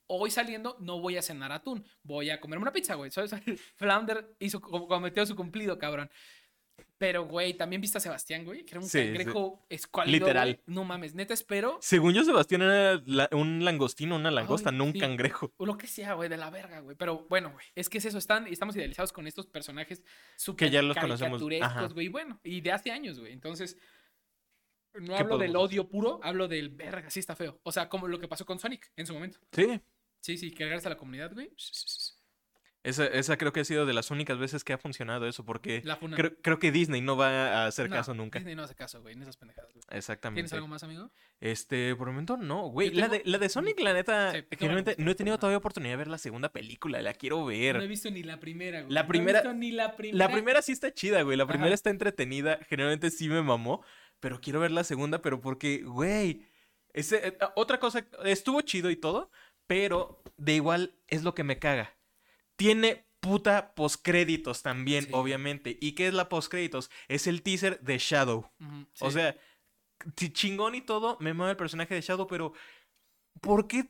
hoy 0.07 0.29
saliendo 0.29 0.75
no 0.81 0.99
voy 0.99 1.15
a 1.17 1.21
cenar 1.21 1.51
atún, 1.53 1.85
voy 2.03 2.29
a 2.29 2.41
comerme 2.41 2.63
una 2.63 2.73
pizza, 2.73 2.95
güey. 2.95 3.09
¿Sabes? 3.09 3.31
Flounder 3.77 4.35
hizo, 4.39 4.59
com- 4.61 4.87
cometió 4.87 5.25
su 5.25 5.35
cumplido, 5.35 5.79
cabrón. 5.79 6.09
Pero, 6.97 7.25
güey, 7.25 7.55
también 7.55 7.81
viste 7.81 7.97
a 7.97 8.01
Sebastián, 8.01 8.45
güey, 8.45 8.63
que 8.63 8.71
era 8.75 8.79
un 8.79 8.85
Sí, 8.87 8.99
sí. 8.99 9.05
cangrejo 9.05 9.65
escuálido. 9.69 10.19
Literal. 10.27 10.49
güey. 10.53 10.59
No 10.67 10.83
mames, 10.83 11.15
neta 11.15 11.33
espero. 11.33 11.79
Según 11.81 12.13
yo, 12.13 12.23
Sebastián 12.23 12.61
era 12.61 13.01
la- 13.07 13.29
un 13.31 13.65
langostino, 13.65 14.15
una 14.17 14.29
langosta, 14.29 14.69
Ay, 14.69 14.77
no 14.77 14.83
un 14.83 14.93
sí. 14.93 14.99
cangrejo. 14.99 15.51
O 15.57 15.65
lo 15.65 15.77
que 15.79 15.87
sea, 15.87 16.13
güey, 16.13 16.29
de 16.29 16.37
la 16.37 16.51
verga, 16.51 16.79
güey. 16.81 16.95
Pero 16.95 17.25
bueno, 17.27 17.51
güey, 17.53 17.65
es 17.73 17.89
que 17.89 17.97
es 17.97 18.05
eso, 18.05 18.19
están, 18.19 18.45
estamos 18.45 18.75
idealizados 18.75 19.11
con 19.13 19.25
estos 19.25 19.47
personajes 19.47 20.03
súper 20.35 20.69
ya 20.69 20.81
los 20.83 20.95
conocemos, 20.97 21.41
ajá. 21.61 21.87
güey, 21.87 22.07
bueno, 22.09 22.39
y 22.43 22.61
de 22.61 22.71
hace 22.71 22.91
años, 22.91 23.19
güey. 23.19 23.33
Entonces, 23.33 23.77
no 24.99 25.13
¿Qué 25.15 25.19
hablo 25.21 25.37
del 25.37 25.55
odio 25.55 25.87
puro, 25.87 26.19
hablo 26.23 26.47
del 26.47 26.69
verga, 26.69 27.09
sí 27.09 27.19
está 27.19 27.35
feo. 27.35 27.59
O 27.63 27.71
sea, 27.71 27.89
como 27.89 28.07
lo 28.07 28.19
que 28.19 28.27
pasó 28.27 28.45
con 28.45 28.59
Sonic 28.59 28.91
en 28.95 29.05
su 29.07 29.13
momento. 29.13 29.39
Sí. 29.51 29.81
Sí, 30.21 30.37
sí, 30.37 30.51
que 30.51 30.65
a 30.65 30.89
la 30.89 30.97
comunidad, 30.97 31.33
güey. 31.33 31.51
Esa, 32.83 33.05
esa 33.05 33.37
creo 33.37 33.53
que 33.53 33.59
ha 33.59 33.63
sido 33.63 33.85
de 33.85 33.93
las 33.93 34.09
únicas 34.09 34.39
veces 34.39 34.63
que 34.63 34.73
ha 34.73 34.77
funcionado 34.79 35.27
eso, 35.27 35.45
porque 35.45 35.83
La 35.85 35.97
funa. 35.97 36.17
creo, 36.17 36.35
creo 36.41 36.57
que 36.57 36.71
Disney 36.71 36.99
no 36.99 37.15
va 37.15 37.29
a 37.63 37.65
hacer 37.67 37.87
No, 37.91 37.95
caso 37.95 38.15
nunca. 38.15 38.39
Disney 38.39 38.55
no 38.55 38.63
hace 38.63 38.73
caso, 38.73 39.01
güey, 39.03 39.13
en 39.13 39.21
esas 39.21 39.37
pendejadas. 39.37 39.71
güey. 39.71 39.81
¿Tienes 39.83 39.97
Exactamente. 39.99 40.55
algo 40.55 40.67
más, 40.67 40.81
amigo? 40.81 41.11
Este, 41.39 41.95
por 41.95 42.07
el 42.07 42.13
momento 42.15 42.37
no, 42.37 42.69
güey. 42.69 42.89
La, 42.89 43.07
de, 43.07 43.21
la 43.25 43.37
de 43.37 43.49
Sonic, 43.49 43.79
la 43.81 43.93
neta, 43.93 44.31
Sí, 44.31 44.43
generalmente 44.57 44.95
no 44.97 45.11
he 45.11 45.15
tenido 45.15 45.37
todavía 45.37 45.59
oportunidad 45.59 45.93
de 45.93 45.97
ver 45.97 46.07
la 46.07 46.17
segunda 46.17 46.51
película, 46.51 46.99
la 47.03 47.13
quiero 47.13 47.45
ver. 47.45 47.75
No 47.77 47.83
he 47.83 47.87
visto 47.87 48.09
ni 48.09 48.23
la 48.23 48.39
primera, 48.39 48.81
güey. 48.81 48.91
La 48.91 49.01
No 49.01 49.05
he 49.05 49.09
primera- 49.09 49.41
visto 49.41 49.53
ni 49.53 49.71
la 49.71 49.95
primera. 49.95 50.17
La 50.27 50.31
primera 50.33 50.61
sí 50.63 50.71
está 50.71 50.91
chida, 50.91 51.21
güey. 51.21 51.37
La 51.37 51.43
Ajá. 51.43 51.53
primera 51.53 51.75
está 51.75 51.91
entretenida. 51.91 52.59
Generalmente 52.67 53.11
sí 53.11 53.29
me 53.29 53.43
mamó. 53.43 53.83
Pero 54.21 54.39
quiero 54.39 54.61
ver 54.61 54.71
la 54.71 54.85
segunda, 54.85 55.21
pero 55.21 55.41
porque, 55.41 55.83
güey. 55.83 56.45
Ese, 56.93 57.27
eh, 57.27 57.37
otra 57.55 57.79
cosa, 57.79 58.05
estuvo 58.23 58.61
chido 58.61 58.89
y 58.89 58.95
todo. 58.95 59.29
Pero 59.67 60.21
de 60.37 60.55
igual 60.55 60.95
es 61.07 61.23
lo 61.23 61.33
que 61.33 61.43
me 61.43 61.59
caga. 61.59 61.93
Tiene 62.55 63.05
puta 63.19 63.73
postcréditos 63.75 64.61
también, 64.63 65.05
Sí. 65.05 65.09
obviamente. 65.13 65.77
¿Y 65.81 65.93
qué 65.93 66.07
es 66.07 66.13
la 66.13 66.27
postcréditos? 66.29 66.89
Es 67.07 67.27
el 67.27 67.41
teaser 67.41 67.79
de 67.81 67.97
Shadow. 67.97 68.49
Ujú, 68.59 68.87
O 68.99 69.09
sí. 69.09 69.11
sea, 69.17 69.37
si 70.17 70.31
chingón 70.33 70.75
y 70.75 70.81
todo, 70.81 71.17
me 71.19 71.33
mama 71.33 71.51
el 71.51 71.57
personaje 71.57 71.93
de 71.95 72.01
Shadow, 72.01 72.27
pero 72.27 72.53
¿por 73.41 73.67
qué? 73.67 73.85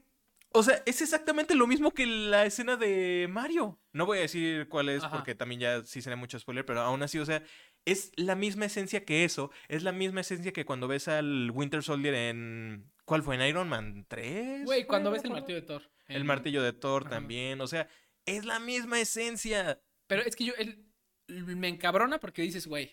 O 0.53 0.63
sea, 0.63 0.83
es 0.85 1.01
exactamente 1.01 1.55
lo 1.55 1.65
mismo 1.65 1.91
que 1.91 2.05
la 2.05 2.45
escena 2.45 2.75
de 2.75 3.27
Mario. 3.29 3.79
No 3.93 4.05
voy 4.05 4.17
a 4.17 4.21
decir 4.21 4.67
cuál 4.67 4.89
es 4.89 5.01
Ajá. 5.03 5.15
porque 5.15 5.33
también 5.33 5.61
ya 5.61 5.83
sí 5.83 6.01
sería 6.01 6.17
mucho 6.17 6.37
spoiler, 6.37 6.65
pero 6.65 6.81
aún 6.81 7.01
así, 7.03 7.17
o 7.19 7.25
sea, 7.25 7.41
es 7.85 8.11
la 8.15 8.35
misma 8.35 8.65
esencia 8.65 9.05
que 9.05 9.23
eso. 9.23 9.51
Es 9.67 9.83
la 9.83 9.91
misma 9.91 10.21
esencia 10.21 10.51
que 10.51 10.65
cuando 10.65 10.87
ves 10.87 11.07
al 11.07 11.51
Winter 11.51 11.83
Soldier 11.83 12.13
en... 12.13 12.91
¿Cuál 13.05 13.23
fue? 13.23 13.35
¿En 13.35 13.41
Iron 13.41 13.67
Man 13.67 14.05
3? 14.07 14.63
Güey, 14.65 14.85
cuando 14.85 15.09
No 15.09 15.15
ves 15.15 15.25
el 15.25 15.31
martillo 15.31 15.59
de 15.59 15.65
Thor. 15.65 15.83
El 16.07 16.23
martillo 16.23 16.61
de 16.61 16.73
Thor 16.73 17.03
Ajá. 17.03 17.11
también, 17.11 17.59
o 17.61 17.67
sea, 17.67 17.87
es 18.25 18.45
la 18.45 18.59
misma 18.59 18.99
esencia. 18.99 19.81
Pero 20.07 20.21
es 20.21 20.35
que 20.35 20.45
yo, 20.45 20.53
él, 20.57 20.85
me 21.27 21.67
encabrona 21.67 22.19
porque 22.19 22.41
dices, 22.41 22.67
güey, 22.67 22.91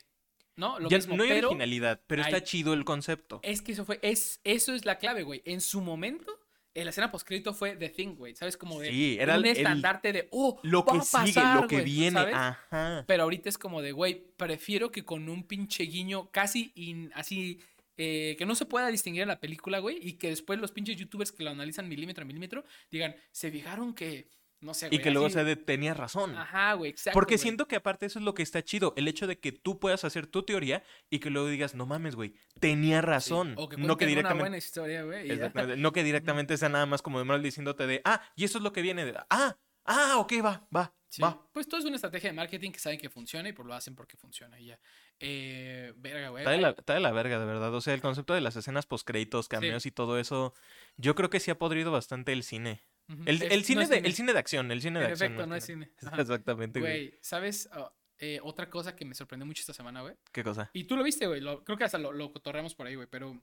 ¿no? 0.56 0.78
Lo 0.78 0.88
Ya 0.88 0.98
mismo, 0.98 1.16
no 1.16 1.22
hay 1.24 1.30
pero 1.30 1.48
originalidad, 1.48 2.02
pero 2.06 2.22
está 2.22 2.42
chido 2.42 2.72
el 2.74 2.84
concepto. 2.84 3.40
es 3.42 3.62
que 3.62 3.72
eso 3.72 3.84
fue, 3.84 3.98
es, 4.02 4.40
eso 4.44 4.74
es 4.74 4.84
la 4.84 4.98
clave, 4.98 5.22
güey. 5.22 5.42
En 5.44 5.60
su 5.60 5.80
momento, 5.80 6.32
en 6.32 6.37
la 6.74 6.90
escena 6.90 7.10
postcrédito 7.10 7.52
fue 7.54 7.74
The 7.76 7.88
Thing, 7.88 8.14
güey. 8.14 8.34
¿Sabes? 8.36 8.56
Como 8.56 8.80
de 8.80 8.90
Sí, 8.90 9.16
era 9.18 9.36
un 9.38 9.44
el- 9.44 9.56
estandarte 9.56 10.12
de, 10.12 10.28
oh, 10.30 10.60
Lo 10.62 10.84
va 10.84 10.92
que 10.92 10.98
a 10.98 11.26
sigue, 11.26 11.40
lo 11.54 11.66
que 11.66 11.76
güey", 11.76 11.84
viene. 11.84 12.12
¿sabes? 12.20 12.34
Ajá. 12.36 13.04
Pero 13.06 13.22
ahorita 13.24 13.48
es 13.48 13.58
como 13.58 13.82
de, 13.82 13.92
güey, 13.92 14.24
prefiero 14.36 14.90
que 14.92 15.04
con 15.04 15.28
un 15.28 15.42
pinche 15.44 15.84
guiño 15.84 16.30
casi 16.30 16.70
in- 16.76 17.10
así, 17.14 17.60
eh, 17.96 18.36
que 18.38 18.46
no 18.46 18.54
se 18.54 18.64
pueda 18.64 18.86
distinguir 18.88 19.22
en 19.22 19.28
la 19.28 19.40
película, 19.40 19.80
güey, 19.80 19.98
y 20.00 20.12
que 20.14 20.28
después 20.28 20.60
los 20.60 20.70
pinches 20.70 20.96
youtubers 20.96 21.32
que 21.32 21.42
lo 21.42 21.50
analizan 21.50 21.88
milímetro 21.88 22.22
a 22.22 22.26
milímetro 22.26 22.64
digan, 22.92 23.16
se 23.32 23.50
fijaron 23.50 23.92
que, 23.92 24.28
no 24.60 24.74
sé, 24.74 24.86
Y 24.86 24.90
güey. 24.90 25.02
que 25.02 25.10
luego 25.10 25.26
así- 25.26 25.34
se 25.34 25.44
de, 25.44 25.56
tenía 25.56 25.94
razón. 25.94 26.36
Ajá, 26.36 26.72
güey, 26.74 26.90
exacto. 26.90 27.14
Porque 27.14 27.34
güey. 27.36 27.42
siento 27.42 27.68
que 27.68 27.76
aparte 27.76 28.06
eso 28.06 28.18
es 28.18 28.24
lo 28.24 28.34
que 28.34 28.42
está 28.42 28.62
chido, 28.64 28.92
el 28.96 29.06
hecho 29.08 29.26
de 29.26 29.38
que 29.38 29.52
tú 29.52 29.78
puedas 29.78 30.04
hacer 30.04 30.26
tu 30.26 30.42
teoría 30.42 30.82
y 31.10 31.20
que 31.20 31.30
luego 31.30 31.48
digas, 31.48 31.74
no 31.74 31.86
mames, 31.86 32.14
güey, 32.16 32.34
tenía 32.60 33.00
Sí, 33.00 33.06
razón. 33.06 33.54
O 33.56 33.68
que 33.68 33.76
no 33.76 33.82
que 33.96 34.04
cuenten 34.04 34.06
una 34.06 34.08
directamente, 34.08 34.42
buena 34.42 34.56
historia, 34.58 35.02
güey. 35.04 35.28
y. 35.28 35.30
Exactamente, 35.32 35.76
no 35.80 35.92
que 35.92 36.02
directamente 36.04 36.56
sea 36.56 36.68
nada 36.68 36.86
más 36.86 37.02
como 37.02 37.18
de 37.18 37.24
mal 37.24 37.42
diciéndote 37.42 37.86
de, 37.86 38.00
ah, 38.04 38.20
y 38.36 38.44
eso 38.44 38.58
es 38.58 38.64
lo 38.64 38.72
que 38.72 38.82
viene 38.82 39.04
de, 39.04 39.14
ah, 39.30 39.56
ah, 39.84 40.16
ok, 40.18 40.32
va, 40.44 40.66
va, 40.74 40.92
Sí, 41.10 41.22
va. 41.22 41.40
Pues 41.54 41.66
todo 41.66 41.80
es 41.80 41.86
una 41.86 41.96
estrategia 41.96 42.28
de 42.28 42.36
marketing 42.36 42.70
que 42.70 42.78
saben 42.78 42.98
que 42.98 43.08
funciona 43.08 43.48
y 43.48 43.54
pues 43.54 43.66
lo 43.66 43.72
hacen 43.72 43.94
porque 43.94 44.18
funciona 44.18 44.60
y 44.60 44.66
ya. 44.66 44.78
Eh, 45.20 45.94
verga, 45.96 46.28
güey. 46.28 46.42
Está 46.42 46.50
de, 46.50 46.58
la, 46.58 46.68
está 46.70 46.94
de 46.94 47.00
la 47.00 47.12
verga, 47.12 47.38
de 47.38 47.46
verdad. 47.46 47.74
O 47.74 47.80
sea, 47.80 47.94
el 47.94 48.02
concepto 48.02 48.34
de 48.34 48.42
las 48.42 48.56
escenas 48.56 48.84
postcréditos, 48.84 49.48
cameos 49.48 49.86
y 49.86 49.90
todo 49.90 50.18
eso, 50.18 50.52
yo 50.98 51.14
creo 51.14 51.30
que 51.30 51.40
sí 51.40 51.50
ha 51.50 51.58
podrido 51.58 51.90
bastante 51.90 52.32
el 52.34 52.42
cine. 52.42 52.82
El, 53.24 53.42
el 53.42 53.64
cine, 53.64 53.86
de, 53.86 53.98
el 53.98 54.12
cine 54.12 54.32
de 54.34 54.38
acción, 54.38 54.70
el 54.70 54.82
cine 54.82 55.00
de 55.00 55.06
acción. 55.06 55.34
más 55.34 55.48
no 55.48 55.54
es 55.56 55.64
cine. 55.64 55.90
Ajá. 56.06 56.20
Exactamente, 56.20 56.78
güey. 56.78 57.08
Güey, 57.08 57.18
¿sabes? 57.22 57.68
Ah, 57.72 57.90
eh, 58.18 58.38
otra 58.42 58.68
cosa 58.68 58.94
que 58.94 59.04
me 59.04 59.14
sorprendió 59.14 59.46
mucho 59.46 59.60
esta 59.60 59.72
semana, 59.72 60.02
güey. 60.02 60.14
¿Qué 60.30 60.44
cosa? 60.44 60.70
Y 60.74 60.84
tú 60.84 60.96
lo 60.96 61.02
viste, 61.02 61.26
güey. 61.26 61.40
creo 61.64 61.78
que 61.78 61.84
hasta 61.84 61.98
lo, 61.98 62.12
lo 62.12 62.30
cotorreamos 62.32 62.74
por 62.74 62.86
ahí, 62.86 62.96
güey. 62.96 63.08
Pero 63.10 63.40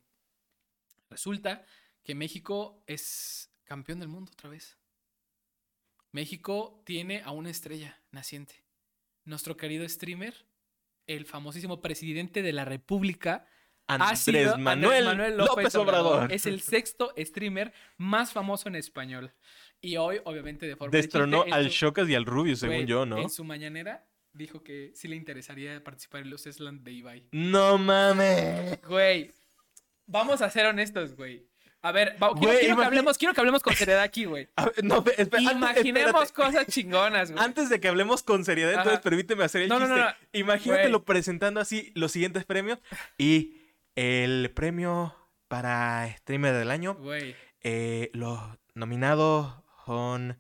resulta 1.10 1.66
que 2.04 2.14
México 2.14 2.84
es 2.86 3.50
campeón 3.64 4.00
del 4.00 4.10
mundo 4.10 4.32
otra 4.32 4.50
vez. 4.50 4.78
México 6.12 6.82
tiene 6.86 7.22
a 7.24 7.32
una 7.32 7.50
estrella 7.50 8.02
naciente. 8.12 8.64
Nuestro 9.24 9.58
querido 9.58 9.88
streamer, 9.90 10.46
el 11.08 11.26
famosísimo 11.26 11.82
presidente 11.82 12.42
de 12.42 12.54
la 12.54 12.66
República, 12.66 13.48
Andrés 13.88 14.58
Manuel, 14.58 15.08
Andrés 15.08 15.36
López, 15.36 15.76
Obrador. 15.76 16.32
Es 16.32 16.46
el 16.46 16.62
sexto 16.62 17.14
streamer 17.18 17.74
más 17.98 18.32
famoso 18.34 18.68
en 18.68 18.76
español. 18.76 19.32
Y 19.82 19.98
hoy, 19.98 20.20
obviamente, 20.24 20.66
de 20.66 20.76
forma 20.76 20.92
de 20.92 20.98
Destronó 20.98 21.44
chiste, 21.44 21.50
en 21.60 21.66
al 21.66 21.70
Shocas 21.70 22.10
y 22.10 22.16
al 22.16 22.26
Rubio, 22.26 22.56
según 22.56 22.86
yo, 22.88 23.06
¿no? 23.06 23.20
En 23.20 23.30
su 23.30 23.44
mañanera 23.44 24.08
dijo 24.34 24.64
que 24.64 24.92
sí 24.96 25.08
le 25.08 25.16
interesaría 25.16 25.84
participar 25.84 26.22
en 26.22 26.30
los 26.32 26.44
Slam 26.44 26.84
de 26.84 26.92
Ibai. 26.92 27.28
No 27.32 27.78
mames. 27.78 28.82
Güey, 28.88 29.32
vamos 30.08 30.42
a 30.42 30.50
ser 30.50 30.66
honestos, 30.66 31.16
güey. 31.16 31.48
A 31.82 31.92
ver, 31.92 32.18
va- 32.22 32.34
quiero, 32.34 32.76
que 32.78 32.84
hablemos, 32.84 33.16
quiero 33.18 33.34
que 33.36 33.42
hablemos 33.42 33.62
con 33.62 33.76
seriedad 33.76 34.02
aquí, 34.02 34.26
güey. 34.26 34.50
No, 34.84 35.04
antes- 35.18 35.30
Imaginemos 35.52 36.32
cosas 36.32 36.66
chingonas, 36.68 37.32
güey. 37.32 37.44
Antes 37.44 37.70
de 37.70 37.80
que 37.80 37.88
hablemos 37.88 38.24
con 38.24 38.44
seriedad, 38.44 38.72
Ajá. 38.74 38.82
entonces 38.82 39.02
permíteme 39.04 39.44
hacer 39.44 39.62
el 39.62 39.70
No, 39.70 39.78
no, 39.80 39.86
chiste. 39.86 40.02
no, 40.02 40.08
no. 40.10 40.16
Imagínatelo 40.34 41.06
presentando 41.06 41.60
así 41.60 41.92
los 41.94 42.12
siguientes 42.12 42.44
premios. 42.44 42.80
Y 43.20 43.62
el 43.96 44.52
premio 44.54 45.16
para 45.48 46.08
streamer 46.18 46.54
del 46.56 46.72
año, 46.72 46.96
Güey, 46.96 47.36
eh, 47.62 48.10
los 48.14 48.40
nominados 48.74 49.54
son 49.86 50.40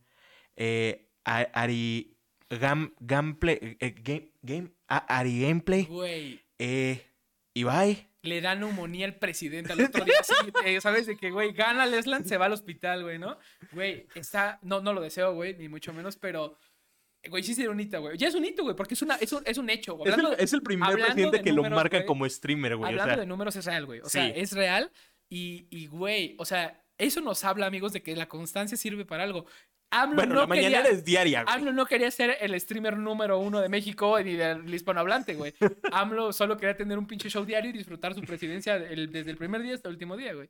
eh, 0.56 1.10
Ari 1.24 2.18
Gam, 2.50 2.94
Gameplay, 3.00 3.78
eh, 3.80 3.96
Game, 3.98 4.32
Game, 4.42 4.72
A- 4.88 5.18
Ari 5.20 5.42
Gameplay, 5.42 5.88
eh, 6.60 7.06
Ibai. 7.54 8.10
Le 8.22 8.42
da 8.42 8.56
neumonía 8.56 9.06
al 9.06 9.16
presidente 9.16 9.74
al 9.74 9.82
otro 9.82 10.04
día. 10.04 10.16
eh, 10.66 10.82
¿Sabes? 10.82 11.06
De 11.06 11.16
que, 11.16 11.30
güey, 11.30 11.54
gana 11.54 11.86
Lesland, 11.86 12.26
se 12.26 12.38
va 12.38 12.46
al 12.48 12.54
hospital, 12.54 13.04
güey, 13.04 13.20
¿no? 13.20 13.38
Güey, 13.72 14.08
está. 14.16 14.58
No, 14.64 14.82
no 14.82 14.94
lo 14.94 15.02
deseo, 15.02 15.34
güey, 15.36 15.56
ni 15.56 15.70
mucho 15.70 15.94
menos, 15.94 16.18
pero. 16.18 16.58
Güey, 17.30 17.44
sí 17.44 17.54
sería 17.54 17.72
un 17.72 17.80
hito, 17.80 18.00
güey. 18.02 18.18
Ya 18.18 18.28
es 18.28 18.36
un 18.36 18.46
hito, 18.46 18.64
güey, 18.64 18.76
porque 18.76 18.94
es, 18.94 19.02
una, 19.02 19.16
es, 19.16 19.32
un, 19.34 19.44
es 19.46 19.58
un 19.58 19.70
hecho. 19.70 19.96
güey. 19.96 20.12
Es 20.12 20.18
el, 20.18 20.26
es 20.38 20.54
el 20.54 20.62
primer 20.62 20.94
presidente 20.94 21.38
de 21.38 21.44
que 21.44 21.50
lo 21.52 21.58
números, 21.58 21.76
marcan 21.76 22.00
güey, 22.02 22.08
como 22.08 22.28
streamer, 22.30 22.76
güey. 22.76 22.86
O 22.86 22.88
Hablando 22.92 23.14
sea, 23.14 23.22
de 23.22 23.26
números 23.28 23.56
es 23.56 23.66
real, 23.66 23.86
güey. 23.86 24.00
O 24.02 24.10
sea, 24.10 24.26
Sí. 24.26 24.34
es 24.36 24.52
real. 24.54 24.92
Y, 25.30 25.68
y, 25.72 25.88
güey, 25.88 26.36
o 26.38 26.46
sea, 26.46 26.82
eso 26.98 27.20
nos 27.22 27.44
habla, 27.44 27.66
amigos, 27.66 27.94
de 27.94 28.02
que 28.04 28.16
la 28.16 28.28
constancia 28.28 28.78
sirve 28.78 29.06
para 29.06 29.24
algo. 29.24 29.46
AMLO 29.92 30.16
bueno, 30.16 30.34
no 30.36 30.42
la 30.42 30.48
mañanera 30.48 30.82
quería, 30.84 30.98
es 30.98 31.06
diaria, 31.06 31.44
güey. 31.44 31.56
AMLO 31.56 31.72
no 31.72 31.86
quería 31.86 32.10
ser 32.12 32.38
el 32.42 32.60
streamer 32.60 32.98
número 32.98 33.38
uno 33.40 33.62
de 33.62 33.70
México 33.70 34.20
ni 34.20 34.34
del 34.34 34.74
hispanohablante, 34.74 35.36
güey. 35.36 35.54
AMLO 35.92 36.34
solo 36.34 36.58
quería 36.58 36.76
tener 36.76 36.98
un 36.98 37.06
pinche 37.08 37.30
show 37.30 37.46
diario 37.46 37.70
y 37.70 37.74
disfrutar 37.74 38.14
su 38.16 38.22
presidencia 38.22 38.76
el- 38.78 39.12
desde 39.12 39.32
el 39.32 39.38
primer 39.38 39.62
día 39.62 39.76
hasta 39.76 39.88
el 39.90 39.94
último 39.96 40.18
día, 40.18 40.34
güey. 40.34 40.50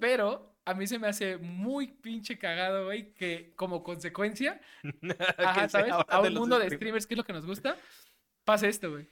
Pero 0.00 0.56
a 0.64 0.74
mí 0.74 0.86
se 0.86 0.98
me 0.98 1.06
hace 1.08 1.36
muy 1.38 1.88
pinche 1.88 2.38
cagado, 2.38 2.86
güey, 2.86 3.12
que 3.14 3.52
como 3.56 3.82
consecuencia, 3.82 4.60
ajá, 5.38 5.68
¿sabes? 5.68 5.92
A 6.08 6.20
un 6.20 6.34
mundo 6.34 6.58
de 6.58 6.70
streamers. 6.70 7.06
que 7.06 7.14
es 7.14 7.18
lo 7.18 7.24
que 7.24 7.32
nos 7.32 7.46
gusta, 7.46 7.76
pase 8.44 8.68
esto, 8.68 8.90
güey. 8.90 9.08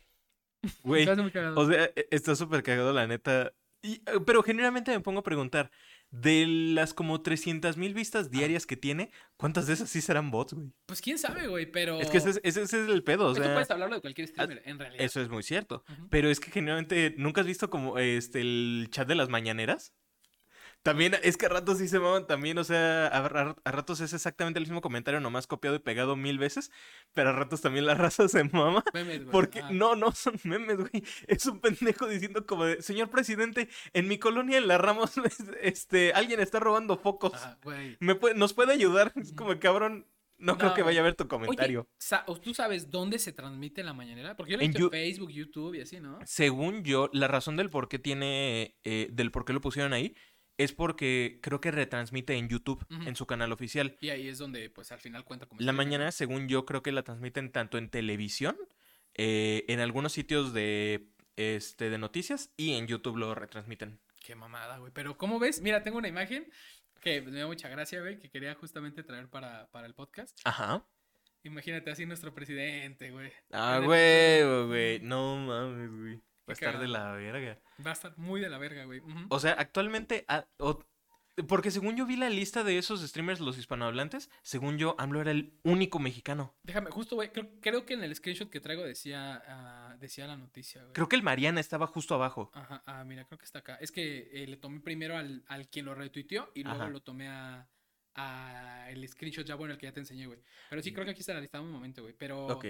Güey. 0.83 1.07
O 1.55 1.66
sea, 1.70 1.85
e- 1.94 2.09
está 2.11 2.35
súper 2.35 2.62
cagado, 2.62 2.92
la 2.92 3.07
neta. 3.07 3.53
Y, 3.81 3.94
eh, 4.07 4.18
pero 4.27 4.42
generalmente 4.42 4.90
me 4.90 4.98
pongo 5.01 5.20
a 5.20 5.22
preguntar, 5.22 5.70
de 6.11 6.46
las 6.48 6.94
como 6.94 7.22
300 7.22 7.77
mil 7.77 7.94
vistas 7.94 8.29
diarias 8.31 8.66
que 8.66 8.77
tiene, 8.77 9.12
¿cuántas 9.37 9.68
de 9.68 9.74
esas 9.74 9.88
sí 9.88 10.01
serán 10.01 10.33
bots, 10.33 10.55
güey? 10.55 10.72
Pues 10.87 11.01
quién 11.01 11.16
sabe, 11.18 11.46
güey, 11.46 11.70
pero... 11.70 12.01
Es 12.01 12.11
que 12.11 12.16
ese 12.18 12.31
es, 12.31 12.40
ese- 12.42 12.62
ese 12.62 12.83
es 12.83 12.88
el 12.88 13.05
pedo, 13.05 13.27
o 13.27 13.35
sea, 13.37 13.53
puedes 13.53 13.70
hablarlo 13.70 13.94
de 13.94 14.01
cualquier 14.01 14.27
streamer, 14.27 14.62
en 14.64 14.79
realidad. 14.81 15.05
eso 15.05 15.20
es 15.20 15.29
muy 15.29 15.44
cierto. 15.44 15.85
Pero 16.11 16.29
es 16.29 16.40
que 16.40 16.51
generalmente, 16.51 17.14
¿nunca 17.18 17.42
has 17.42 17.46
visto 17.46 17.70
como 17.70 17.98
este 17.98 18.40
el 18.40 18.88
chat 18.90 19.07
de 19.07 19.14
las 19.14 19.29
mañaneras? 19.29 19.94
También, 20.83 21.14
es 21.23 21.37
que 21.37 21.47
a 21.47 21.49
ratos 21.51 21.79
sí 21.79 21.88
se 21.88 21.99
maman 21.99 22.27
también, 22.27 22.57
o 22.57 22.64
sea, 22.64 23.09
a, 23.09 23.55
a 23.64 23.71
ratos 23.73 24.01
es 24.01 24.12
exactamente 24.12 24.59
el 24.59 24.64
mismo 24.64 24.81
comentario, 24.81 25.21
nomás 25.21 25.47
copiado 25.47 25.77
y 25.77 25.81
pegado 25.81 26.17
mil 26.17 26.38
veces, 26.38 26.71
pero 27.12 27.31
a 27.31 27.33
ratos 27.33 27.61
también 27.61 27.85
la 27.85 27.95
raza 27.97 28.29
se 28.29 28.45
mama. 28.45 28.83
Memes, 28.95 29.19
güey. 29.25 29.33
Porque 29.33 29.62
no, 29.71 29.97
no 29.97 30.12
son 30.12 30.38
memes, 30.45 30.77
güey. 30.79 31.05
Es 31.27 31.45
un 31.47 31.61
pendejo 31.61 32.07
diciendo 32.07 32.47
como 32.47 32.64
de, 32.64 32.81
señor 32.81 33.11
presidente, 33.11 33.69
en 33.93 34.09
mi 34.09 34.19
colonia 34.19 34.57
en 34.59 34.69
la 34.69 34.79
Ramos, 34.79 35.12
este, 35.61 36.12
alguien 36.14 36.41
está 36.41 36.61
robando 36.61 36.97
focos. 36.97 37.35
Ajá, 37.35 37.59
güey. 37.62 37.97
¿Me 38.01 38.14
puede- 38.14 38.35
¿Nos 38.37 38.55
puede 38.55 38.73
ayudar? 38.73 39.12
Es 39.17 39.33
como, 39.33 39.59
cabrón, 39.59 40.07
no, 40.38 40.57
creo 40.57 40.73
que 40.73 40.83
vaya 40.85 41.01
a 41.01 41.03
ver 41.03 41.17
tu 41.17 41.25
Oye, 41.25 41.29
comentario. 41.29 41.88
sa- 41.99 42.23
¿o 42.29 42.38
¿tú 42.41 42.55
sabes 42.55 42.91
dónde 42.93 43.19
se 43.19 43.33
transmite 43.33 43.83
la 43.83 43.93
mañanera? 43.93 44.37
Porque 44.37 44.53
yo 44.53 44.57
lo 44.59 44.62
he 44.62 44.67
En 44.67 44.71
visto 44.71 44.85
en 44.85 44.91
Yu- 44.91 44.91
Facebook, 44.93 45.31
YouTube 45.33 45.75
y 45.75 45.81
así, 45.81 45.99
¿no? 46.01 46.21
Según 46.25 46.85
yo, 46.85 47.11
la 47.12 47.27
razón 47.27 47.57
del 47.57 47.69
por 47.71 47.88
qué 47.88 47.99
tiene, 47.99 48.77
eh, 48.85 49.09
del 49.11 49.33
por 49.33 49.45
qué 49.45 49.53
lo 49.53 49.61
pusieron 49.61 49.93
ahí, 49.93 50.14
es 50.59 50.73
porque 50.73 51.38
creo 51.40 51.61
que 51.61 51.71
retransmite 51.71 52.35
en 52.35 52.49
YouTube, 52.49 52.85
en 52.90 53.16
su 53.16 53.27
canal 53.27 53.53
oficial. 53.53 53.97
Y 54.01 54.11
ahí 54.11 54.29
es 54.29 54.38
donde, 54.38 54.68
pues, 54.68 54.92
al 54.92 54.99
final 54.99 55.25
cuenta 55.25 55.47
como... 55.47 55.61
La 55.61 55.73
mañana, 55.73 56.11
según 56.12 56.49
yo, 56.49 56.66
creo 56.66 56.83
que 56.83 56.92
la 56.92 57.05
transmiten 57.05 57.53
tanto 57.53 57.79
en 57.79 57.88
televisión, 57.88 58.57
eh, 59.14 59.64
en 59.68 59.81
algunos 59.81 60.12
sitios 60.12 60.53
de, 60.53 61.09
este, 61.37 61.90
de 61.90 61.99
noticias 61.99 62.53
y 62.57 62.75
en 62.75 62.88
YouTube 62.88 63.16
lo 63.16 63.35
retransmiten. 63.35 64.01
Qué 64.21 64.35
mamada, 64.35 64.79
güey. 64.79 64.92
Pero, 64.92 65.16
¿cómo 65.16 65.38
ves? 65.38 65.62
Mira, 65.62 65.83
tengo 65.83 65.99
una 65.99 66.09
imagen 66.09 66.51
que 67.01 67.23
me 67.23 67.38
da 67.38 67.47
mucha 67.47 67.68
gracia, 67.68 68.01
güey, 68.01 68.18
que 68.18 68.29
quería 68.29 68.55
justamente 68.57 69.05
traer 69.05 69.29
para, 69.29 69.71
para 69.71 69.87
el 69.87 69.94
podcast. 69.94 70.38
Ajá. 70.44 70.85
Imagínate 71.44 71.90
así 71.92 72.05
nuestro 72.05 72.35
presidente, 72.35 73.12
güey. 73.12 73.33
Ah, 73.53 73.81
güey, 73.83 74.42
güey. 74.66 75.01
No 75.01 75.37
mames, 75.37 75.90
güey. 75.90 76.21
Va 76.49 76.53
a 76.53 76.55
estar 76.55 76.79
de 76.81 76.89
la 76.89 77.13
verga. 77.13 77.59
Va 77.85 77.91
a 77.91 77.95
estar 77.95 78.17
muy 78.19 78.41
de 78.41 78.49
la 78.49 78.59
verga, 78.59 78.85
güey. 78.85 79.03
O 79.29 79.39
sea, 79.41 79.53
actualmente. 79.53 80.25
ah, 80.29 80.45
o- 80.59 80.83
porque 81.47 81.71
según 81.71 81.97
yo 81.97 82.05
vi 82.05 82.17
la 82.17 82.31
lista 82.31 82.65
de 82.65 82.79
esos 82.79 83.01
streamers, 83.01 83.39
los 83.39 83.57
hispanohablantes, 83.59 84.29
según 84.43 84.77
yo, 84.77 84.97
AMLO 84.99 85.21
era 85.21 85.31
el 85.31 85.53
único 85.63 86.01
mexicano. 86.01 86.53
Déjame, 86.65 86.91
justo, 86.91 87.15
güey, 87.15 87.31
creo, 87.31 87.49
creo 87.61 87.87
que 87.87 87.95
en 87.95 88.03
el 88.03 88.13
screenshot 88.17 88.51
que 88.51 88.59
traigo 88.59 88.83
decía, 88.83 89.41
ah, 89.47 89.97
decía 90.01 90.27
la 90.27 90.37
noticia, 90.37 90.81
güey. 90.83 90.95
Creo 90.95 91.09
que 91.09 91.15
el 91.15 91.23
Mariana 91.23 91.61
estaba 91.61 91.87
justo 91.87 92.17
abajo. 92.17 92.51
Ajá, 92.55 92.83
ah, 92.87 93.05
mira, 93.05 93.25
creo 93.25 93.39
que 93.39 93.45
está 93.45 93.61
acá. 93.61 93.77
Es 93.77 93.93
que 93.93 94.29
eh, 94.33 94.49
le 94.49 94.57
tomé 94.57 94.81
primero 94.81 95.17
al, 95.17 95.45
al 95.47 95.69
quien 95.69 95.85
lo 95.85 95.95
retuiteó 95.95 96.51
y 96.57 96.65
luego 96.65 96.83
Ajá. 96.83 96.91
lo 96.91 97.01
tomé 97.03 97.29
a, 97.29 97.69
a 98.19 98.91
el 98.91 99.07
screenshot 99.07 99.47
ya 99.47 99.55
bueno, 99.55 99.75
el 99.75 99.79
que 99.79 99.87
ya 99.87 99.93
te 99.93 100.01
enseñé, 100.01 100.27
güey. 100.27 100.39
Pero 100.71 100.83
sí, 100.83 100.93
creo 100.93 101.05
que 101.05 101.13
aquí 101.13 101.21
está 101.21 101.35
la 101.35 101.41
lista 101.41 101.61
un 101.61 101.71
momento, 101.71 102.03
güey. 102.03 102.15
Pero, 102.19 102.47
Ok. 102.47 102.65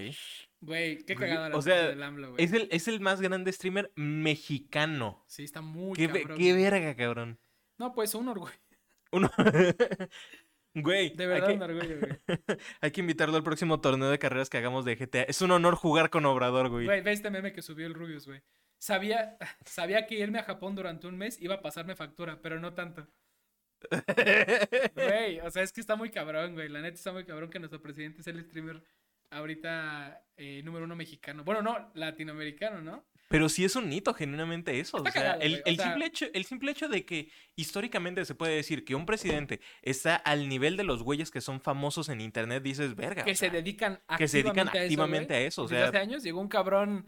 güey, 0.61 1.05
qué 1.05 1.15
cagada 1.15 1.49
la 1.49 1.57
o 1.57 1.63
sea, 1.63 1.89
del 1.89 2.03
AMLO, 2.03 2.33
güey. 2.33 2.45
Es 2.45 2.53
el, 2.53 2.69
es 2.71 2.89
el 2.89 3.01
más 3.01 3.21
grande 3.21 3.53
streamer 3.53 3.91
mexicano. 3.97 5.25
Sí, 5.29 5.45
está 5.45 5.61
muy 5.61 5.97
Qué, 5.97 6.09
cabrón. 6.09 6.39
qué 6.39 6.53
verga, 6.53 6.95
cabrón. 6.97 7.39
No, 7.79 7.93
pues 7.93 8.15
un 8.15 8.29
orgullo. 8.29 8.53
Uno. 9.13 9.31
Güey, 10.75 11.11
De 11.17 11.27
verdad, 11.27 11.49
que- 11.49 11.55
un 11.55 11.63
orgullo, 11.63 11.99
güey. 11.99 12.19
hay 12.81 12.91
que 12.91 13.01
invitarlo 13.01 13.37
al 13.37 13.43
próximo 13.43 13.81
torneo 13.81 14.11
de 14.11 14.19
carreras 14.19 14.49
que 14.51 14.59
hagamos 14.59 14.85
de 14.85 14.95
GTA. 14.97 15.23
Es 15.23 15.41
un 15.43 15.51
honor 15.51 15.75
jugar 15.75 16.11
con 16.11 16.25
Obrador, 16.27 16.69
güey. 16.69 16.85
Güey, 16.85 17.01
ve 17.01 17.13
este 17.13 17.31
meme 17.31 17.53
que 17.53 17.63
subió 17.63 17.87
el 17.87 17.95
Rubius, 17.95 18.27
güey. 18.27 18.43
Sabía, 18.79 19.39
sabía 19.65 20.07
que 20.07 20.17
irme 20.17 20.39
a 20.39 20.45
Japón 20.45 20.77
durante 20.77 21.07
un 21.07 21.17
mes 21.17 21.41
iba 21.41 21.57
a 21.57 21.63
pasarme 21.63 21.97
factura, 21.97 22.41
pero 22.43 22.61
no 22.61 22.75
tanto. 22.75 23.09
Güey, 24.95 25.41
o 25.41 25.51
sea, 25.51 25.63
es 25.63 25.73
que 25.73 25.81
está 25.81 25.97
muy 25.97 26.11
cabrón, 26.11 26.55
güey. 26.55 26.69
La 26.69 26.81
neta 26.81 26.97
está 26.97 27.13
muy 27.13 27.25
cabrón 27.25 27.51
que 27.51 27.59
nuestro 27.59 27.81
presidente 27.81 28.21
es 28.21 28.27
el 28.27 28.43
streamer 28.45 28.83
ahorita 29.31 30.23
eh, 30.37 30.63
número 30.65 30.85
uno 30.85 30.97
mexicano. 30.97 31.45
Bueno, 31.45 31.63
no, 31.63 31.91
latinoamericano, 31.95 32.81
¿no? 32.81 33.05
Pero 33.29 33.51
sí 33.51 33.63
es 33.63 33.77
un 33.77 33.93
hito, 33.93 34.15
genuinamente 34.15 34.81
eso. 34.81 34.97
Está 34.97 35.11
o 35.11 35.13
sea, 35.13 35.23
cagado, 35.23 35.41
el, 35.43 35.57
o 35.57 35.63
el 35.67 35.77
sea- 35.77 35.85
simple 35.87 36.07
hecho, 36.07 36.27
el 36.33 36.45
simple 36.47 36.71
hecho 36.73 36.89
de 36.89 37.05
que 37.05 37.31
históricamente 37.57 38.25
se 38.25 38.35
puede 38.35 38.57
decir 38.57 38.87
que 38.87 38.95
un 38.95 39.05
presidente 39.05 39.61
está 39.83 40.17
al 40.17 40.49
nivel 40.49 40.79
de 40.79 40.85
los 40.85 41.03
güeyes 41.03 41.31
que 41.31 41.43
son 41.43 41.61
famosos 41.61 42.09
en 42.09 42.23
internet, 42.23 42.63
dices, 42.63 42.95
verga. 42.97 43.25
que 43.25 43.35
se 43.35 43.41
sea, 43.47 43.51
dedican 43.51 44.01
que 44.17 44.29
se 44.29 44.43
dedican 44.43 44.69
activamente 44.69 44.79
a 44.79 44.83
eso, 44.83 44.93
activamente 44.93 45.35
a 45.35 45.41
eso, 45.41 45.63
o 45.65 45.69
sea- 45.69 45.89
hace 45.89 45.99
años 45.99 46.23
llegó 46.23 46.41
un 46.41 46.49
cabrón 46.49 47.07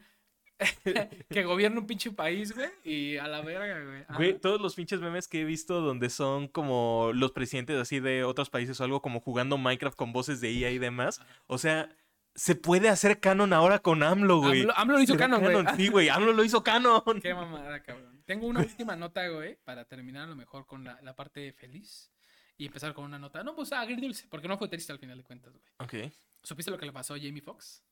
que 1.30 1.44
gobierna 1.44 1.80
un 1.80 1.86
pinche 1.86 2.10
país, 2.10 2.54
güey, 2.54 2.68
y 2.84 3.16
a 3.16 3.26
la 3.26 3.40
verga, 3.40 3.82
güey. 3.84 4.02
Ajá. 4.02 4.16
Güey, 4.16 4.38
todos 4.38 4.60
los 4.60 4.74
pinches 4.74 5.00
memes 5.00 5.28
que 5.28 5.40
he 5.40 5.44
visto 5.44 5.80
donde 5.80 6.10
son 6.10 6.48
como 6.48 7.10
los 7.14 7.32
presidentes 7.32 7.76
así 7.76 8.00
de 8.00 8.24
otros 8.24 8.50
países 8.50 8.80
o 8.80 8.84
algo 8.84 9.00
como 9.02 9.20
jugando 9.20 9.58
Minecraft 9.58 9.96
con 9.96 10.12
voces 10.12 10.40
de 10.40 10.52
IA 10.52 10.70
y 10.70 10.78
demás. 10.78 11.20
O 11.46 11.58
sea, 11.58 11.88
se 12.34 12.54
puede 12.54 12.88
hacer 12.88 13.20
canon 13.20 13.52
ahora 13.52 13.80
con 13.80 14.02
AMLO, 14.02 14.38
güey. 14.40 14.60
AMLO, 14.62 14.72
AMLO 14.76 14.96
lo 14.96 15.02
hizo 15.02 15.16
canon, 15.16 15.40
güey. 15.40 15.76
Sí, 15.76 15.88
güey, 15.88 16.08
AMLO 16.08 16.32
lo 16.32 16.44
hizo 16.44 16.62
canon. 16.62 17.02
Qué 17.20 17.34
mamada, 17.34 17.82
cabrón. 17.82 18.22
Tengo 18.26 18.46
una 18.46 18.60
última 18.60 18.96
nota, 18.96 19.26
güey, 19.28 19.56
para 19.64 19.84
terminar 19.86 20.24
a 20.24 20.28
lo 20.28 20.36
mejor 20.36 20.66
con 20.66 20.84
la, 20.84 21.00
la 21.02 21.16
parte 21.16 21.52
feliz 21.52 22.12
y 22.56 22.66
empezar 22.66 22.92
con 22.94 23.04
una 23.04 23.18
nota. 23.18 23.42
No, 23.42 23.56
pues 23.56 23.72
agridulce, 23.72 24.26
porque 24.28 24.46
no 24.46 24.58
fue 24.58 24.68
triste 24.68 24.92
al 24.92 24.98
final 24.98 25.16
de 25.16 25.24
cuentas, 25.24 25.52
güey. 25.52 25.64
Ok. 25.78 26.12
¿Supiste 26.42 26.70
lo 26.70 26.78
que 26.78 26.86
le 26.86 26.92
pasó 26.92 27.14
a 27.14 27.18
Jamie 27.18 27.40
Foxx? 27.40 27.82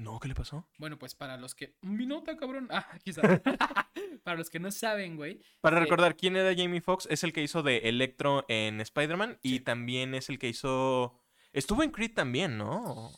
No, 0.00 0.18
¿qué 0.18 0.28
le 0.28 0.34
pasó? 0.34 0.66
Bueno, 0.78 0.98
pues 0.98 1.14
para 1.14 1.36
los 1.36 1.54
que. 1.54 1.76
Mi 1.82 2.06
nota, 2.06 2.36
cabrón. 2.36 2.68
Ah, 2.70 2.86
aquí 2.92 3.10
está. 3.10 3.42
para 4.24 4.38
los 4.38 4.48
que 4.50 4.58
no 4.58 4.70
saben, 4.70 5.16
güey. 5.16 5.40
Para 5.60 5.76
Eh, 5.76 5.80
recordar, 5.80 6.16
¿quién 6.16 6.36
era 6.36 6.54
Jamie 6.56 6.80
Foxx? 6.80 7.06
Es 7.10 7.22
el 7.24 7.32
que 7.32 7.42
hizo 7.42 7.62
de 7.62 7.78
Electro 7.88 8.44
en 8.48 8.80
Spider-Man 8.80 9.38
y 9.42 9.60
también 9.60 10.14
es 10.14 10.28
el 10.28 10.38
que 10.38 10.48
hizo... 10.48 11.14
Estuvo 11.52 11.82
en 11.82 11.90
Creed 11.90 12.14
también, 12.14 12.56
¿no? 12.56 13.10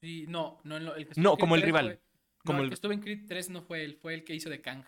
Sí, 0.00 0.24
no, 0.28 0.60
no, 0.64 0.76
el 0.94 1.08
que 1.08 1.20
No, 1.20 1.36
como 1.36 1.54
el 1.54 1.60
3 1.62 1.66
rival. 1.66 1.86
fue- 1.86 2.00
Como 2.44 2.56
no, 2.58 2.58
el 2.60 2.64
el- 2.64 2.70
que 2.70 2.74
estuvo 2.74 2.92
en 2.92 3.00
Creed 3.00 3.26
3 3.28 3.50
no 3.50 3.62
fue 3.62 3.84
él, 3.84 3.96
fue 4.00 4.14
el 4.14 4.24
que 4.24 4.34
hizo 4.34 4.50
de 4.50 4.60
Kang. 4.60 4.84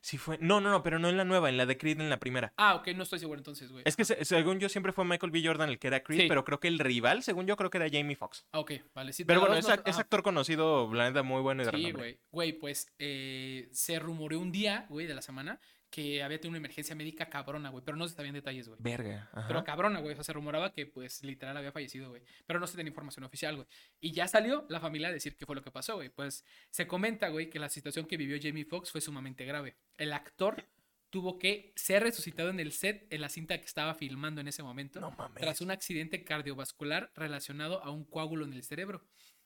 Sí 0.00 0.18
fue... 0.18 0.38
No, 0.40 0.60
no, 0.60 0.70
no, 0.70 0.82
pero 0.82 0.98
no 0.98 1.08
en 1.08 1.16
la 1.16 1.24
nueva, 1.24 1.48
en 1.48 1.56
la 1.56 1.66
de 1.66 1.76
Creed 1.78 2.00
en 2.00 2.10
la 2.10 2.18
primera. 2.18 2.52
Ah, 2.56 2.74
ok, 2.76 2.88
no 2.96 3.02
estoy 3.02 3.18
seguro 3.18 3.38
entonces, 3.38 3.70
güey. 3.70 3.82
Es 3.86 3.96
que 3.96 4.04
se- 4.04 4.24
según 4.24 4.58
yo 4.58 4.68
siempre 4.68 4.92
fue 4.92 5.04
Michael 5.04 5.30
B. 5.32 5.42
Jordan 5.44 5.68
el 5.68 5.78
que 5.78 5.88
era 5.88 6.02
Creed, 6.02 6.22
Sí. 6.22 6.28
pero 6.28 6.44
creo 6.44 6.60
que 6.60 6.68
el 6.68 6.78
rival, 6.78 7.22
según 7.22 7.46
yo, 7.46 7.56
creo 7.56 7.70
que 7.70 7.78
era 7.78 7.88
Jamie 7.90 8.16
Foxx. 8.16 8.46
Ah, 8.52 8.60
ok, 8.60 8.72
vale. 8.94 9.12
Sí, 9.12 9.24
Pero 9.24 9.40
bueno, 9.40 9.54
es, 9.56 9.66
no- 9.68 9.74
ac- 9.74 9.82
es 9.84 9.92
ajá. 9.94 10.00
actor 10.02 10.22
conocido, 10.22 10.92
la 10.94 11.08
neta, 11.08 11.22
muy 11.22 11.40
bueno 11.42 11.62
y 11.62 11.66
de 11.66 11.72
Sí, 11.72 11.90
güey. 11.92 12.18
Güey, 12.30 12.52
pues 12.54 12.92
eh, 12.98 13.68
se 13.72 13.98
rumoreó 13.98 14.40
un 14.40 14.52
día, 14.52 14.86
güey, 14.88 15.06
de 15.06 15.14
la 15.14 15.22
semana 15.22 15.60
que 15.90 16.22
había 16.22 16.38
tenido 16.38 16.50
una 16.50 16.58
emergencia 16.58 16.94
médica 16.94 17.28
cabrona, 17.28 17.70
güey. 17.70 17.84
Pero 17.84 17.96
no 17.96 18.06
se 18.08 18.14
sabían 18.14 18.34
detalles, 18.34 18.68
güey. 18.68 18.78
Verga. 18.82 19.30
Ajá. 19.32 19.48
Pero 19.48 19.64
cabrona, 19.64 20.00
güey. 20.00 20.12
O 20.12 20.16
sea, 20.16 20.24
se 20.24 20.32
rumoraba 20.32 20.72
que, 20.72 20.86
pues, 20.86 21.22
literal 21.22 21.56
había 21.56 21.72
fallecido, 21.72 22.10
güey. 22.10 22.22
Pero 22.46 22.60
no 22.60 22.66
se 22.66 22.76
tenía 22.76 22.90
información 22.90 23.24
oficial, 23.24 23.56
güey. 23.56 23.68
Y 24.00 24.12
ya 24.12 24.28
salió 24.28 24.66
la 24.68 24.80
familia 24.80 25.08
a 25.08 25.12
decir 25.12 25.36
qué 25.36 25.46
fue 25.46 25.54
lo 25.54 25.62
que 25.62 25.70
pasó, 25.70 25.96
güey. 25.96 26.08
Pues 26.08 26.44
se 26.70 26.86
comenta, 26.86 27.28
güey, 27.28 27.48
que 27.50 27.58
la 27.58 27.68
situación 27.68 28.06
que 28.06 28.16
vivió 28.16 28.38
Jamie 28.40 28.64
Foxx 28.64 28.90
fue 28.90 29.00
sumamente 29.00 29.44
grave. 29.44 29.76
El 29.96 30.12
actor 30.12 30.64
tuvo 31.10 31.38
que 31.38 31.72
ser 31.76 32.02
resucitado 32.02 32.50
en 32.50 32.60
el 32.60 32.72
set 32.72 33.06
en 33.10 33.20
la 33.20 33.28
cinta 33.28 33.58
que 33.58 33.64
estaba 33.64 33.94
filmando 33.94 34.40
en 34.40 34.48
ese 34.48 34.62
momento. 34.62 35.00
No 35.00 35.12
mames. 35.12 35.40
tras 35.40 35.60
un 35.60 35.70
accidente 35.70 36.24
cardiovascular 36.24 37.12
relacionado 37.14 37.82
a 37.82 37.90
un 37.90 38.04
coágulo 38.04 38.44
en 38.44 38.52
el 38.52 38.62
cerebro 38.62 39.02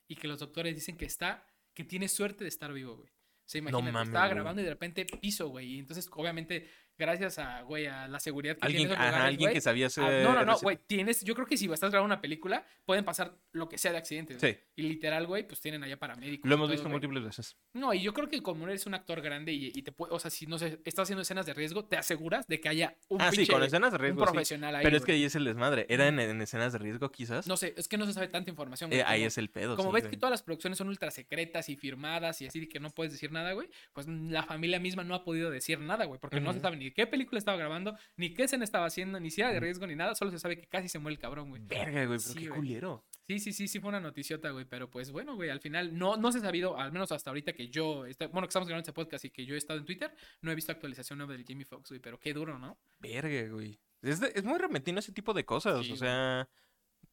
y 0.09 0.17
que 0.17 0.27
los 0.27 0.41
doctores 0.41 0.75
dicen 0.75 0.97
que 0.97 1.05
está 1.05 1.47
que 1.75 1.85
tiene 1.85 2.09
suerte 2.09 2.45
de 2.45 2.49
estar 2.49 2.73
vivo, 2.73 2.97
güey. 2.97 3.11
Se 3.51 3.59
imagina 3.59 3.91
mames, 3.91 4.11
estaba 4.11 4.29
grabando 4.29 4.63
y 4.63 4.65
de 4.65 4.71
repente 4.71 5.05
piso, 5.05 5.49
güey, 5.49 5.75
y 5.75 5.79
entonces 5.81 6.09
obviamente 6.13 6.71
gracias 7.01 7.39
a 7.41 7.63
güey 7.63 7.87
a 7.87 8.07
la 8.07 8.21
seguridad 8.21 8.57
que 8.57 8.65
Alguien, 8.67 8.93
ajá, 8.93 8.97
lugares, 9.07 9.21
alguien 9.25 9.41
güey, 9.41 9.55
que 9.55 9.61
sabía 9.61 9.87
hacer... 9.87 10.23
no, 10.23 10.35
no, 10.35 10.45
no, 10.45 10.59
güey, 10.61 10.79
tienes, 10.87 11.25
yo 11.25 11.35
creo 11.35 11.47
que 11.47 11.57
si 11.57 11.65
estás 11.65 11.91
grabando 11.91 12.15
una 12.15 12.21
película, 12.21 12.65
pueden 12.85 13.05
pasar 13.05 13.35
lo 13.53 13.69
que 13.69 13.79
sea 13.79 13.91
de 13.91 13.99
accidentes. 13.99 14.39
güey. 14.41 14.53
Sí. 14.55 14.61
Y 14.77 14.83
literal, 14.83 15.27
güey, 15.27 15.47
pues 15.47 15.61
tienen 15.61 15.83
allá 15.83 15.99
paramédicos. 15.99 16.49
Lo 16.49 16.55
hemos 16.55 16.67
todo, 16.67 16.73
visto 16.73 16.85
güey. 16.85 16.93
múltiples 16.93 17.25
veces. 17.25 17.57
No, 17.73 17.93
y 17.93 18.01
yo 18.03 18.15
creo 18.15 18.29
que 18.29 18.43
como 18.43 18.69
eres 18.69 18.87
un 18.87 18.95
actor 18.95 19.21
grande 19.21 19.53
y, 19.53 19.73
y 19.75 19.83
te 19.83 19.91
puede, 19.91 20.13
o 20.15 20.19
sea, 20.21 20.31
si 20.31 20.47
no 20.47 20.59
sé, 20.59 20.81
estás 20.85 21.05
haciendo 21.05 21.23
escenas 21.23 21.47
de 21.47 21.55
riesgo, 21.55 21.85
te 21.87 21.97
aseguras 21.97 22.47
de 22.47 22.61
que 22.61 22.69
haya 22.69 22.97
un 23.09 23.21
Ah, 23.21 23.31
sí, 23.33 23.39
pinche- 23.39 23.53
con 23.53 23.63
escenas 23.63 23.91
de 23.93 23.97
un 23.97 24.03
riesgo, 24.03 24.21
sí. 24.27 24.33
profesional 24.33 24.77
ahí. 24.77 24.83
Pero 24.85 24.97
es 24.97 25.05
que 25.05 25.13
ahí 25.13 25.25
es 25.25 25.35
el 25.35 25.45
desmadre. 25.45 25.87
¿Era 25.89 26.07
en, 26.09 26.21
en 26.21 26.41
escenas 26.43 26.73
de 26.73 26.79
riesgo, 26.79 27.11
quizás? 27.11 27.47
No 27.47 27.57
sé, 27.57 27.75
es 27.77 27.89
que 27.89 27.97
no 27.97 28.07
se 28.07 28.13
sabe 28.13 28.29
tanta 28.29 28.51
información. 28.51 28.93
Eh, 28.93 29.03
ahí 29.07 29.23
es 29.25 29.39
el 29.39 29.49
pedo, 29.51 29.77
Como 29.77 29.91
sí, 29.91 29.95
ves 29.95 30.09
que 30.09 30.17
todas 30.17 30.31
las 30.31 30.43
producciones 30.43 30.77
son 30.79 30.89
ultra 30.89 31.11
secretas 31.11 31.69
y 31.69 31.77
firmadas 31.77 32.41
y 32.43 32.47
así 32.47 32.61
de 32.61 32.69
que 32.69 32.79
no 32.81 32.91
puedes 32.91 33.13
decir 33.13 33.33
nada, 33.33 33.53
güey, 33.53 33.69
pues 33.93 34.07
la 34.09 34.43
familia 34.43 34.79
misma 34.81 35.05
no 35.05 35.15
ha 35.15 35.25
podido 35.25 35.51
decir 35.51 35.79
nada, 35.81 36.05
güey, 36.05 36.21
porque 36.21 36.41
no 36.41 36.53
se 36.53 36.61
sabe 36.61 36.77
ni 36.77 36.90
qué 36.93 37.07
película 37.07 37.39
estaba 37.39 37.57
grabando, 37.57 37.97
ni 38.17 38.35
qué 38.35 38.45
escena 38.45 38.65
estaba 38.65 38.87
haciendo, 38.87 39.19
ni 39.21 39.31
si 39.31 39.41
era 39.41 39.51
de 39.53 39.61
riesgo 39.61 39.87
ni 39.87 39.95
nada, 39.97 40.15
solo 40.15 40.31
se 40.31 40.39
sabe 40.39 40.57
que 40.61 40.67
casi 40.67 40.89
se 40.89 40.99
muere 40.99 41.15
el 41.15 41.21
cabrón, 41.21 41.49
güey. 41.51 41.63
Verga, 41.65 42.07
güey, 42.07 42.19
pero 42.19 42.21
Sí, 42.21 42.39
qué 42.39 42.49
güey. 42.49 42.61
culero. 42.61 43.05
Sí, 43.27 43.39
sí, 43.39 43.53
sí, 43.53 43.69
sí 43.69 43.79
fue 43.81 43.91
una 43.91 44.01
noticiota, 44.01 44.51
güey, 44.51 44.65
pero 44.65 44.91
pues 44.91 45.11
bueno, 45.13 45.37
güey, 45.37 45.51
al 45.51 45.61
final 45.61 45.97
no, 45.97 46.17
no 46.17 46.33
se 46.33 46.39
ha 46.39 46.41
sabido, 46.41 46.77
al 46.79 46.91
menos 46.93 47.13
hasta 47.13 47.31
ahorita 47.31 47.53
que 47.53 47.69
yo, 47.69 48.05
bueno, 48.33 48.43
que 48.43 48.51
estamos 48.51 48.67
grabando 48.69 48.81
este 48.81 48.93
podcast 48.93 49.25
y 49.25 49.31
que 49.31 49.47
yo 49.47 49.55
he 49.55 49.59
estado 49.59 49.79
en 49.79 49.85
Twitter, 49.87 50.13
no 50.43 50.51
he 50.51 50.55
visto 50.55 50.73
actualización 50.73 51.19
nueva 51.19 51.35
del 51.35 51.45
Jamie 51.47 51.65
Foxx, 51.65 51.91
güey, 51.91 52.01
pero 52.01 52.19
qué 52.19 52.35
duro, 52.35 52.59
¿no? 52.59 52.79
Verga, 52.99 53.49
güey. 53.53 53.79
Es, 54.03 54.19
de- 54.21 54.33
es 54.35 54.43
muy 54.45 54.59
repentino 54.59 54.99
ese 54.99 55.13
tipo 55.13 55.33
de 55.35 55.45
cosas. 55.45 55.85
Sí, 55.87 55.93
o 55.93 55.97
sea. 55.97 56.49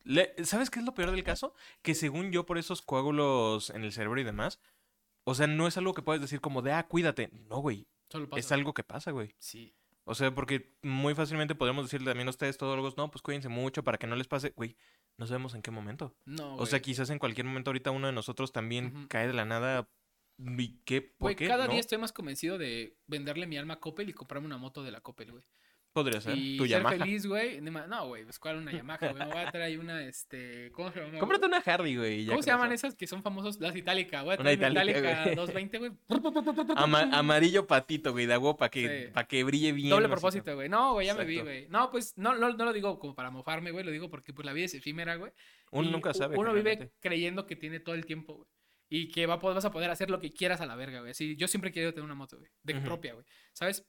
le- 0.04 0.34
¿Sabes 0.46 0.70
qué 0.70 0.80
es 0.80 0.86
lo 0.86 0.94
peor 0.94 1.12
del 1.12 1.24
caso? 1.24 1.54
Que 1.82 1.94
según 1.94 2.32
yo, 2.32 2.46
por 2.46 2.58
esos 2.58 2.82
coágulos 2.82 3.70
en 3.72 3.84
el 3.84 3.92
cerebro 3.92 4.20
y 4.20 4.24
demás. 4.24 4.60
O 5.26 5.36
sea, 5.36 5.48
no 5.48 5.68
es 5.68 5.78
algo 5.78 5.94
que 5.94 6.02
puedes 6.02 6.22
decir 6.22 6.40
como 6.40 6.62
de, 6.62 6.72
ah, 6.72 6.88
cuídate. 6.88 7.30
No, 7.50 7.58
güey. 7.60 7.86
Solo 8.10 8.30
pasa. 8.30 8.40
Es 8.40 8.52
algo 8.52 8.74
que 8.74 8.84
pasa, 8.84 9.12
güey. 9.12 9.36
Sí. 9.40 9.74
O 10.06 10.16
sea, 10.16 10.34
porque 10.34 10.78
muy 10.84 11.16
fácilmente 11.16 11.54
podemos 11.54 11.86
decirle 11.86 12.12
también 12.12 12.28
a 12.28 12.32
ustedes, 12.32 12.58
todos 12.58 12.78
los, 12.78 12.96
no, 12.96 13.12
pues 13.12 13.22
cuídense 13.22 13.50
mucho 13.50 13.84
para 13.84 13.98
que 13.98 14.08
no 14.08 14.16
les 14.16 14.28
pase. 14.28 14.54
Güey, 14.56 14.78
no 15.18 15.28
sabemos 15.28 15.54
en 15.54 15.62
qué 15.62 15.70
momento. 15.72 16.16
No, 16.26 16.56
O 16.56 16.66
sea, 16.66 16.82
quizás 16.82 17.10
en 17.10 17.20
cualquier 17.20 17.46
momento 17.46 17.72
ahorita 17.72 17.92
uno 17.92 18.08
de 18.08 18.14
nosotros 18.14 18.54
también 18.54 19.08
cae 19.10 19.28
de 19.28 19.34
la 19.34 19.44
nada. 19.44 19.90
¿Y 20.38 20.80
qué? 20.86 21.02
¿Por 21.02 21.16
Güey, 21.20 21.36
qué? 21.36 21.48
cada 21.48 21.66
¿No? 21.66 21.72
día 21.72 21.82
estoy 21.82 21.98
más 21.98 22.14
convencido 22.14 22.58
de 22.58 22.98
venderle 23.08 23.48
mi 23.48 23.58
alma 23.58 23.76
a 23.76 23.80
Coppel 23.80 24.08
y 24.08 24.14
comprarme 24.14 24.46
una 24.46 24.58
moto 24.58 24.84
de 24.84 24.92
la 24.92 25.02
Coppel, 25.02 25.32
güey. 25.32 25.44
Podría 25.98 26.22
ser. 26.22 26.38
Y 26.38 26.58
Tu 26.58 26.64
ser 26.68 26.78
Yamaha. 26.78 26.98
feliz, 26.98 27.26
güey. 27.26 27.60
No, 27.60 28.08
güey, 28.08 28.24
pues 28.24 28.38
cuál 28.38 28.58
una 28.58 28.72
Yamaha, 28.72 29.00
güey. 29.00 29.14
Me 29.16 29.26
voy 29.26 29.38
a 29.44 29.52
traer 29.52 29.80
una, 29.80 30.04
este. 30.04 30.72
¿Cómo 30.74 30.92
se 30.92 31.00
llama? 31.00 31.18
Cómprate 31.18 31.46
una 31.48 31.58
Harley, 31.58 31.96
güey. 31.98 32.26
¿Cómo 32.28 32.44
se 32.44 32.52
llaman 32.52 32.72
esas 32.72 32.94
que 32.94 33.08
son 33.08 33.24
famosos? 33.24 33.60
Las 33.60 33.76
Itálica, 33.76 34.22
güey. 34.22 34.40
Una 34.40 34.54
Itálica, 34.54 34.84
Itálica 34.84 35.24
güey. 35.24 35.36
220, 35.36 35.78
güey. 35.80 35.92
Ama- 36.76 37.10
amarillo 37.14 37.66
patito, 37.66 38.12
güey, 38.12 38.26
de 38.26 38.34
agua 38.34 38.56
para 38.58 38.70
que, 38.70 39.06
Sí. 39.08 39.12
pa' 39.14 39.28
que 39.28 39.44
brille 39.44 39.72
bien. 39.72 39.90
Doble 39.90 40.08
propósito, 40.10 40.54
güey. 40.56 40.70
No, 40.70 40.94
güey, 40.94 41.08
ya 41.08 41.16
me 41.16 41.26
vi, 41.26 41.40
güey. 41.40 41.68
No, 41.70 41.90
pues 41.92 42.18
no, 42.18 42.36
no, 42.36 42.54
no 42.54 42.66
lo 42.66 42.74
digo 42.74 43.00
como 43.00 43.16
para 43.16 43.32
mofarme, 43.32 43.72
güey. 43.72 43.84
Lo 43.84 43.92
digo 43.92 44.10
porque 44.10 44.34
pues 44.34 44.46
la 44.46 44.54
vida 44.54 44.66
es 44.66 44.74
efímera, 44.74 45.16
güey. 45.16 45.32
Uno 45.72 45.90
y 45.90 45.92
nunca 45.92 46.14
sabe. 46.14 46.38
Uno 46.38 46.54
vive 46.54 46.92
creyendo 47.00 47.46
que 47.46 47.56
tiene 47.56 47.80
todo 47.80 47.96
el 47.96 48.06
tiempo, 48.06 48.36
güey. 48.36 48.48
Y 48.90 49.10
que 49.10 49.26
va 49.26 49.36
vas 49.36 49.66
a 49.66 49.72
poder 49.72 49.90
hacer 49.90 50.10
lo 50.10 50.20
que 50.20 50.32
quieras 50.32 50.62
a 50.62 50.66
la 50.66 50.76
verga, 50.76 51.00
güey. 51.00 51.12
Así, 51.12 51.36
yo 51.36 51.48
siempre 51.50 51.72
he 51.72 51.74
querido 51.74 51.92
tener 51.94 52.06
una 52.06 52.16
moto, 52.16 52.38
güey. 52.38 52.50
De 52.64 52.76
propia, 52.76 53.14
güey. 53.16 53.26
¿Sabes? 53.52 53.86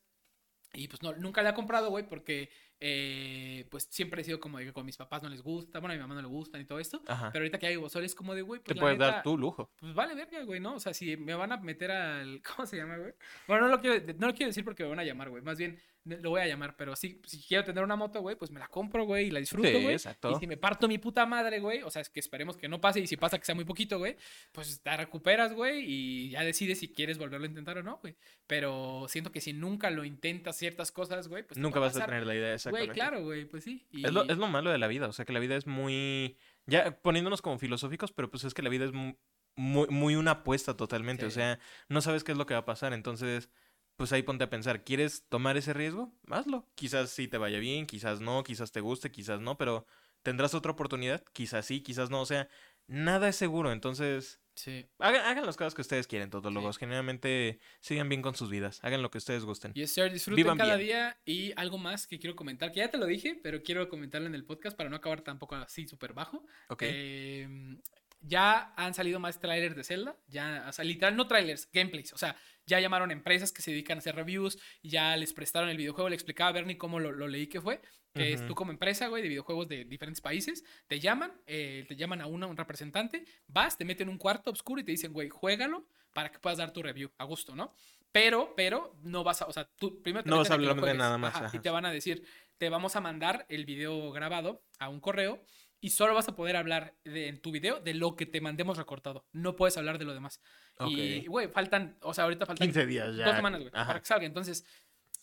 Y 0.74 0.88
pues 0.88 1.02
no, 1.02 1.14
nunca 1.14 1.42
la 1.42 1.50
he 1.50 1.54
comprado, 1.54 1.90
güey, 1.90 2.06
porque 2.06 2.50
eh, 2.80 3.66
pues 3.70 3.88
siempre 3.90 4.20
he 4.20 4.24
sido 4.24 4.38
como 4.38 4.58
de 4.58 4.66
que 4.66 4.72
con 4.72 4.84
mis 4.84 4.96
papás 4.96 5.22
no 5.22 5.28
les 5.28 5.42
gusta, 5.42 5.80
bueno, 5.80 5.94
a 5.94 5.96
mi 5.96 6.00
mamá 6.00 6.14
no 6.14 6.22
le 6.22 6.28
gustan 6.28 6.60
y 6.60 6.64
todo 6.64 6.78
esto. 6.78 7.02
Ajá. 7.06 7.30
Pero 7.32 7.42
ahorita 7.42 7.58
que 7.58 7.66
hay 7.66 7.88
solo 7.88 8.04
es 8.04 8.14
como 8.14 8.34
de, 8.34 8.42
güey, 8.42 8.60
Te 8.60 8.66
pues 8.66 8.76
la 8.76 8.82
puedes 8.82 8.98
dar 8.98 9.22
tu 9.22 9.36
lujo. 9.36 9.70
Pues 9.78 9.94
vale 9.94 10.14
verga, 10.14 10.42
güey, 10.44 10.60
¿no? 10.60 10.74
O 10.74 10.80
sea, 10.80 10.92
si 10.92 11.16
me 11.16 11.34
van 11.34 11.52
a 11.52 11.56
meter 11.56 11.90
al. 11.90 12.42
¿Cómo 12.56 12.66
se 12.66 12.76
llama, 12.76 12.96
güey? 12.96 13.14
Bueno, 13.46 13.66
no 13.66 13.76
lo 13.76 13.80
quiero, 13.80 14.12
no 14.18 14.26
lo 14.28 14.34
quiero 14.34 14.48
decir 14.48 14.64
porque 14.64 14.82
me 14.82 14.90
van 14.90 15.00
a 15.00 15.04
llamar, 15.04 15.30
güey. 15.30 15.42
Más 15.42 15.58
bien, 15.58 15.80
lo 16.08 16.30
voy 16.30 16.40
a 16.40 16.46
llamar. 16.46 16.76
Pero 16.76 16.96
sí, 16.96 17.20
si 17.26 17.38
quiero 17.40 17.64
tener 17.64 17.84
una 17.84 17.96
moto, 17.96 18.20
güey, 18.20 18.36
pues 18.36 18.50
me 18.50 18.58
la 18.60 18.68
compro, 18.68 19.04
güey, 19.04 19.26
y 19.26 19.30
la 19.30 19.40
disfruto, 19.40 19.68
Sí, 19.68 19.74
güey. 19.82 19.92
exacto. 19.94 20.30
Y 20.32 20.34
si 20.40 20.46
me 20.46 20.56
parto 20.56 20.88
mi 20.88 20.98
puta 20.98 21.26
madre, 21.26 21.60
güey, 21.60 21.82
o 21.82 21.90
sea, 21.90 22.02
es 22.02 22.10
que 22.10 22.20
esperemos 22.20 22.56
que 22.56 22.68
no 22.68 22.80
pase. 22.80 23.00
Y 23.00 23.06
si 23.06 23.16
pasa 23.16 23.38
que 23.38 23.44
sea 23.44 23.54
muy 23.54 23.64
poquito, 23.64 23.98
güey, 23.98 24.16
pues 24.52 24.80
te 24.82 24.96
recuperas, 24.96 25.52
güey, 25.52 25.84
y 25.86 26.30
ya 26.30 26.42
decides 26.42 26.78
si 26.80 26.88
quieres 26.88 27.18
volverlo 27.18 27.44
a 27.46 27.48
intentar 27.48 27.78
o 27.78 27.82
no, 27.82 27.98
güey. 27.98 28.16
Pero 28.46 29.06
siento 29.08 29.30
que 29.32 29.40
si 29.40 29.52
nunca 29.52 29.90
lo 29.90 30.04
intentas 30.04 30.56
ciertas 30.56 30.90
cosas, 30.92 31.28
güey, 31.28 31.42
pues. 31.42 31.58
Nunca 31.58 31.80
vas 31.80 31.92
a 31.92 32.00
pasar. 32.00 32.08
tener 32.08 32.26
la 32.26 32.34
idea 32.34 32.54
exactamente. 32.54 32.86
Güey, 32.92 32.94
claro, 32.94 33.22
güey, 33.24 33.44
pues 33.44 33.64
sí. 33.64 33.86
Y... 33.90 34.04
Es 34.06 34.12
lo, 34.12 34.24
es 34.24 34.38
lo 34.38 34.48
malo 34.48 34.70
de 34.70 34.78
la 34.78 34.86
vida, 34.88 35.06
o 35.08 35.12
sea 35.12 35.24
que 35.24 35.32
la 35.32 35.40
vida 35.40 35.56
es 35.56 35.66
muy... 35.66 36.36
Ya 36.66 37.00
poniéndonos 37.00 37.40
como 37.40 37.58
filosóficos, 37.58 38.12
pero 38.12 38.30
pues 38.30 38.44
es 38.44 38.52
que 38.52 38.62
la 38.62 38.68
vida 38.68 38.84
es 38.84 38.92
mu- 38.92 39.16
muy, 39.56 39.88
muy 39.88 40.14
una 40.16 40.32
apuesta 40.32 40.76
totalmente, 40.76 41.24
o 41.26 41.30
sea, 41.30 41.58
no 41.88 42.00
sabes 42.00 42.24
qué 42.24 42.32
es 42.32 42.38
lo 42.38 42.44
que 42.46 42.54
va 42.54 42.60
a 42.60 42.64
pasar, 42.64 42.92
entonces, 42.92 43.48
pues 43.98 44.12
ahí 44.12 44.22
ponte 44.22 44.44
a 44.44 44.48
pensar, 44.48 44.84
¿quieres 44.84 45.24
tomar 45.28 45.56
ese 45.56 45.72
riesgo? 45.72 46.12
Hazlo. 46.30 46.64
Quizás 46.76 47.10
sí 47.10 47.26
te 47.26 47.36
vaya 47.36 47.58
bien, 47.58 47.84
quizás 47.84 48.20
no, 48.20 48.44
quizás 48.44 48.70
te 48.70 48.80
guste, 48.80 49.10
quizás 49.10 49.40
no, 49.40 49.58
pero 49.58 49.86
tendrás 50.22 50.54
otra 50.54 50.70
oportunidad, 50.70 51.24
quizás 51.32 51.66
sí, 51.66 51.80
quizás 51.80 52.08
no, 52.08 52.20
o 52.20 52.24
sea, 52.24 52.48
nada 52.86 53.28
es 53.28 53.34
seguro, 53.34 53.72
entonces... 53.72 54.38
Sí. 54.54 54.86
Hagan, 55.00 55.24
hagan 55.24 55.46
las 55.46 55.56
cosas 55.56 55.74
que 55.74 55.82
ustedes 55.82 56.06
quieren, 56.06 56.30
todólogos. 56.30 56.76
Sí. 56.76 56.80
Generalmente 56.80 57.58
sigan 57.80 58.08
bien 58.08 58.22
con 58.22 58.34
sus 58.34 58.50
vidas. 58.50 58.80
Hagan 58.82 59.02
lo 59.02 59.10
que 59.10 59.18
ustedes 59.18 59.44
gusten. 59.44 59.72
Yes, 59.72 59.92
sir. 59.92 60.12
Disfruten 60.12 60.34
Vivan 60.36 60.58
cada 60.58 60.74
bien. 60.74 60.88
día. 60.88 61.16
Y 61.24 61.52
algo 61.54 61.78
más 61.78 62.08
que 62.08 62.18
quiero 62.18 62.34
comentar, 62.34 62.72
que 62.72 62.80
ya 62.80 62.90
te 62.90 62.98
lo 62.98 63.06
dije, 63.06 63.38
pero 63.40 63.62
quiero 63.62 63.88
comentarlo 63.88 64.26
en 64.26 64.34
el 64.34 64.44
podcast 64.44 64.76
para 64.76 64.90
no 64.90 64.96
acabar 64.96 65.20
tampoco 65.20 65.54
así 65.54 65.86
súper 65.86 66.12
bajo. 66.12 66.44
¿Ok? 66.70 66.82
Eh, 66.86 67.78
ya 68.20 68.72
han 68.76 68.94
salido 68.94 69.20
más 69.20 69.40
trailers 69.40 69.76
de 69.76 69.84
Zelda. 69.84 70.16
Ya, 70.26 70.66
o 70.68 70.72
sea, 70.72 70.84
literal, 70.84 71.16
no 71.16 71.26
trailers, 71.26 71.68
gameplays. 71.72 72.12
O 72.12 72.18
sea, 72.18 72.36
ya 72.66 72.80
llamaron 72.80 73.10
empresas 73.10 73.52
que 73.52 73.62
se 73.62 73.70
dedican 73.70 73.98
a 73.98 74.00
hacer 74.00 74.16
reviews. 74.16 74.58
Ya 74.82 75.16
les 75.16 75.32
prestaron 75.32 75.68
el 75.68 75.76
videojuego. 75.76 76.08
Le 76.08 76.14
explicaba 76.14 76.50
a 76.50 76.52
Bernie 76.52 76.78
cómo 76.78 77.00
lo, 77.00 77.12
lo 77.12 77.28
leí 77.28 77.46
que 77.46 77.60
fue. 77.60 77.80
Que 78.14 78.32
es 78.32 78.40
Ujú. 78.40 78.48
tú 78.48 78.54
como 78.54 78.72
empresa, 78.72 79.06
güey, 79.08 79.22
de 79.22 79.28
videojuegos 79.28 79.68
de 79.68 79.84
diferentes 79.84 80.20
países. 80.20 80.64
Te 80.86 80.98
llaman, 80.98 81.32
eh, 81.46 81.84
te 81.88 81.94
llaman 81.94 82.20
a 82.20 82.26
una, 82.26 82.46
un 82.46 82.56
representante. 82.56 83.24
Vas, 83.46 83.78
te 83.78 83.84
meten 83.84 84.08
en 84.08 84.12
un 84.12 84.18
cuarto 84.18 84.50
oscuro 84.50 84.80
y 84.80 84.84
te 84.84 84.92
dicen, 84.92 85.12
güey, 85.12 85.28
juégalo. 85.28 85.86
para 86.12 86.32
que 86.32 86.38
puedas 86.40 86.58
dar 86.58 86.72
tu 86.72 86.82
review 86.82 87.12
a 87.18 87.24
gusto, 87.24 87.54
¿no? 87.54 87.72
Pero, 88.10 88.54
pero, 88.56 88.96
no 89.02 89.22
vas 89.22 89.42
a, 89.42 89.46
o 89.46 89.52
sea, 89.52 89.68
tú 89.76 90.02
primero 90.02 90.24
te 90.24 90.30
No 90.30 90.38
vas 90.38 90.50
a 90.50 90.54
hablar 90.54 90.80
de 90.80 90.94
nada 90.94 91.18
más, 91.18 91.34
ajá, 91.34 91.46
ajá. 91.46 91.56
Y 91.56 91.60
te 91.60 91.70
van 91.70 91.84
a 91.84 91.92
decir, 91.92 92.24
te 92.56 92.70
vamos 92.70 92.96
a 92.96 93.00
mandar 93.00 93.46
el 93.48 93.66
video 93.66 94.10
grabado 94.10 94.64
a 94.78 94.88
un 94.88 95.00
correo 95.00 95.44
y 95.80 95.90
solo 95.90 96.14
vas 96.14 96.28
a 96.28 96.34
poder 96.34 96.56
hablar 96.56 96.96
de- 97.04 97.28
en 97.28 97.40
tu 97.40 97.50
video 97.52 97.80
de 97.80 97.94
lo 97.94 98.16
que 98.16 98.26
te 98.26 98.40
mandemos 98.40 98.76
recortado. 98.78 99.26
No 99.32 99.54
puedes 99.56 99.76
hablar 99.76 99.98
de 99.98 100.04
lo 100.04 100.14
demás. 100.14 100.40
Y, 100.88 101.20
Ok. 101.20 101.28
güey, 101.28 101.48
faltan, 101.48 101.96
o 102.02 102.12
sea, 102.14 102.24
ahorita 102.24 102.46
faltan 102.46 102.66
15 102.66 102.86
días 102.86 103.14
ya. 103.16 103.26
dos 103.26 103.36
semanas, 103.36 103.60
güey, 103.60 103.70
para 103.72 104.00
que 104.00 104.06
salga. 104.06 104.26
Entonces, 104.26 104.64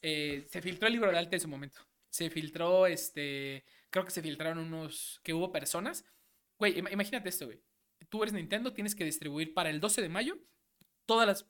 eh, 0.02 0.46
se 0.50 0.62
filtró 0.62 0.88
el 0.88 0.94
libro 0.94 1.12
de 1.12 1.18
arte 1.18 1.36
en 1.36 1.42
su 1.42 1.48
momento. 1.48 1.82
Se 2.10 2.30
filtró, 2.30 2.88
este, 2.88 3.66
creo 3.90 4.06
que 4.06 4.12
se 4.12 4.22
filtraron 4.22 4.60
unos, 4.60 5.20
que 5.24 5.34
hubo 5.34 5.52
personas. 5.52 6.06
Güey, 6.58 6.78
ima- 6.80 6.92
imagínate 6.92 7.28
esto, 7.30 7.46
güey. 7.46 7.62
Tú 8.10 8.24
eres 8.24 8.34
Nintendo, 8.34 8.72
tienes 8.74 8.96
que 8.96 9.04
distribuir 9.04 9.54
para 9.54 9.70
el 9.70 9.80
12 9.82 10.02
de 10.02 10.10
mayo 10.10 10.38
todas 11.06 11.28
las, 11.28 11.50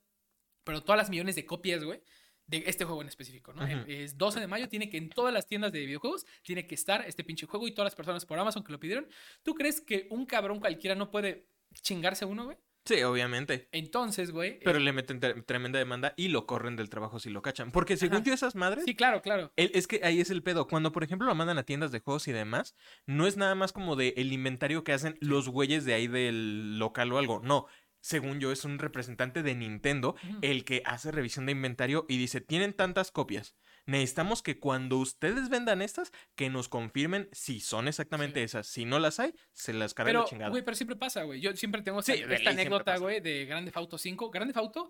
pero 0.63 0.81
todas 0.83 0.97
las 0.97 1.09
millones 1.09 1.35
de 1.35 1.45
copias, 1.45 1.83
güey, 1.83 2.01
de 2.47 2.63
este 2.67 2.85
juego 2.85 3.01
en 3.01 3.07
específico, 3.07 3.53
¿no? 3.53 3.63
Ujú. 3.63 3.85
Es 3.87 4.17
12 4.17 4.39
de 4.39 4.47
mayo, 4.47 4.69
tiene 4.69 4.89
que 4.89 4.97
en 4.97 5.09
todas 5.09 5.33
las 5.33 5.47
tiendas 5.47 5.71
de 5.71 5.79
videojuegos, 5.85 6.25
tiene 6.43 6.67
que 6.67 6.75
estar 6.75 7.03
este 7.07 7.23
pinche 7.23 7.45
juego 7.47 7.67
y 7.67 7.71
todas 7.71 7.87
las 7.87 7.95
personas 7.95 8.25
por 8.25 8.37
Amazon 8.39 8.63
que 8.63 8.71
lo 8.71 8.79
pidieron. 8.79 9.07
¿Tú 9.43 9.55
crees 9.55 9.81
que 9.81 10.07
un 10.11 10.25
cabrón 10.25 10.59
cualquiera 10.59 10.95
no 10.95 11.09
puede 11.11 11.47
chingarse 11.81 12.25
uno, 12.25 12.45
güey? 12.45 12.57
Sí, 12.87 13.01
obviamente. 13.01 13.67
Entonces, 13.71 14.29
güey. 14.29 14.59
Pero 14.59 14.77
eh, 14.77 14.81
le 14.81 14.93
meten 14.93 15.19
tre- 15.19 15.43
tremenda 15.43 15.79
demanda 15.79 16.13
y 16.17 16.27
lo 16.27 16.45
corren 16.45 16.75
del 16.75 16.87
trabajo 16.91 17.17
si 17.19 17.31
lo 17.31 17.41
cachan. 17.41 17.71
Porque 17.71 17.97
según 17.97 18.17
Ajá. 18.17 18.25
yo, 18.25 18.33
esas 18.35 18.53
madres. 18.53 18.83
sí, 18.85 18.95
claro, 18.95 19.23
claro. 19.23 19.51
el- 19.55 19.71
es 19.73 19.87
que 19.87 20.01
ahí 20.03 20.21
es 20.21 20.29
el 20.29 20.43
pedo. 20.43 20.67
Cuando, 20.67 20.91
por 20.91 21.03
ejemplo, 21.03 21.25
lo 21.27 21.33
mandan 21.33 21.57
a 21.57 21.63
tiendas 21.63 21.91
de 21.91 21.99
juegos 21.99 22.27
y 22.27 22.31
demás, 22.31 22.75
no 23.07 23.25
es 23.25 23.37
nada 23.37 23.55
más 23.55 23.73
como 23.73 23.95
de 23.95 24.13
el 24.17 24.31
inventario 24.31 24.83
que 24.83 24.93
hacen 24.93 25.17
los 25.19 25.49
güeyes 25.49 25.83
de 25.83 25.95
ahí 25.95 26.07
del 26.07 26.77
local 26.77 27.11
o 27.11 27.17
algo. 27.17 27.41
No. 27.43 27.65
Según 28.05 28.39
yo, 28.39 28.51
es 28.51 28.65
un 28.65 28.77
representante 28.77 29.41
de 29.41 29.55
Nintendo 29.55 30.15
el 30.43 30.63
que 30.63 30.83
hace 30.85 31.11
revisión 31.11 31.47
de 31.47 31.53
inventario 31.53 32.05
y 32.07 32.17
dice, 32.19 32.39
tienen 32.39 32.71
tantas 32.73 33.09
copias. 33.09 33.55
Necesitamos 33.87 34.43
que 34.43 34.59
cuando 34.59 34.97
ustedes 34.99 35.49
vendan 35.49 35.81
estas, 35.81 36.11
que 36.35 36.51
nos 36.51 36.69
confirmen 36.69 37.27
si 37.31 37.59
son 37.59 37.87
exactamente 37.87 38.41
Sí. 38.41 38.43
esas. 38.43 38.67
Si 38.67 38.85
no 38.85 38.99
las 38.99 39.19
hay, 39.19 39.33
se 39.53 39.73
las 39.73 39.95
carga 39.95 40.09
Pero, 40.09 40.19
la 40.21 40.25
chingada. 40.27 40.49
güey, 40.51 40.63
pero 40.63 40.75
siempre 40.75 40.95
pasa, 40.95 41.23
güey. 41.23 41.41
Yo 41.41 41.55
siempre 41.55 41.81
tengo 41.81 42.03
Sí, 42.03 42.11
esta, 42.11 42.35
esta 42.35 42.49
anécdota, 42.51 42.95
güey, 42.97 43.21
de 43.21 43.45
Grande 43.45 43.71
Auto 43.73 43.97
5. 43.97 44.29
Grande 44.29 44.53
Auto, 44.55 44.87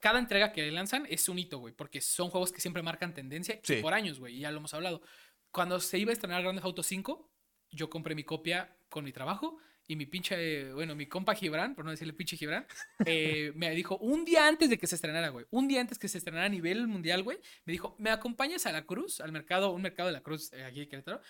cada 0.00 0.18
entrega 0.18 0.50
que 0.52 0.70
lanzan 0.72 1.04
es 1.10 1.28
un 1.28 1.38
hito, 1.38 1.58
güey, 1.58 1.74
porque 1.74 2.00
son 2.00 2.30
juegos 2.30 2.50
que 2.50 2.62
siempre 2.62 2.82
marcan 2.82 3.12
tendencia 3.12 3.60
Sí. 3.62 3.76
por 3.82 3.92
años, 3.92 4.18
güey, 4.18 4.36
y 4.36 4.40
ya 4.40 4.50
lo 4.50 4.56
hemos 4.56 4.72
hablado. 4.72 5.02
Cuando 5.50 5.80
se 5.80 5.98
iba 5.98 6.12
a 6.12 6.14
estrenar 6.14 6.42
Grande 6.42 6.62
Auto 6.64 6.82
5, 6.82 7.30
yo 7.72 7.90
compré 7.90 8.14
mi 8.14 8.24
copia 8.24 8.74
con 8.88 9.04
mi 9.04 9.12
trabajo 9.12 9.58
y 9.86 9.96
mi 9.96 10.06
pinche, 10.06 10.72
bueno, 10.72 10.94
mi 10.94 11.06
compa 11.06 11.34
Gibran, 11.34 11.74
por 11.74 11.84
no 11.84 11.90
decirle 11.90 12.12
pinche 12.12 12.36
Gibran, 12.36 12.66
eh, 13.06 13.52
me 13.54 13.70
dijo 13.74 13.98
un 13.98 14.24
día 14.24 14.46
antes 14.46 14.70
de 14.70 14.78
que 14.78 14.86
se 14.86 14.94
estrenara, 14.94 15.28
güey, 15.28 15.46
un 15.50 15.68
día 15.68 15.80
antes 15.80 15.98
que 15.98 16.08
se 16.08 16.18
estrenara 16.18 16.46
a 16.46 16.48
nivel 16.48 16.86
mundial, 16.86 17.22
güey, 17.22 17.38
me 17.64 17.72
dijo, 17.72 17.96
¿me 17.98 18.10
acompañas 18.10 18.66
a 18.66 18.72
la 18.72 18.84
Cruz, 18.84 19.20
al 19.20 19.32
mercado, 19.32 19.70
un 19.70 19.82
mercado 19.82 20.08
de 20.08 20.14
la 20.14 20.22
Cruz 20.22 20.52
eh, 20.52 20.64
aquí 20.64 20.82
en 20.82 20.88
Querétaro? 20.88 21.20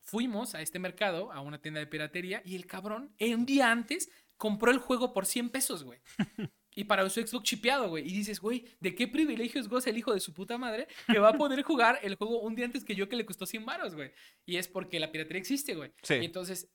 Fuimos 0.00 0.54
a 0.54 0.62
este 0.62 0.78
mercado, 0.78 1.32
a 1.32 1.40
una 1.40 1.60
tienda 1.60 1.80
de 1.80 1.86
piratería, 1.86 2.42
y 2.44 2.56
el 2.56 2.66
cabrón, 2.66 3.14
eh, 3.18 3.34
un 3.34 3.46
día 3.46 3.70
antes, 3.70 4.10
compró 4.36 4.72
el 4.72 4.78
juego 4.78 5.12
por 5.12 5.26
100 5.26 5.50
pesos, 5.50 5.84
güey. 5.84 6.00
Y 6.74 6.84
para 6.84 7.08
su 7.10 7.20
Xbox 7.20 7.44
chipeado, 7.44 7.90
güey. 7.90 8.08
Y 8.08 8.12
dices, 8.12 8.40
güey, 8.40 8.64
¿de 8.80 8.94
qué 8.94 9.06
privilegios 9.06 9.68
goza 9.68 9.90
el 9.90 9.98
hijo 9.98 10.14
de 10.14 10.20
su 10.20 10.32
puta 10.32 10.56
madre 10.56 10.88
que 11.06 11.18
va 11.18 11.28
a 11.28 11.32
poder 11.34 11.62
jugar 11.62 11.98
el 12.02 12.14
juego 12.14 12.40
un 12.40 12.54
día 12.54 12.64
antes 12.64 12.82
que 12.82 12.94
yo 12.94 13.10
que 13.10 13.16
le 13.16 13.26
costó 13.26 13.44
100 13.44 13.66
varos, 13.66 13.94
güey? 13.94 14.12
Y 14.46 14.56
es 14.56 14.68
porque 14.68 14.98
la 14.98 15.12
piratería 15.12 15.38
existe, 15.40 15.74
güey. 15.74 15.92
Sí. 16.02 16.14
Y 16.14 16.24
entonces 16.24 16.72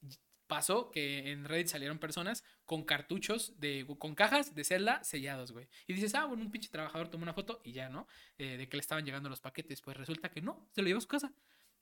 pasó 0.48 0.92
que 0.92 1.32
en 1.32 1.46
Reddit 1.46 1.68
salieron 1.68 2.00
personas 2.00 2.44
con 2.66 2.84
cartuchos 2.84 3.60
de 3.60 3.86
con 4.00 4.16
cajas 4.16 4.56
de 4.56 4.64
Zelda 4.64 5.04
sellados, 5.04 5.52
güey. 5.52 5.68
Y 5.88 5.94
dices, 5.94 6.16
ah, 6.16 6.26
bueno, 6.26 6.44
un 6.44 6.52
pinche 6.52 6.70
trabajador 6.70 7.10
tomó 7.10 7.24
una 7.24 7.34
foto 7.34 7.62
y 7.64 7.74
ya, 7.74 7.90
¿no? 7.90 8.08
Eh, 8.38 8.58
de 8.58 8.68
que 8.70 8.78
le 8.78 8.82
estaban 8.82 9.06
llegando 9.06 9.30
los 9.30 9.42
paquetes. 9.42 9.82
Pues 9.82 9.98
resulta 9.98 10.30
que 10.30 10.42
no, 10.42 10.68
se 10.72 10.82
lo 10.82 10.88
llevó 10.88 11.00
a 11.00 11.02
su 11.02 11.08
casa. 11.08 11.34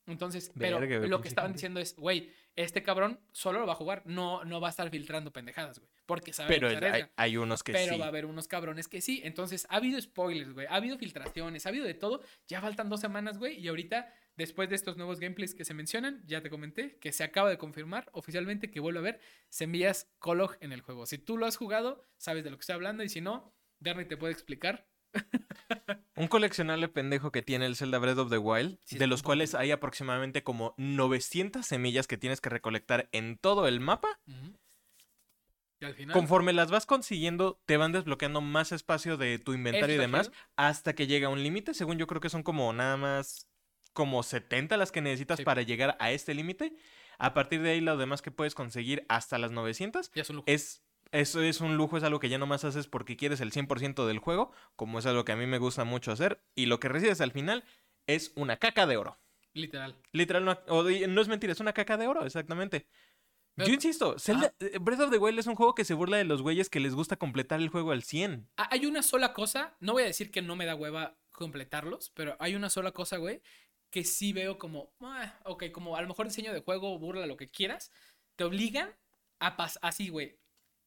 Entonces, 0.07 0.51
pero 0.57 0.79
Verga, 0.79 1.07
lo 1.07 1.21
que 1.21 1.27
estaban 1.27 1.53
diciendo 1.53 1.79
es, 1.79 1.95
güey, 1.95 2.31
este 2.55 2.83
cabrón 2.83 3.19
solo 3.31 3.59
lo 3.59 3.65
va 3.65 3.73
a 3.73 3.77
jugar, 3.77 4.03
no, 4.05 4.45
no 4.45 4.61
va 4.61 4.67
a 4.67 4.69
estar 4.69 4.89
filtrando 4.89 5.33
pendejadas, 5.33 5.79
güey. 5.79 5.89
Porque 6.05 6.33
sabe 6.33 6.49
Pero 6.49 6.69
que 6.69 7.09
hay, 7.15 7.37
unos 7.37 7.63
que 7.63 7.71
Pero 7.71 7.93
sí. 7.93 7.99
va 7.99 8.05
a 8.05 8.09
haber 8.09 8.25
unos 8.25 8.47
cabrones 8.47 8.87
que 8.87 9.01
sí. 9.01 9.21
Entonces, 9.23 9.65
ha 9.69 9.77
habido 9.77 9.99
spoilers, 9.99 10.53
güey. 10.53 10.67
Ha 10.67 10.75
habido 10.75 10.97
filtraciones, 10.97 11.65
ha 11.65 11.69
habido 11.69 11.85
de 11.85 11.95
todo. 11.95 12.21
Ya 12.47 12.61
faltan 12.61 12.89
dos 12.89 13.01
semanas, 13.01 13.37
güey. 13.39 13.59
Y 13.59 13.67
ahorita, 13.67 14.13
después 14.35 14.69
de 14.69 14.75
estos 14.75 14.97
nuevos 14.97 15.19
gameplays 15.19 15.55
que 15.55 15.65
se 15.65 15.73
mencionan, 15.73 16.21
ya 16.27 16.41
te 16.41 16.49
comenté 16.49 16.97
que 16.99 17.11
se 17.11 17.23
acaba 17.23 17.49
de 17.49 17.57
confirmar 17.57 18.07
oficialmente 18.13 18.69
que 18.69 18.79
vuelve 18.79 18.99
a 18.99 19.01
haber 19.01 19.19
semillas 19.49 20.11
Kolog 20.19 20.57
en 20.61 20.71
el 20.71 20.81
juego. 20.81 21.05
Si 21.07 21.17
tú 21.17 21.37
lo 21.37 21.47
has 21.47 21.57
jugado, 21.57 22.03
sabes 22.17 22.43
de 22.43 22.51
lo 22.51 22.57
que 22.57 22.61
estoy 22.61 22.75
hablando. 22.75 23.03
Y 23.03 23.09
si 23.09 23.21
no, 23.21 23.51
Derny 23.79 24.05
te 24.05 24.17
puede 24.17 24.33
explicar. 24.33 24.87
Un 26.15 26.27
coleccionable 26.27 26.87
pendejo 26.87 27.31
que 27.31 27.41
tiene 27.41 27.65
el 27.65 27.75
Zelda 27.75 27.97
Breath 27.99 28.17
of 28.19 28.29
the 28.29 28.37
Wild, 28.37 28.79
Sí, 28.85 28.97
de 28.97 29.07
los 29.07 29.23
cuales 29.23 29.55
hay 29.55 29.71
aproximadamente 29.71 30.43
como 30.43 30.73
900 30.77 31.65
semillas 31.65 32.07
que 32.07 32.17
tienes 32.17 32.41
que 32.41 32.49
recolectar 32.49 33.09
en 33.11 33.37
todo 33.37 33.67
el 33.67 33.79
mapa. 33.79 34.19
Y 35.85 35.89
al 35.89 35.95
final. 35.95 36.13
Conforme 36.13 36.53
las 36.53 36.71
vas 36.71 36.85
consiguiendo, 36.85 37.61
te 37.65 37.77
van 37.77 37.91
desbloqueando 37.91 38.41
más 38.41 38.71
espacio 38.71 39.17
de 39.17 39.39
tu 39.39 39.53
inventario 39.53 39.95
y 39.95 39.99
demás, 39.99 40.31
hasta 40.55 40.93
que 40.93 41.07
llega 41.07 41.29
un 41.29 41.41
límite. 41.43 41.73
Según 41.73 41.97
yo 41.97 42.07
creo 42.07 42.21
que 42.21 42.29
son 42.29 42.43
como 42.43 42.71
nada 42.73 42.97
más 42.97 43.47
como 43.93 44.23
70 44.23 44.75
las 44.77 44.91
que 44.91 45.01
necesitas 45.01 45.37
Sí. 45.37 45.45
para 45.45 45.61
llegar 45.61 45.95
a 45.99 46.11
este 46.11 46.33
límite. 46.33 46.75
A 47.17 47.33
partir 47.33 47.61
de 47.61 47.71
ahí, 47.71 47.81
lo 47.81 47.95
demás 47.95 48.21
que 48.21 48.29
puedes 48.31 48.53
conseguir 48.55 49.05
hasta 49.07 49.37
las 49.37 49.51
900 49.51 50.11
Ya 50.13 50.21
es 50.23 50.29
un 50.29 50.35
lujo. 50.37 50.45
es 50.47 50.81
eso 51.11 51.41
es 51.41 51.61
un 51.61 51.77
lujo, 51.77 51.95
es 51.97 52.03
algo 52.03 52.19
que 52.19 52.27
ya 52.27 52.37
nomás 52.37 52.65
haces 52.65 52.87
porque 52.87 53.15
quieres 53.15 53.39
el 53.39 53.51
100% 53.53 54.05
del 54.05 54.19
juego, 54.19 54.51
como 54.75 54.99
es 54.99 55.05
algo 55.05 55.23
que 55.23 55.31
a 55.31 55.35
mí 55.37 55.45
me 55.45 55.59
gusta 55.59 55.85
mucho 55.85 56.11
hacer, 56.11 56.41
y 56.55 56.65
lo 56.65 56.79
que 56.81 56.89
recibes 56.89 57.21
al 57.21 57.31
final 57.31 57.63
es 58.07 58.33
una 58.35 58.57
caca 58.57 58.85
de 58.85 58.97
oro. 58.97 59.17
Literal. 59.53 59.95
Literal, 60.11 60.43
no, 60.43 60.57
no 60.67 61.21
es 61.21 61.27
mentira, 61.29 61.53
es 61.53 61.61
una 61.61 61.71
caca 61.71 61.95
de 61.95 62.07
oro, 62.07 62.25
exactamente. 62.25 62.87
Yo 63.57 63.73
insisto, 63.73 64.19
Zelda- 64.19 64.53
eh, 64.59 64.77
Breath 64.79 64.99
of 65.01 65.11
the 65.11 65.17
Wild 65.17 65.39
es 65.39 65.47
un 65.47 65.55
juego 65.55 65.75
que 65.75 65.85
se 65.85 65.93
burla 65.93 66.17
de 66.17 66.25
los 66.25 66.41
güeyes 66.41 66.69
que 66.69 66.79
les 66.81 66.93
gusta 66.93 67.15
completar 67.15 67.61
el 67.61 67.69
juego 67.69 67.91
al 67.91 68.03
100. 68.03 68.49
Ah, 68.57 68.67
Hay 68.71 68.85
una 68.85 69.01
sola 69.01 69.31
cosa, 69.33 69.77
no 69.79 69.93
voy 69.93 70.03
a 70.03 70.07
decir 70.07 70.29
que 70.31 70.41
no 70.41 70.55
me 70.55 70.65
da 70.65 70.75
hueva 70.75 71.17
completarlos, 71.31 72.09
pero 72.15 72.35
hay 72.39 72.55
una 72.55 72.69
sola 72.69 72.91
cosa, 72.91 73.17
güey, 73.17 73.41
que 73.91 74.03
sí 74.03 74.33
veo 74.33 74.57
como, 74.57 74.93
ah, 74.99 75.39
ok, 75.45 75.71
como 75.71 75.95
a 75.95 76.01
lo 76.01 76.07
mejor 76.09 76.27
diseño 76.27 76.51
de 76.53 76.61
juego, 76.61 76.97
burla, 76.99 77.25
lo 77.27 77.37
que 77.37 77.49
quieras, 77.49 77.91
te 78.35 78.43
obligan 78.43 78.89
a 79.39 79.55
pasar, 79.55 79.79
así, 79.83 80.09
güey, 80.09 80.37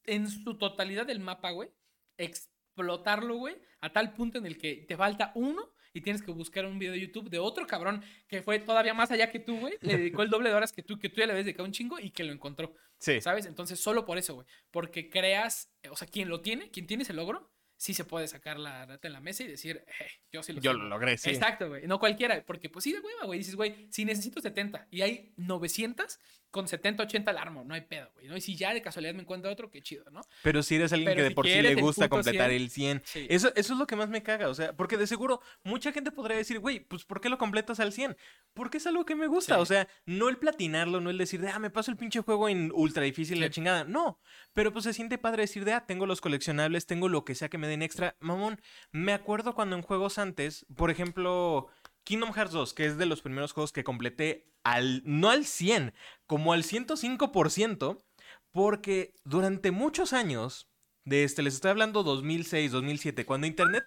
en 0.05 0.29
su 0.31 0.59
totalidad 0.59 1.07
del 1.07 1.21
mapa, 1.21 1.51
güey, 1.53 1.71
explotarlo, 2.19 3.37
güey, 3.37 3.57
a 3.81 3.93
tal 3.93 4.12
punto 4.12 4.39
en 4.39 4.47
el 4.47 4.59
que 4.59 4.85
te 4.89 4.97
falta 4.97 5.33
uno 5.35 5.71
y 5.99 6.01
tienes 6.01 6.22
que 6.22 6.30
buscar 6.30 6.64
un 6.66 6.78
video 6.78 6.92
de 6.94 7.01
YouTube 7.01 7.28
de 7.30 7.38
otro 7.38 7.66
cabrón 7.66 8.03
que 8.26 8.42
fue 8.42 8.59
todavía 8.59 8.94
más 8.94 9.11
allá 9.11 9.30
que 9.30 9.38
tú, 9.40 9.59
güey, 9.59 9.74
le 9.80 9.96
dedicó 9.99 10.22
el 10.22 10.30
doble 10.30 10.49
de 10.49 10.55
horas 10.55 10.72
que 10.72 10.82
tú, 10.82 10.99
que 10.99 11.09
tú 11.09 11.16
ya 11.20 11.26
le 11.26 11.32
habías 11.32 11.44
dedicado 11.46 11.64
un 11.66 11.72
chingo 11.72 11.99
y 11.99 12.11
que 12.11 12.24
lo 12.24 12.32
encontró. 12.32 12.74
Sí. 12.99 13.20
¿Sabes? 13.20 13.46
Entonces, 13.46 13.78
solo 13.80 14.05
por 14.05 14.18
eso, 14.18 14.34
güey. 14.34 14.46
Porque 14.70 15.09
creas, 15.11 15.70
o 15.90 15.96
sea, 15.96 16.09
quien 16.09 16.28
lo 16.28 16.40
tiene, 16.40 16.70
quien 16.70 16.86
tiene 16.86 17.03
ese 17.03 17.12
logro, 17.12 17.53
sí 17.76 17.94
se 17.94 18.05
puede 18.05 18.26
sacar 18.26 18.59
la 18.59 18.86
rata 18.86 19.07
en 19.07 19.12
la 19.12 19.20
mesa 19.20 19.44
y 19.44 19.46
decir, 19.46 19.84
eh, 20.01 20.07
yo 20.32 20.42
sí 20.42 20.53
lo 20.53 20.61
Yo 20.61 20.72
tengo". 20.72 20.82
lo 20.84 20.88
logré, 20.90 21.16
sí. 21.16 21.30
Exacto, 21.30 21.68
güey. 21.68 21.86
No 21.86 22.01
cualquiera, 22.01 22.44
porque 22.44 22.68
pues 22.68 22.82
sí 22.82 22.92
de 22.92 22.99
hueva, 23.01 23.26
güey. 23.26 23.38
Dices, 23.38 23.55
güey, 23.55 23.86
si 23.90 24.05
necesito 24.05 24.40
70 24.40 24.88
y 24.90 25.03
hay 25.03 25.32
900, 25.36 26.18
con 26.51 26.66
70, 26.66 27.03
80 27.03 27.32
la 27.32 27.42
armo, 27.42 27.64
no 27.64 27.74
hay 27.74 27.82
pedo, 27.82 28.11
güey. 28.14 28.28
¿no? 28.28 28.36
Y 28.36 28.40
si 28.40 28.57
ya 28.57 28.72
de 28.72 28.80
casualidad 28.80 29.14
me 29.14 29.22
encuentro 29.22 29.51
otro, 29.51 29.70
qué 29.70 29.82
chido, 29.82 30.05
¿no? 30.11 30.22
Pero 30.42 30.62
si 30.62 30.76
eres 30.76 30.92
alguien 30.92 31.11
Pero 31.11 31.16
que 31.16 31.22
de 31.22 31.28
si 31.28 31.34
por 31.34 31.46
sí 31.46 31.62
le 31.62 31.74
gusta 31.74 32.09
completar 32.09 32.51
100, 32.51 32.62
el 32.62 32.70
100. 32.70 33.03
Sí. 33.05 33.26
Eso, 33.28 33.53
eso 33.55 33.72
es 33.74 33.78
lo 33.78 33.86
que 33.86 33.96
más 33.96 34.09
me 34.09 34.22
caga, 34.22 34.49
o 34.49 34.55
sea, 34.55 34.74
porque 34.74 34.96
de 34.96 35.07
seguro 35.07 35.40
mucha 35.62 35.92
gente 35.92 36.11
podría 36.11 36.36
decir, 36.36 36.59
güey, 36.59 36.80
pues 36.80 37.05
¿por 37.05 37.20
qué 37.20 37.28
lo 37.28 37.38
completas 37.38 37.80
al 37.80 37.92
100? 37.92 38.16
Porque 38.55 38.78
es 38.78 38.86
algo 38.86 39.05
que 39.05 39.14
me 39.14 39.26
gusta, 39.26 39.57
Sí. 39.57 39.61
o 39.61 39.66
sea, 39.66 39.88
no 40.07 40.28
el 40.28 40.38
platinarlo, 40.38 41.01
no 41.01 41.11
el 41.11 41.18
decir, 41.18 41.40
de, 41.40 41.49
ah, 41.51 41.59
me 41.59 41.70
paso 41.70 41.90
el 41.90 41.96
pinche 41.96 42.20
juego 42.20 42.49
en 42.49 42.72
ultra 42.74 43.03
difícil, 43.03 43.40
la 43.40 43.51
chingada, 43.51 43.84
no, 43.84 44.20
pero 44.53 44.72
pues 44.72 44.84
se 44.84 44.92
siente 44.92 45.18
padre 45.18 45.42
decir, 45.42 45.64
de, 45.64 45.72
ah, 45.74 45.86
tengo 45.86 46.07
los 46.07 46.20
coleccionables, 46.20 46.86
tengo 46.86 47.09
lo 47.09 47.24
que 47.24 47.34
sea 47.34 47.49
que 47.49 47.59
me 47.59 47.68
den 47.68 47.82
extra, 47.82 48.16
mamón, 48.20 48.61
me 48.90 49.12
acuerdo 49.12 49.55
cuando 49.55 49.76
en 49.76 49.82
juegos 49.82 50.18
antes, 50.18 50.66
por 50.76 50.90
ejemplo... 50.90 51.68
Kingdom 52.09 52.32
Hearts 52.32 52.52
2, 52.52 52.72
que 52.72 52.86
es 52.86 52.96
de 52.96 53.04
los 53.04 53.20
primeros 53.20 53.52
juegos 53.52 53.70
que 53.70 53.84
completé 53.84 54.50
al, 54.64 55.02
no 55.04 55.28
al 55.28 55.44
100, 55.44 55.92
como 56.26 56.54
al 56.54 56.62
105%, 56.62 58.02
porque 58.50 59.14
durante 59.24 59.72
muchos 59.72 60.14
años, 60.14 60.70
de 61.04 61.24
este, 61.24 61.42
les 61.42 61.56
estoy 61.56 61.70
hablando 61.70 62.02
2006, 62.04 62.72
2007, 62.72 63.26
cuando 63.26 63.46
Internet, 63.46 63.84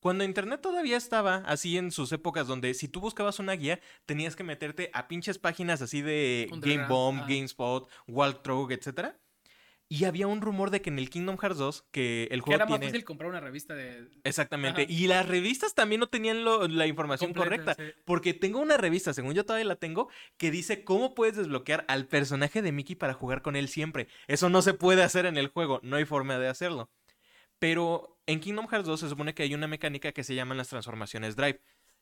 cuando 0.00 0.22
Internet 0.22 0.60
todavía 0.60 0.98
estaba 0.98 1.36
así 1.46 1.78
en 1.78 1.92
sus 1.92 2.12
épocas 2.12 2.46
donde 2.46 2.74
si 2.74 2.88
tú 2.88 3.00
buscabas 3.00 3.38
una 3.38 3.54
guía, 3.54 3.80
tenías 4.04 4.36
que 4.36 4.44
meterte 4.44 4.90
a 4.92 5.08
pinches 5.08 5.38
páginas 5.38 5.80
así 5.80 6.02
de 6.02 6.50
Game 6.58 6.86
Bomb, 6.88 7.20
ajá. 7.20 7.26
GameSpot, 7.26 7.88
Walkthrough, 8.06 8.70
etcétera. 8.70 9.18
Y 9.92 10.04
había 10.06 10.26
un 10.26 10.40
rumor 10.40 10.70
de 10.70 10.80
que 10.80 10.88
en 10.88 10.98
el 10.98 11.10
Kingdom 11.10 11.36
Hearts 11.36 11.58
2, 11.58 11.84
que 11.90 12.22
el 12.30 12.38
Que 12.40 12.44
juego 12.46 12.54
era 12.56 12.64
más 12.64 12.78
tiene... 12.78 12.86
fácil 12.92 13.04
comprar 13.04 13.28
una 13.28 13.40
revista 13.40 13.74
de... 13.74 14.08
Exactamente. 14.24 14.84
Ajá. 14.84 14.90
Y 14.92 15.06
las 15.06 15.28
revistas 15.28 15.74
también 15.74 15.98
no 16.00 16.06
tenían 16.06 16.44
lo- 16.44 16.66
la 16.66 16.86
información 16.86 17.34
completa, 17.34 17.74
correcta. 17.74 17.84
sí. 17.98 18.02
Porque 18.06 18.32
tengo 18.32 18.60
una 18.60 18.78
revista, 18.78 19.12
según 19.12 19.34
yo 19.34 19.44
todavía 19.44 19.66
la 19.66 19.76
tengo, 19.76 20.08
que 20.38 20.50
dice 20.50 20.82
cómo 20.84 21.14
puedes 21.14 21.36
desbloquear 21.36 21.84
al 21.88 22.06
personaje 22.06 22.62
de 22.62 22.72
Mickey 22.72 22.96
para 22.96 23.12
jugar 23.12 23.42
con 23.42 23.54
él 23.54 23.68
siempre. 23.68 24.08
Eso 24.28 24.48
no 24.48 24.62
se 24.62 24.72
puede 24.72 25.02
hacer 25.02 25.26
en 25.26 25.36
el 25.36 25.48
juego, 25.48 25.78
no 25.82 25.96
hay 25.96 26.06
forma 26.06 26.38
de 26.38 26.48
hacerlo. 26.48 26.88
Pero 27.58 28.18
en 28.26 28.40
Kingdom 28.40 28.68
Hearts 28.68 28.86
2 28.86 29.00
se 29.00 29.08
supone 29.10 29.34
que 29.34 29.42
hay 29.42 29.54
una 29.54 29.68
mecánica 29.68 30.12
que 30.12 30.24
se 30.24 30.34
llaman 30.34 30.56
las 30.56 30.68
transformaciones 30.68 31.36
Drive. 31.36 31.60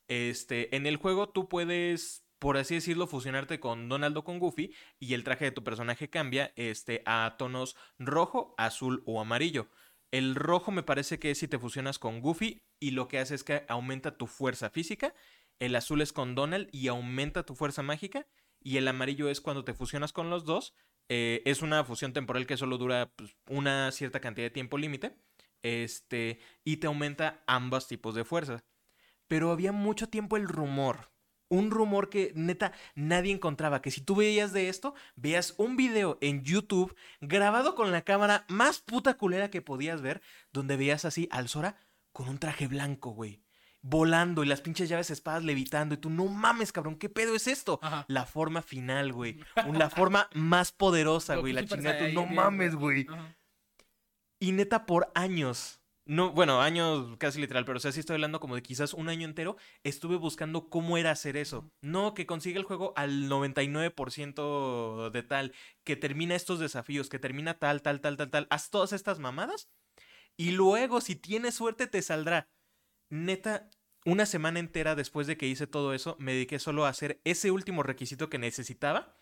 Este, 0.08 0.74
en 0.76 0.86
el 0.86 0.96
juego 0.96 1.28
tú 1.28 1.48
puedes, 1.48 2.24
por 2.40 2.56
así 2.56 2.74
decirlo, 2.74 3.06
fusionarte 3.06 3.60
con 3.60 3.88
Donald 3.88 4.16
o 4.16 4.24
con 4.24 4.38
Goofy 4.38 4.74
y 4.98 5.12
el 5.12 5.24
traje 5.24 5.44
de 5.44 5.50
tu 5.52 5.62
personaje 5.62 6.08
cambia 6.08 6.52
este, 6.56 7.02
a 7.04 7.36
tonos 7.38 7.76
rojo, 7.98 8.54
azul 8.56 9.02
o 9.06 9.20
amarillo. 9.20 9.68
El 10.10 10.34
rojo 10.34 10.72
me 10.72 10.82
parece 10.82 11.18
que 11.18 11.30
es 11.30 11.38
si 11.38 11.48
te 11.48 11.58
fusionas 11.58 11.98
con 11.98 12.20
Goofy 12.20 12.62
y 12.80 12.92
lo 12.92 13.08
que 13.08 13.18
hace 13.18 13.34
es 13.34 13.44
que 13.44 13.64
aumenta 13.68 14.16
tu 14.16 14.26
fuerza 14.26 14.70
física. 14.70 15.14
El 15.58 15.76
azul 15.76 16.00
es 16.00 16.14
con 16.14 16.34
Donald 16.34 16.68
y 16.72 16.88
aumenta 16.88 17.44
tu 17.44 17.54
fuerza 17.54 17.82
mágica. 17.82 18.26
Y 18.58 18.78
el 18.78 18.88
amarillo 18.88 19.28
es 19.28 19.42
cuando 19.42 19.64
te 19.64 19.74
fusionas 19.74 20.12
con 20.12 20.30
los 20.30 20.44
dos. 20.44 20.74
eh, 21.10 21.42
es 21.44 21.60
una 21.60 21.84
fusión 21.84 22.12
temporal 22.12 22.46
que 22.46 22.56
solo 22.56 22.78
dura 22.78 23.12
pues, 23.16 23.36
una 23.48 23.92
cierta 23.92 24.20
cantidad 24.20 24.46
de 24.46 24.50
tiempo 24.50 24.78
límite. 24.78 25.14
Este, 25.62 26.40
y 26.64 26.78
te 26.78 26.86
aumenta 26.86 27.44
ambos 27.46 27.86
tipos 27.86 28.14
de 28.14 28.24
fuerza. 28.24 28.64
Pero 29.28 29.50
había 29.52 29.72
mucho 29.72 30.08
tiempo 30.08 30.38
el 30.38 30.48
rumor. 30.48 31.10
Un 31.50 31.70
rumor 31.70 32.08
que 32.08 32.32
neta 32.34 32.72
nadie 32.94 33.32
encontraba. 33.32 33.82
Que 33.82 33.90
si 33.90 34.00
tú 34.00 34.14
veías 34.14 34.52
de 34.52 34.68
esto, 34.68 34.94
veías 35.16 35.54
un 35.58 35.76
video 35.76 36.16
en 36.20 36.42
YouTube 36.44 36.96
grabado 37.20 37.74
con 37.74 37.90
la 37.90 38.02
cámara 38.02 38.46
más 38.48 38.80
puta 38.80 39.14
culera 39.14 39.50
que 39.50 39.60
podías 39.60 40.00
ver. 40.00 40.22
Donde 40.52 40.76
veías 40.76 41.04
así 41.04 41.28
al 41.32 41.48
Sora 41.48 41.76
con 42.12 42.28
un 42.28 42.38
traje 42.38 42.68
blanco, 42.68 43.10
güey. 43.10 43.42
Volando 43.82 44.44
y 44.44 44.46
las 44.46 44.60
pinches 44.60 44.88
llaves 44.88 45.10
espadas 45.10 45.42
levitando. 45.42 45.94
Y 45.96 45.98
tú, 45.98 46.08
no 46.08 46.26
mames, 46.26 46.70
cabrón, 46.70 46.96
¿qué 46.96 47.08
pedo 47.08 47.34
es 47.34 47.48
esto? 47.48 47.80
Ajá. 47.82 48.04
La 48.08 48.26
forma 48.26 48.62
final, 48.62 49.12
güey. 49.12 49.40
La 49.72 49.90
forma 49.90 50.28
más 50.34 50.70
poderosa, 50.70 51.36
güey. 51.36 51.52
La 51.52 51.64
chingada. 51.64 51.98
tú, 51.98 52.14
No 52.14 52.26
mames, 52.26 52.76
güey. 52.76 53.08
Y 54.38 54.52
neta, 54.52 54.86
por 54.86 55.10
años. 55.16 55.79
No, 56.10 56.32
bueno, 56.32 56.60
años 56.60 57.16
casi 57.18 57.40
literal, 57.40 57.64
pero 57.64 57.76
o 57.76 57.80
sea, 57.80 57.92
sí 57.92 58.00
estoy 58.00 58.14
hablando 58.14 58.40
como 58.40 58.56
de 58.56 58.64
quizás 58.64 58.94
un 58.94 59.08
año 59.08 59.28
entero. 59.28 59.56
Estuve 59.84 60.16
buscando 60.16 60.68
cómo 60.68 60.98
era 60.98 61.12
hacer 61.12 61.36
eso. 61.36 61.70
No, 61.82 62.14
que 62.14 62.26
consiga 62.26 62.58
el 62.58 62.64
juego 62.64 62.92
al 62.96 63.28
99% 63.28 65.10
de 65.12 65.22
tal, 65.22 65.54
que 65.84 65.94
termina 65.94 66.34
estos 66.34 66.58
desafíos, 66.58 67.08
que 67.08 67.20
termina 67.20 67.60
tal, 67.60 67.80
tal, 67.82 68.00
tal, 68.00 68.16
tal, 68.16 68.28
tal. 68.28 68.48
Haz 68.50 68.70
todas 68.70 68.92
estas 68.92 69.20
mamadas. 69.20 69.70
Y 70.36 70.50
luego, 70.50 71.00
si 71.00 71.14
tienes 71.14 71.54
suerte, 71.54 71.86
te 71.86 72.02
saldrá. 72.02 72.48
Neta, 73.08 73.70
una 74.04 74.26
semana 74.26 74.58
entera 74.58 74.96
después 74.96 75.28
de 75.28 75.36
que 75.36 75.46
hice 75.46 75.68
todo 75.68 75.94
eso, 75.94 76.16
me 76.18 76.32
dediqué 76.32 76.58
solo 76.58 76.86
a 76.86 76.88
hacer 76.88 77.20
ese 77.22 77.52
último 77.52 77.84
requisito 77.84 78.28
que 78.28 78.38
necesitaba. 78.38 79.16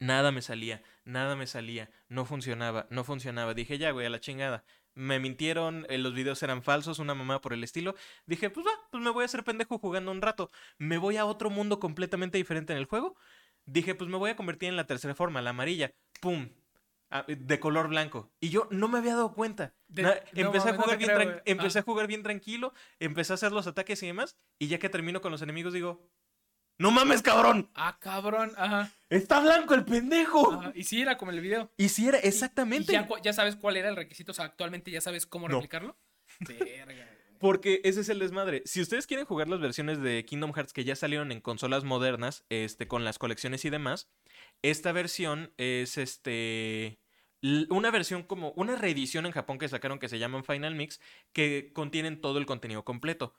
Nada 0.00 0.32
me 0.32 0.42
salía, 0.42 0.82
nada 1.04 1.34
me 1.34 1.46
salía, 1.46 1.90
no 2.08 2.26
funcionaba, 2.26 2.88
no 2.90 3.04
funcionaba. 3.04 3.54
Dije, 3.54 3.78
ya, 3.78 3.90
güey, 3.90 4.06
a 4.06 4.10
la 4.10 4.20
chingada. 4.20 4.64
Me 4.94 5.18
mintieron, 5.18 5.86
eh, 5.88 5.98
los 5.98 6.14
videos 6.14 6.42
eran 6.42 6.62
falsos, 6.62 6.98
una 6.98 7.14
mamá 7.14 7.40
por 7.40 7.52
el 7.52 7.64
estilo. 7.64 7.94
Dije, 8.26 8.50
pues 8.50 8.64
va, 8.66 8.70
pues 8.90 9.02
me 9.02 9.10
voy 9.10 9.22
a 9.22 9.26
hacer 9.26 9.42
pendejo 9.44 9.78
jugando 9.78 10.10
un 10.12 10.22
rato. 10.22 10.50
Me 10.78 10.98
voy 10.98 11.16
a 11.16 11.24
otro 11.26 11.50
mundo 11.50 11.80
completamente 11.80 12.38
diferente 12.38 12.72
en 12.72 12.78
el 12.78 12.84
juego. 12.86 13.16
Dije, 13.66 13.94
pues 13.94 14.08
me 14.10 14.16
voy 14.18 14.30
a 14.30 14.36
convertir 14.36 14.68
en 14.68 14.76
la 14.76 14.86
tercera 14.86 15.14
forma, 15.14 15.42
la 15.42 15.50
amarilla. 15.50 15.92
¡Pum! 16.20 16.48
Ah, 17.10 17.24
de 17.28 17.60
color 17.60 17.88
blanco. 17.88 18.30
Y 18.40 18.48
yo 18.50 18.66
no 18.70 18.88
me 18.88 18.98
había 18.98 19.14
dado 19.14 19.34
cuenta. 19.34 19.72
De- 19.88 20.02
Na- 20.02 20.14
no 20.32 20.40
empecé, 20.46 20.70
a 20.70 20.72
no 20.72 20.82
jugar 20.82 20.98
creo, 20.98 21.16
güey. 21.16 21.40
empecé 21.44 21.78
Ah. 21.78 21.82
a 21.82 21.84
jugar 21.84 22.06
bien 22.06 22.22
tranquilo, 22.22 22.72
empecé 22.98 23.32
a 23.32 23.34
hacer 23.34 23.52
los 23.52 23.66
ataques 23.66 24.02
y 24.02 24.06
demás. 24.06 24.36
Y 24.58 24.66
ya 24.68 24.78
que 24.78 24.88
termino 24.88 25.20
con 25.20 25.30
los 25.30 25.40
enemigos, 25.42 25.72
digo, 25.72 26.08
¡No 26.78 26.90
mames, 26.90 27.22
cabrón! 27.22 27.70
Ah, 27.74 27.98
cabrón. 28.00 28.52
Ajá. 28.56 28.90
¡Está 29.08 29.40
blanco 29.40 29.74
el 29.74 29.84
pendejo! 29.84 30.52
ajá. 30.52 30.72
Y 30.74 30.84
sí, 30.84 31.00
era 31.00 31.16
como 31.16 31.30
el 31.30 31.40
video. 31.40 31.70
Y 31.76 31.88
si 31.88 32.08
era 32.08 32.18
exactamente. 32.18 32.92
y 32.92 33.22
ya, 33.22 33.32
sabes 33.32 33.56
cuál 33.56 33.76
era 33.76 33.88
el 33.88 33.96
requisito. 33.96 34.32
O 34.32 34.34
sea, 34.34 34.46
actualmente 34.46 34.90
ya 34.90 35.00
sabes 35.00 35.26
cómo 35.26 35.48
No. 35.48 35.56
replicarlo. 35.56 35.96
Verga. 36.40 37.08
Porque 37.38 37.80
ese 37.84 38.00
es 38.00 38.08
el 38.08 38.18
desmadre. 38.18 38.62
Si 38.64 38.80
ustedes 38.80 39.06
quieren 39.06 39.26
jugar 39.26 39.48
las 39.48 39.60
versiones 39.60 40.00
de 40.00 40.24
Kingdom 40.24 40.52
Hearts 40.52 40.72
que 40.72 40.84
ya 40.84 40.96
salieron 40.96 41.30
en 41.30 41.40
consolas 41.40 41.84
modernas, 41.84 42.44
este, 42.48 42.88
con 42.88 43.04
las 43.04 43.18
colecciones 43.18 43.64
y 43.64 43.70
demás, 43.70 44.08
esta 44.62 44.92
versión 44.92 45.52
es 45.58 45.98
este. 45.98 46.98
Una 47.68 47.90
versión 47.90 48.22
como. 48.22 48.52
Una 48.52 48.76
reedición 48.76 49.26
en 49.26 49.32
Japón 49.32 49.58
que 49.58 49.68
sacaron 49.68 49.98
que 49.98 50.08
se 50.08 50.18
llaman 50.18 50.44
Final 50.44 50.74
Mix, 50.74 51.00
que 51.34 51.70
contienen 51.74 52.20
todo 52.20 52.38
el 52.38 52.46
contenido 52.46 52.84
completo. 52.84 53.34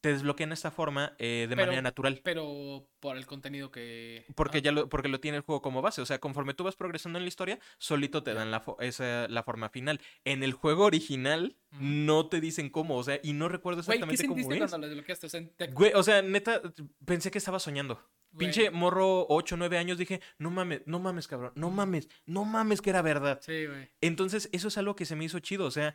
Te 0.00 0.10
desbloquean 0.12 0.50
esta 0.52 0.70
forma 0.70 1.14
eh, 1.18 1.46
de 1.48 1.54
Pero- 1.56 1.66
manera 1.66 1.82
natural. 1.82 2.20
Pero 2.24 2.86
por 3.00 3.16
el 3.18 3.26
contenido 3.26 3.70
que. 3.70 4.24
Porque 4.34 4.58
Ajá. 4.58 4.64
ya 4.64 4.72
lo, 4.72 4.88
porque 4.88 5.08
lo 5.08 5.20
tiene 5.20 5.36
el 5.36 5.42
juego 5.42 5.60
como 5.60 5.82
base. 5.82 6.00
O 6.00 6.06
sea, 6.06 6.18
conforme 6.18 6.54
tú 6.54 6.64
vas 6.64 6.76
progresando 6.76 7.18
en 7.18 7.24
la 7.24 7.28
historia, 7.28 7.58
solito 7.78 8.22
te 8.22 8.32
dan 8.32 8.50
la, 8.50 8.64
fo- 8.64 8.76
esa, 8.80 9.28
la 9.28 9.42
forma 9.42 9.68
final. 9.68 10.00
En 10.24 10.42
el 10.42 10.52
juego 10.54 10.84
original, 10.84 11.56
no 11.78 12.28
te 12.28 12.40
dicen 12.40 12.70
cómo. 12.70 12.96
O 12.96 13.02
sea, 13.04 13.20
y 13.22 13.34
no 13.34 13.48
recuerdo 13.48 13.82
Güey, 13.82 13.98
¿qué 13.98 14.04
exactamente 14.04 14.26
cómo 14.26 14.36
sentiste 14.40 14.64
es. 14.64 14.70
cuando 14.70 14.86
lo 14.86 14.90
desbloqueaste? 14.94 15.26
O 15.26 15.30
sea, 15.30 15.42
te- 15.56 15.66
Güey, 15.68 15.92
o 15.94 16.02
sea, 16.02 16.22
neta, 16.22 16.62
pensé 17.04 17.30
que 17.30 17.38
estaba 17.38 17.58
soñando. 17.58 17.96
güey, 18.32 18.46
Pinche 18.46 18.70
morro 18.70 19.26
8, 19.28 19.56
9 19.58 19.76
años, 19.76 19.98
dije, 19.98 20.20
no 20.38 20.50
mames, 20.50 20.80
no 20.86 20.98
mames, 20.98 21.26
cabrón, 21.28 21.52
no 21.56 21.68
mames, 21.70 22.08
no 22.26 22.44
mames 22.44 22.80
que 22.80 22.88
era 22.90 23.02
verdad. 23.02 23.38
Sí, 23.42 23.66
güey. 23.66 23.90
Entonces, 24.00 24.48
eso 24.52 24.68
es 24.68 24.78
algo 24.78 24.96
que 24.96 25.04
se 25.04 25.14
me 25.16 25.24
hizo 25.24 25.40
chido, 25.40 25.66
o 25.66 25.70
sea, 25.70 25.94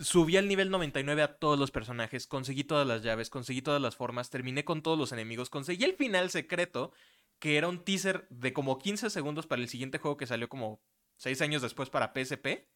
subí 0.00 0.36
al 0.36 0.48
nivel 0.48 0.70
99 0.70 1.22
a 1.22 1.34
todos 1.36 1.58
los 1.58 1.70
personajes, 1.70 2.26
conseguí 2.26 2.64
todas 2.64 2.86
las 2.86 3.02
llaves, 3.02 3.30
conseguí 3.30 3.62
todas 3.62 3.80
las 3.80 3.96
formas, 3.96 4.30
terminé 4.30 4.64
con 4.64 4.82
todos 4.82 4.98
los 4.98 5.12
enemigos, 5.12 5.50
conseguí 5.50 5.84
el 5.84 5.94
final 5.94 6.30
secreto, 6.30 6.92
que 7.38 7.56
era 7.56 7.68
un 7.68 7.84
teaser 7.84 8.26
de 8.30 8.52
como 8.52 8.78
15 8.78 9.10
segundos 9.10 9.46
para 9.46 9.60
el 9.62 9.68
siguiente 9.68 9.98
juego 9.98 10.16
que 10.16 10.26
salió 10.26 10.48
como 10.48 10.80
6 11.16 11.40
años 11.42 11.62
después 11.62 11.90
para 11.90 12.12
PSP. 12.14 12.68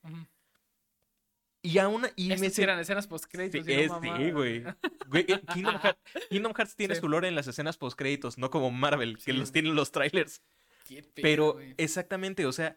Y 1.63 1.79
aún 1.79 2.07
y 2.15 2.27
Estos 2.31 2.41
me 2.41 2.51
sí 2.51 2.63
eran 2.63 2.79
escenas 2.79 3.07
post 3.09 3.25
Sí, 3.25 3.31
créditos. 3.31 3.67
es- 3.67 3.91
sí, 4.01 4.31
güey. 4.31 4.63
Güey, 5.09 5.25
eh, 5.29 5.41
Kingdom, 5.53 5.75
Heart- 5.77 5.99
Kingdom 6.31 6.53
Hearts 6.55 6.77
tiene 6.77 6.95
Sí. 6.95 7.01
su 7.01 7.09
lore 7.09 7.27
en 7.29 7.35
las 7.35 7.49
escenas 7.49 7.77
post 7.77 7.99
créditos, 7.99 8.39
no 8.39 8.51
como 8.51 8.71
Marvel, 8.71 9.19
que 9.19 9.33
los 9.33 9.51
tienen 9.51 9.75
los 9.75 9.91
trailers. 9.91 10.43
Qué 10.85 11.03
pedo, 11.03 11.13
Pero 11.23 11.53
güey. 11.55 11.75
exactamente, 11.79 12.47
o 12.47 12.53
sea, 12.53 12.77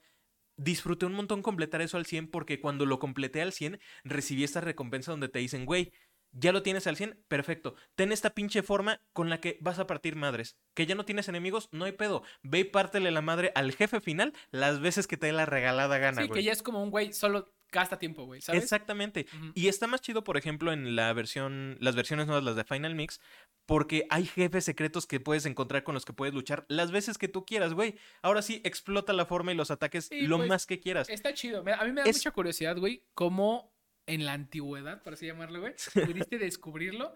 disfruté 0.60 1.05
un 1.05 1.14
montón 1.14 1.41
completar 1.41 1.82
eso 1.82 1.97
al 1.97 2.05
100 2.05 2.30
porque 2.30 2.60
cuando 2.60 2.86
lo 2.86 2.99
completé 2.99 3.41
al 3.41 3.53
100 3.53 3.80
recibí 4.03 4.43
esta 4.43 4.62
recompensa 4.62 5.12
donde 5.12 5.30
te 5.30 5.39
dicen, 5.39 5.66
güey, 5.66 5.91
ya 6.32 6.52
lo 6.52 6.62
tienes 6.64 6.86
al 6.88 6.96
100, 6.96 7.24
perfecto. 7.28 7.76
Ten 7.96 8.12
esta 8.12 8.32
pinche 8.32 8.62
forma 8.64 9.02
con 9.14 9.30
la 9.30 9.40
que 9.42 9.58
vas 9.62 9.80
a 9.80 9.88
partir 9.88 10.16
madres. 10.16 10.56
Que 10.74 10.86
ya 10.86 10.96
no 10.96 11.06
tienes 11.06 11.28
enemigos, 11.30 11.70
no 11.72 11.86
hay 11.86 11.92
pedo. 11.94 12.24
Ve 12.44 12.60
y 12.60 12.64
pártele 12.66 13.12
la 13.12 13.22
madre 13.22 13.52
al 13.56 13.72
jefe 13.74 14.00
final 14.02 14.34
las 14.52 14.80
veces 14.80 15.08
que 15.08 15.18
te 15.18 15.28
dé 15.28 15.34
la 15.34 15.46
regalada 15.46 15.98
gana, 15.98 16.22
Sí, 16.22 16.28
güey. 16.28 16.40
que 16.40 16.44
ya 16.46 16.52
es 16.52 16.62
como 16.64 16.82
un 16.84 16.92
güey, 16.92 17.14
solo 17.14 17.54
gasta 17.72 18.00
tiempo, 18.00 18.26
güey, 18.26 18.42
¿sabes? 18.42 18.64
Exactamente. 18.64 19.28
Y 19.54 19.68
está 19.68 19.86
más 19.86 20.02
chido, 20.02 20.24
por 20.24 20.38
ejemplo, 20.38 20.74
en 20.74 20.96
la 20.96 21.14
versión, 21.14 21.78
las 21.80 21.96
versiones 21.96 22.26
nuevas, 22.26 22.44
las 22.44 22.56
de 22.56 22.64
Final 22.64 22.96
Mix, 22.96 23.22
porque 23.68 24.08
hay 24.10 24.26
jefes 24.26 24.66
secretos 24.66 25.06
que 25.06 25.20
puedes 25.20 25.46
encontrar 25.46 25.84
con 25.84 25.94
los 25.94 26.04
que 26.04 26.12
puedes 26.14 26.34
luchar 26.34 26.66
las 26.68 26.92
veces 26.92 27.20
que 27.20 27.28
tú 27.28 27.46
quieras, 27.46 27.76
güey. 27.76 27.96
Ahora 28.24 28.42
sí, 28.42 28.60
explota 28.64 29.14
la 29.14 29.28
forma 29.28 29.52
y 29.52 29.56
los 29.56 29.70
ataques 29.70 30.06
Sí, 30.08 30.22
lo 30.22 30.38
pues, 30.38 30.50
más 30.50 30.66
que 30.66 30.80
quieras. 30.80 31.10
Está 31.10 31.32
chido. 31.36 31.60
A 31.60 31.86
mí 31.86 31.92
me 31.92 32.02
da 32.02 32.10
Es- 32.10 32.18
mucha 32.18 32.32
curiosidad, 32.32 32.76
güey, 32.78 33.04
cómo 33.14 33.72
en 34.10 34.26
la 34.26 34.34
antigüedad, 34.34 35.01
por 35.03 35.14
así 35.14 35.28
llamarlo, 35.28 35.62
güey, 35.62 35.76
pudiste 35.93 36.38
descubrirlo. 36.38 37.16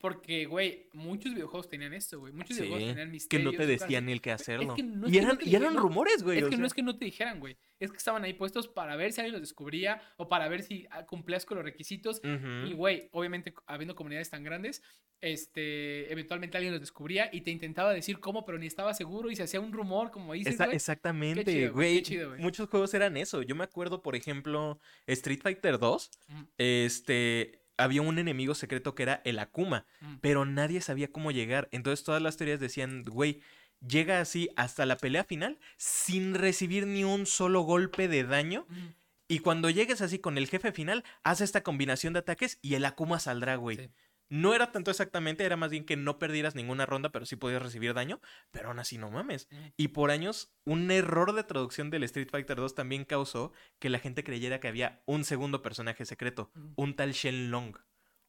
Porque, 0.00 0.46
güey, 0.46 0.88
muchos 0.92 1.34
videojuegos 1.34 1.68
tenían 1.68 1.92
esto, 1.92 2.20
güey. 2.20 2.32
Muchos 2.32 2.56
Sí, 2.56 2.62
videojuegos 2.62 2.90
tenían 2.92 3.08
que 3.08 3.12
misterios. 3.12 3.52
no 3.52 3.58
te 3.58 3.66
decían 3.66 4.08
el 4.08 4.20
que 4.20 4.30
hacerlo. 4.30 4.74
que 4.76 4.82
no 4.84 5.08
y, 5.08 5.12
que 5.12 5.20
no 5.22 5.26
eran, 5.32 5.38
y 5.44 5.54
eran 5.56 5.76
rumores, 5.76 6.22
güey. 6.22 6.38
Es 6.38 6.46
que 6.46 6.56
no 6.56 6.66
es 6.66 6.72
que 6.74 6.82
no 6.82 6.96
te 6.96 7.04
dijeran, 7.04 7.40
güey. 7.40 7.56
Es 7.80 7.90
que 7.90 7.96
estaban 7.96 8.22
ahí 8.24 8.32
puestos 8.32 8.68
para 8.68 8.94
ver 8.96 9.12
si 9.12 9.20
alguien 9.20 9.32
los 9.32 9.40
descubría 9.42 10.00
o 10.16 10.28
para 10.28 10.48
ver 10.48 10.62
si 10.62 10.86
ah, 10.90 11.04
cumplías 11.04 11.44
con 11.44 11.56
los 11.56 11.64
requisitos. 11.64 12.20
Y, 12.66 12.72
güey, 12.74 13.08
obviamente, 13.12 13.52
habiendo 13.66 13.94
comunidades 13.96 14.30
tan 14.30 14.44
grandes, 14.44 14.82
este, 15.20 16.12
eventualmente 16.12 16.56
alguien 16.56 16.72
los 16.72 16.80
descubría 16.80 17.28
y 17.32 17.40
te 17.40 17.50
intentaba 17.50 17.92
decir 17.92 18.20
cómo, 18.20 18.44
pero 18.44 18.56
ni 18.58 18.66
estaba 18.66 18.94
seguro 18.94 19.30
y 19.30 19.36
se 19.36 19.42
hacía 19.42 19.60
un 19.60 19.72
rumor, 19.72 20.10
como 20.12 20.32
dices, 20.32 20.54
Esa- 20.54 20.66
güey. 20.66 20.76
exactamente, 20.76 21.44
chido, 21.44 21.72
güey, 21.72 21.88
qué 21.88 21.92
güey. 21.94 22.02
chido, 22.02 22.28
güey. 22.30 22.40
Muchos 22.40 22.68
juegos 22.68 22.94
eran 22.94 23.16
eso. 23.16 23.42
Yo 23.42 23.54
me 23.56 23.64
acuerdo, 23.64 24.00
por 24.02 24.14
ejemplo, 24.14 24.78
Street 25.06 25.40
Fighter 25.42 25.78
2. 25.78 26.10
Ujú, 26.28 26.46
Este. 26.56 27.57
Había 27.78 28.02
un 28.02 28.18
enemigo 28.18 28.54
secreto 28.54 28.94
que 28.94 29.04
era 29.04 29.22
el 29.24 29.38
Akuma. 29.38 29.86
ujú. 30.02 30.18
pero 30.20 30.44
nadie 30.44 30.80
sabía 30.82 31.10
cómo 31.10 31.30
llegar. 31.30 31.68
Entonces 31.72 32.04
todas 32.04 32.20
las 32.20 32.36
teorías 32.36 32.60
decían, 32.60 33.04
güey, 33.04 33.40
llega 33.86 34.20
así 34.20 34.50
hasta 34.56 34.84
la 34.84 34.96
pelea 34.98 35.24
final 35.24 35.58
sin 35.76 36.34
recibir 36.34 36.86
ni 36.86 37.04
un 37.04 37.24
solo 37.24 37.62
golpe 37.62 38.08
de 38.08 38.24
daño. 38.24 38.66
Ujú. 38.68 38.94
Y 39.30 39.38
cuando 39.40 39.68
llegues 39.70 40.00
así 40.00 40.18
con 40.18 40.38
el 40.38 40.48
jefe 40.48 40.72
final, 40.72 41.04
haz 41.22 41.40
esta 41.40 41.62
combinación 41.62 42.14
de 42.14 42.20
ataques 42.20 42.58
y 42.62 42.74
el 42.74 42.84
Akuma 42.84 43.18
saldrá, 43.20 43.56
güey. 43.56 43.76
Sí. 43.76 43.90
No 44.28 44.54
era 44.54 44.72
tanto 44.72 44.90
exactamente, 44.90 45.44
era 45.44 45.56
más 45.56 45.70
bien 45.70 45.84
que 45.84 45.96
no 45.96 46.18
perdieras 46.18 46.54
ninguna 46.54 46.86
ronda, 46.86 47.10
pero 47.10 47.24
sí 47.26 47.36
podías 47.36 47.62
recibir 47.62 47.94
daño. 47.94 48.20
Pero 48.50 48.68
aún 48.68 48.78
así, 48.78 48.98
no 48.98 49.10
mames. 49.10 49.48
Ujú. 49.50 49.60
Y 49.76 49.88
por 49.88 50.10
años, 50.10 50.52
un 50.64 50.90
error 50.90 51.32
de 51.34 51.44
traducción 51.44 51.90
del 51.90 52.04
Street 52.04 52.28
Fighter 52.30 52.56
2 52.56 52.74
también 52.74 53.04
causó 53.04 53.52
que 53.78 53.88
la 53.88 53.98
gente 53.98 54.24
creyera 54.24 54.60
que 54.60 54.68
había 54.68 55.02
un 55.06 55.24
segundo 55.24 55.62
personaje 55.62 56.04
secreto, 56.04 56.50
Ujú. 56.54 56.72
un 56.76 56.96
tal 56.96 57.12
Shenlong. 57.12 57.76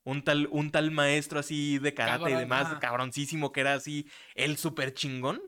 Un 0.05 0.23
tal, 0.23 0.47
un 0.51 0.71
tal 0.71 0.91
maestro 0.91 1.39
así 1.39 1.77
de 1.77 1.93
karate 1.93 2.31
y 2.31 2.33
demás, 2.33 2.67
ajá. 2.67 2.79
cabroncísimo, 2.79 3.51
que 3.51 3.59
era 3.59 3.73
así 3.73 4.09
el 4.33 4.57
super 4.57 4.93
chingón. 4.93 5.41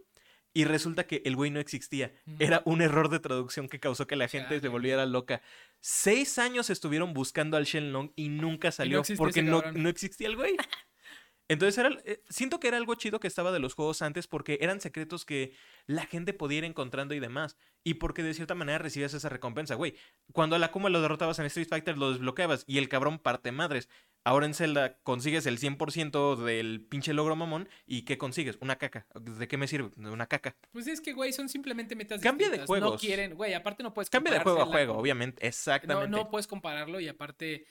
Y 0.53 0.65
resulta 0.65 1.05
que 1.07 1.21
el 1.25 1.35
güey 1.35 1.49
no 1.49 1.59
existía. 1.59 2.13
Era 2.39 2.61
un 2.65 2.81
error 2.81 3.09
de 3.09 3.19
traducción 3.19 3.69
que 3.69 3.79
causó 3.79 4.05
que 4.05 4.15
la 4.15 4.27
gente 4.27 4.59
se 4.59 4.67
volviera 4.67 5.05
loca. 5.05 5.41
Seis 5.79 6.37
años 6.39 6.69
estuvieron 6.69 7.13
buscando 7.13 7.55
al 7.55 7.63
Shenlong 7.63 8.11
y 8.15 8.29
nunca 8.29 8.71
salió 8.71 9.01
porque 9.17 9.41
no, 9.41 9.61
no 9.71 9.89
existía 9.89 10.27
el 10.27 10.35
güey. 10.35 10.57
Entonces 11.51 11.77
era, 11.77 11.89
eh, 12.05 12.23
siento 12.29 12.61
que 12.61 12.69
era 12.69 12.77
algo 12.77 12.95
chido 12.95 13.19
que 13.19 13.27
estaba 13.27 13.51
de 13.51 13.59
los 13.59 13.73
juegos 13.73 14.01
antes 14.01 14.25
porque 14.25 14.57
eran 14.61 14.79
secretos 14.79 15.25
que 15.25 15.53
la 15.85 16.05
gente 16.05 16.31
podía 16.31 16.59
ir 16.59 16.63
encontrando 16.63 17.13
y 17.13 17.19
demás. 17.19 17.57
Y 17.83 17.95
porque 17.95 18.23
de 18.23 18.33
cierta 18.33 18.55
manera 18.55 18.77
recibías 18.77 19.13
esa 19.13 19.27
recompensa, 19.27 19.75
güey. 19.75 19.95
Cuando 20.31 20.55
a 20.55 20.59
la 20.59 20.71
Kuma 20.71 20.89
lo 20.89 21.01
derrotabas 21.01 21.39
en 21.39 21.47
Street 21.47 21.67
Fighter 21.67 21.97
lo 21.97 22.11
desbloqueabas 22.11 22.63
y 22.67 22.77
el 22.77 22.87
cabrón 22.87 23.19
parte 23.19 23.51
madres. 23.51 23.89
Ahora 24.23 24.45
en 24.45 24.53
Zelda 24.53 24.99
consigues 25.01 25.45
el 25.47 25.57
100% 25.59 26.35
del 26.35 26.85
pinche 26.87 27.11
logro 27.13 27.35
mamón 27.35 27.67
y 27.87 28.03
¿qué 28.03 28.17
consigues? 28.19 28.57
Una 28.61 28.75
caca. 28.77 29.07
¿De 29.19 29.47
qué 29.47 29.57
me 29.57 29.67
sirve? 29.67 29.89
Una 29.97 30.27
caca. 30.27 30.55
Pues 30.71 30.85
es 30.87 31.01
que, 31.01 31.13
güey, 31.13 31.33
son 31.33 31.49
simplemente 31.49 31.95
metas 31.95 32.21
Cambia 32.21 32.47
de 32.49 32.57
distintas. 32.59 32.69
No 32.81 32.85
juegos. 32.87 33.01
quieren, 33.01 33.33
güey, 33.33 33.53
aparte 33.55 33.81
no 33.81 33.93
puedes 33.93 34.09
Cambia 34.11 34.33
de 34.33 34.39
juego 34.41 34.61
a 34.61 34.65
juego, 34.67 34.93
con- 34.93 35.01
obviamente. 35.01 35.41
No, 35.43 35.47
Exactamente. 35.47 36.09
no 36.09 36.29
puedes 36.29 36.45
compararlo 36.45 36.99
y 36.99 37.07
aparte, 37.07 37.65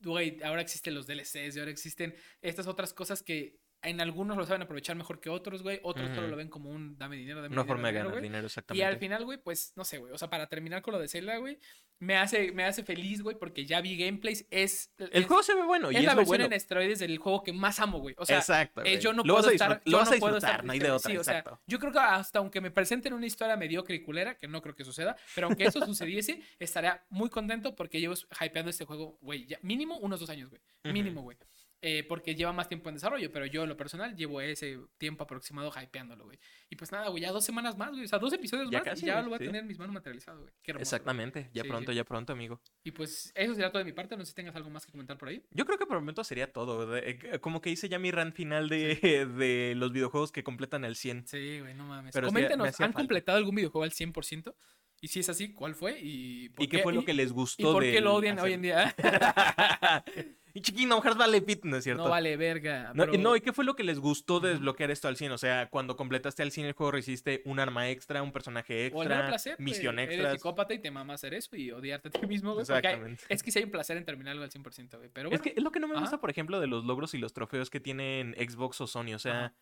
güey, 0.00 0.42
ahora 0.42 0.60
existen 0.62 0.94
los 0.94 1.06
DLCs 1.06 1.54
y 1.54 1.58
ahora 1.60 1.70
existen 1.70 2.14
estas 2.40 2.66
otras 2.66 2.92
cosas 2.92 3.22
que 3.22 3.60
en 3.82 4.00
algunos 4.00 4.36
lo 4.36 4.46
saben 4.46 4.62
aprovechar 4.62 4.96
mejor 4.96 5.20
que 5.20 5.28
otros, 5.30 5.62
güey. 5.62 5.80
Otros 5.82 6.14
solo 6.14 6.28
lo 6.28 6.36
ven 6.36 6.48
como 6.48 6.70
un 6.70 6.96
dame 6.98 7.16
dinero, 7.16 7.42
dame 7.42 7.48
Una 7.54 7.62
dinero, 7.62 7.66
forma 7.66 7.88
de 7.88 7.94
ganar 7.94 8.20
dinero, 8.20 8.44
Y 8.44 8.46
exactamente. 8.46 8.84
al 8.86 8.96
final, 8.98 9.24
güey, 9.24 9.38
pues, 9.38 9.72
no 9.76 9.84
sé, 9.84 9.98
güey. 9.98 10.12
O 10.12 10.18
sea, 10.18 10.30
para 10.30 10.46
terminar 10.48 10.82
con 10.82 10.92
lo 10.92 11.00
de 11.00 11.08
Zelda, 11.08 11.36
güey, 11.38 11.58
me 11.98 12.16
hace, 12.16 12.50
me 12.50 12.64
hace 12.64 12.82
feliz, 12.82 13.22
güey, 13.22 13.36
porque 13.38 13.64
ya 13.64 13.80
vi 13.80 13.96
gameplays. 13.96 14.44
Es, 14.50 14.92
El 14.98 15.10
es- 15.12 15.26
juego 15.26 15.42
se 15.44 15.54
ve 15.54 15.62
bueno 15.62 15.92
y 15.92 15.94
es 15.94 16.00
es, 16.00 16.06
la 16.06 16.14
versión 16.16 16.26
bueno. 16.38 16.44
en 16.46 16.52
esteroides 16.52 16.98
del 16.98 17.16
juego 17.18 17.44
que 17.44 17.52
más 17.52 17.78
amo, 17.78 17.98
güey. 17.98 18.14
O 18.18 18.26
sea, 18.26 18.38
Exacto. 18.38 18.82
eh, 18.84 18.98
yo 18.98 19.12
no 19.12 19.22
lo 19.22 19.34
puedo 19.34 19.50
estar, 19.50 19.80
lo 19.84 19.98
vas 19.98 20.10
no 20.10 20.16
a 20.16 20.18
puedo 20.18 20.36
estar 20.38 20.64
no 20.64 20.72
hay 20.72 20.78
de 20.80 20.90
otra, 20.90 21.10
Sí, 21.10 21.16
o 21.16 21.22
sea, 21.22 21.38
exacto. 21.38 21.60
yo 21.66 21.78
creo 21.78 21.92
que 21.92 21.98
hasta 22.00 22.40
aunque 22.40 22.60
me 22.60 22.70
presenten 22.72 23.12
una 23.12 23.26
historia 23.26 23.56
mediocre 23.56 23.94
y 23.94 24.02
culera, 24.02 24.36
que 24.36 24.48
no 24.48 24.60
creo 24.62 24.74
que 24.74 24.84
suceda, 24.84 25.16
pero 25.36 25.46
aunque 25.46 25.64
eso 25.64 25.78
sucediese, 25.86 26.42
estaría 26.58 27.04
muy 27.08 27.30
contento 27.30 27.76
porque 27.76 28.00
llevo 28.00 28.14
hypeando 28.44 28.70
este 28.70 28.84
juego, 28.84 29.18
güey, 29.20 29.46
ya 29.46 29.58
mínimo 29.62 29.96
unos 29.98 30.18
dos 30.18 30.28
años, 30.30 30.50
güey. 30.50 30.60
Mínimo, 30.84 31.22
güey. 31.22 31.36
Eh, 31.84 32.04
porque 32.08 32.36
lleva 32.36 32.52
más 32.52 32.68
tiempo 32.68 32.88
en 32.90 32.94
desarrollo, 32.94 33.32
pero 33.32 33.44
yo 33.44 33.64
en 33.64 33.68
lo 33.68 33.76
personal 33.76 34.14
llevo 34.14 34.40
ese 34.40 34.78
tiempo 34.98 35.24
aproximado 35.24 35.68
hypeándolo, 35.76 36.26
güey. 36.26 36.38
Y 36.70 36.76
pues 36.76 36.92
nada, 36.92 37.08
güey, 37.08 37.22
ya 37.24 37.32
dos 37.32 37.44
semanas 37.44 37.76
más, 37.76 37.90
güey. 37.90 38.04
O 38.04 38.06
sea, 38.08 38.20
dos 38.20 38.32
episodios 38.32 38.70
Ya 38.70 38.78
más 38.78 38.84
casi, 38.88 39.02
y 39.04 39.08
ya 39.08 39.20
lo 39.20 39.30
voy 39.30 39.34
a 39.34 39.38
tener 39.38 39.56
en 39.62 39.66
mis 39.66 39.80
manos 39.80 39.92
materializado, 39.92 40.42
güey. 40.42 40.52
Qué 40.62 40.70
hermoso. 40.70 40.78
güey. 40.78 40.82
Exactamente. 40.82 41.50
Ya 41.52 41.62
Sí, 41.64 41.68
pronto, 41.68 41.90
sí. 41.90 41.96
ya 41.96 42.04
pronto, 42.04 42.32
amigo. 42.32 42.60
Y 42.84 42.92
pues 42.92 43.32
eso 43.34 43.54
será 43.56 43.70
todo 43.72 43.80
de 43.80 43.84
mi 43.84 43.92
parte. 43.92 44.16
No 44.16 44.24
sé 44.24 44.30
si 44.30 44.34
tengas 44.36 44.54
algo 44.54 44.70
más 44.70 44.86
que 44.86 44.92
comentar 44.92 45.18
por 45.18 45.28
ahí. 45.28 45.44
Yo 45.50 45.66
creo 45.66 45.76
que 45.76 45.84
por 45.86 45.96
el 45.96 46.02
momento 46.02 46.22
sería 46.22 46.52
todo. 46.52 46.86
de- 46.86 47.18
eh, 47.32 47.38
Como 47.40 47.60
que 47.60 47.70
hice 47.70 47.88
ya 47.88 47.98
mi 47.98 48.12
run 48.12 48.32
final 48.32 48.68
de, 48.68 48.94
de 49.36 49.74
los 49.76 49.90
videojuegos 49.92 50.30
que 50.30 50.44
completan 50.44 50.84
el 50.84 50.94
100. 50.94 51.26
Sí, 51.26 51.58
güey, 51.58 51.74
no 51.74 51.84
mames. 51.84 52.14
Pero 52.14 52.28
Coméntenos, 52.28 52.68
¿han 52.68 52.72
falta. 52.74 52.98
completado 52.98 53.38
algún 53.38 53.56
videojuego 53.56 53.82
al 53.82 53.90
100%? 53.90 54.54
Y 55.04 55.08
si 55.08 55.18
es 55.18 55.28
así, 55.28 55.52
¿cuál 55.52 55.74
fue? 55.74 55.98
¿Y, 56.00 56.48
por 56.50 56.64
¿Y 56.64 56.68
qué 56.68 56.78
fue 56.78 56.92
lo 56.92 57.00
y- 57.00 57.04
que 57.04 57.12
les 57.12 57.30
¿Y 57.30 57.32
gustó 57.32 57.72
por 57.72 57.82
qué 57.82 58.00
lo 58.00 58.14
odian 58.14 58.38
hacer- 58.38 58.44
hoy 58.46 58.52
en 58.54 58.62
día? 58.62 58.94
y 60.54 60.60
Chiquino 60.60 61.00
Hearts 61.02 61.18
vale 61.18 61.42
pit, 61.42 61.64
¿no 61.64 61.76
es 61.76 61.82
cierto? 61.82 62.04
no 62.04 62.08
vale 62.10 62.36
verga. 62.36 62.92
No, 62.94 63.02
y 63.02 63.06
pero- 63.08 63.18
no, 63.22 63.34
¿y 63.34 63.40
qué 63.40 63.52
fue 63.52 63.64
lo 63.64 63.74
que 63.74 63.82
les 63.82 63.98
gustó 63.98 64.38
de 64.38 64.50
desbloquear 64.50 64.92
esto 64.92 65.08
al 65.08 65.16
100? 65.16 65.32
O 65.32 65.38
sea, 65.38 65.68
cuando 65.70 65.96
completaste 65.96 66.44
al 66.44 66.52
100 66.52 66.66
el 66.68 66.72
juego 66.74 66.92
recibiste 66.92 67.42
un 67.46 67.58
arma 67.58 67.90
extra, 67.90 68.22
un 68.22 68.30
personaje 68.30 68.92
O 68.94 69.02
el 69.02 69.08
mero 69.08 69.22
extra, 69.22 69.28
placer, 69.28 69.56
misión 69.58 69.98
Eres 69.98 70.14
extra. 70.14 70.32
psicópata 70.34 70.72
y 70.74 70.78
te 70.78 70.92
mama 70.92 71.14
hacer 71.14 71.34
eso 71.34 71.56
y 71.56 71.72
odiarte 71.72 72.06
a 72.06 72.10
ti 72.12 72.24
mismo, 72.28 72.54
güey. 72.54 72.64
hay- 72.68 72.76
Exactamente. 72.76 73.24
es 73.28 73.42
que 73.42 73.50
sí 73.50 73.58
hay 73.58 73.64
un 73.64 73.72
placer 73.72 73.96
en 73.96 74.04
terminar 74.04 74.32
algo 74.32 74.44
al 74.44 74.50
100%, 74.50 74.98
güey. 74.98 75.10
Pero 75.12 75.30
Es 75.32 75.40
que 75.40 75.52
es 75.56 75.62
lo 75.64 75.72
que 75.72 75.80
no 75.80 75.88
me 75.88 75.94
gusta, 75.94 76.10
Ajá. 76.10 76.20
por 76.20 76.30
ejemplo, 76.30 76.60
de 76.60 76.68
los 76.68 76.84
logros 76.84 77.12
y 77.14 77.18
los 77.18 77.32
trofeos 77.32 77.70
que 77.70 77.80
tienen 77.80 78.36
Xbox 78.38 78.80
o 78.82 78.86
Sony. 78.86 79.14
O 79.14 79.18
sea, 79.18 79.46
Ajá. 79.46 79.54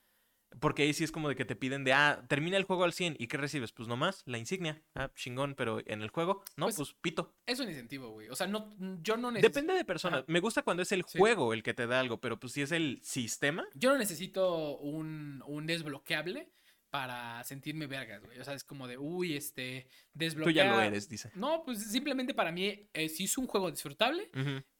Porque 0.59 0.83
ahí 0.83 0.93
sí 0.93 1.05
es 1.05 1.13
como 1.13 1.29
de 1.29 1.37
que 1.37 1.45
te 1.45 1.55
piden 1.57 1.85
de, 1.85 1.93
ah, 1.93 2.25
termina 2.29 2.57
el 2.57 2.65
juego 2.65 2.85
al 2.85 2.93
100 2.93 3.17
y 3.19 3.29
¿qué 3.29 3.37
recibes? 3.37 3.73
Pues 3.73 3.89
nomás 3.89 4.23
la 4.27 4.39
insignia. 4.39 4.83
Ah, 4.95 5.11
chingón, 5.15 5.55
pero 5.55 5.81
en 5.87 6.03
el 6.03 6.09
juego, 6.11 6.43
no, 6.57 6.67
Pues, 6.67 6.77
pues, 6.77 6.95
pito. 7.01 7.35
es 7.47 7.61
un 7.61 7.69
incentivo, 7.69 8.11
güey. 8.11 8.29
O 8.29 8.35
sea, 8.35 8.47
no, 8.47 8.69
yo 9.03 9.17
no 9.17 9.31
necesito... 9.31 9.49
Depende 9.61 9.75
de 9.75 9.85
personas. 9.85 10.25
Me 10.27 10.41
gusta 10.41 10.63
cuando 10.63 10.83
es 10.83 10.91
el 10.93 11.05
Sí. 11.07 11.19
juego 11.19 11.53
el 11.53 11.63
que 11.63 11.75
te 11.75 11.87
da 11.87 12.01
algo, 12.01 12.21
pero 12.21 12.39
pues 12.41 12.53
si 12.53 12.63
es 12.63 12.73
el 12.73 12.99
sistema, 13.03 13.65
Yo 13.75 13.91
no 13.93 13.99
necesito 13.99 14.77
un, 14.79 15.43
un 15.47 15.67
desbloqueable 15.67 16.51
para 16.91 17.43
sentirme 17.45 17.87
vergas, 17.87 18.23
güey. 18.23 18.39
O 18.39 18.45
sea, 18.45 18.55
es 18.55 18.65
como 18.65 18.87
de, 18.87 18.99
uy, 18.99 19.37
este, 19.37 19.87
tú 19.89 20.19
desbloquea... 20.19 20.65
ya 20.65 20.73
lo 20.73 20.81
eres, 20.81 21.09
dice. 21.09 21.31
No, 21.35 21.63
pues 21.65 21.91
simplemente 21.91 22.35
para 22.35 22.51
mí, 22.51 22.89
eh, 22.93 23.09
si 23.09 23.25
es 23.25 23.39
un 23.39 23.47
juego 23.47 23.71
disfrutable, 23.71 24.31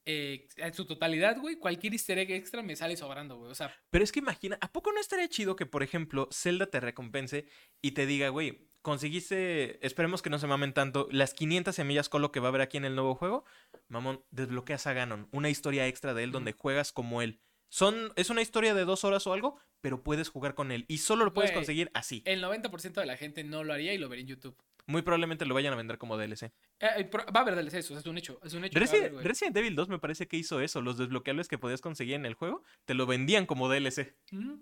eh, 0.05 0.47
en 0.57 0.73
su 0.73 0.85
totalidad, 0.85 1.39
güey, 1.39 1.55
cualquier 1.55 1.93
easter 1.93 2.19
egg 2.19 2.31
extra 2.31 2.61
me 2.61 2.75
sale 2.75 2.97
sobrando, 2.97 3.37
güey. 3.37 3.51
O 3.51 3.55
sea, 3.55 3.73
Pero 3.89 4.03
es 4.03 4.11
que 4.11 4.19
imagina, 4.19 4.57
¿a 4.61 4.71
poco 4.71 4.91
no 4.91 4.99
estaría 4.99 5.27
chido 5.29 5.55
que, 5.55 5.65
por 5.65 5.83
ejemplo, 5.83 6.27
Zelda 6.31 6.67
te 6.67 6.79
recompense 6.79 7.45
y 7.81 7.91
te 7.91 8.05
diga, 8.05 8.29
güey, 8.29 8.69
conseguiste, 8.81 9.85
esperemos 9.85 10.21
que 10.21 10.29
no 10.29 10.39
se 10.39 10.47
mamen 10.47 10.73
tanto, 10.73 11.07
las 11.11 11.33
500 11.33 11.73
semillas 11.73 12.09
con 12.09 12.21
lo 12.21 12.31
que 12.31 12.39
va 12.39 12.47
a 12.47 12.49
haber 12.49 12.61
aquí 12.61 12.77
en 12.77 12.85
el 12.85 12.95
nuevo 12.95 13.15
juego? 13.15 13.45
Mamón, 13.87 14.23
desbloqueas 14.31 14.85
a 14.87 14.93
Ganon, 14.93 15.29
una 15.31 15.49
historia 15.49 15.87
extra 15.87 16.13
de 16.13 16.23
él 16.23 16.31
donde 16.31 16.53
juegas 16.53 16.91
como 16.91 17.21
él. 17.21 17.39
Son, 17.73 18.11
es 18.17 18.29
una 18.29 18.41
historia 18.41 18.73
de 18.73 18.83
dos 18.83 19.05
horas 19.05 19.25
o 19.27 19.33
algo, 19.33 19.57
pero 19.79 20.03
puedes 20.03 20.27
jugar 20.29 20.55
con 20.55 20.71
él 20.71 20.83
y 20.89 20.97
solo 20.97 21.23
lo 21.23 21.33
puedes 21.33 21.51
Güey, 21.51 21.59
conseguir 21.59 21.89
así. 21.93 22.21
el 22.25 22.43
90% 22.43 22.93
de 22.99 23.05
la 23.05 23.15
gente 23.15 23.43
no 23.45 23.63
lo 23.63 23.71
haría 23.73 23.93
y 23.93 23.97
lo 23.97 24.09
vería 24.09 24.23
en 24.23 24.27
YouTube. 24.27 24.55
Muy 24.87 25.03
probablemente 25.03 25.45
lo 25.45 25.53
vayan 25.53 25.71
a 25.71 25.77
vender 25.77 25.97
como 25.97 26.17
DLC. 26.17 26.43
Eh, 26.43 26.51
eh, 26.97 27.09
va 27.13 27.39
a 27.39 27.43
haber 27.43 27.55
DLC, 27.55 27.75
eso 27.75 27.97
es 27.97 28.05
un 28.05 28.17
hecho. 28.17 28.39
Es 28.43 28.53
un 28.55 28.65
hecho. 28.65 28.73
que 28.73 28.79
va 28.79 28.83
a 28.83 28.87
Resident, 28.87 29.01
haber, 29.03 29.13
güey. 29.13 29.25
Resident 29.25 29.57
Evil 29.57 29.75
2 29.75 29.89
me 29.89 29.99
parece 29.99 30.27
que 30.27 30.35
hizo 30.37 30.59
eso. 30.59 30.81
Los 30.81 30.97
desbloqueables 30.97 31.47
que 31.47 31.57
podías 31.57 31.79
conseguir 31.81 32.15
en 32.15 32.25
el 32.25 32.33
juego 32.33 32.63
te 32.85 32.93
lo 32.93 33.05
vendían 33.05 33.45
como 33.45 33.69
DLC. 33.69 34.15
Ujú. 34.33 34.59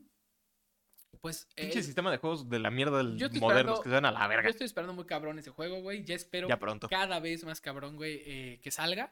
Pues 1.21 1.47
eh, 1.55 1.63
Pinche 1.63 1.83
sistema 1.83 2.11
de 2.11 2.17
juegos 2.17 2.47
de 2.49 2.59
la 2.59 2.69
mierda 2.69 2.97
del 2.99 3.17
yo 3.17 3.25
estoy 3.25 3.41
modernos 3.41 3.79
esperando- 3.79 3.81
que 3.83 3.89
se 3.89 3.93
van 3.95 4.05
a 4.05 4.11
la 4.11 4.21
yo 4.23 4.29
verga. 4.29 4.49
estoy 4.49 4.65
esperando 4.65 4.93
muy 4.93 5.05
cabrón 5.05 5.39
ese 5.39 5.49
juego, 5.49 5.81
güey. 5.81 6.03
Ya 6.05 6.15
espero 6.15 6.47
Ya 6.47 6.59
pronto. 6.59 6.87
cada 6.87 7.19
vez 7.19 7.43
más 7.43 7.59
cabrón, 7.59 7.95
güey, 7.97 8.21
eh, 8.25 8.59
que 8.61 8.71
salga. 8.71 9.11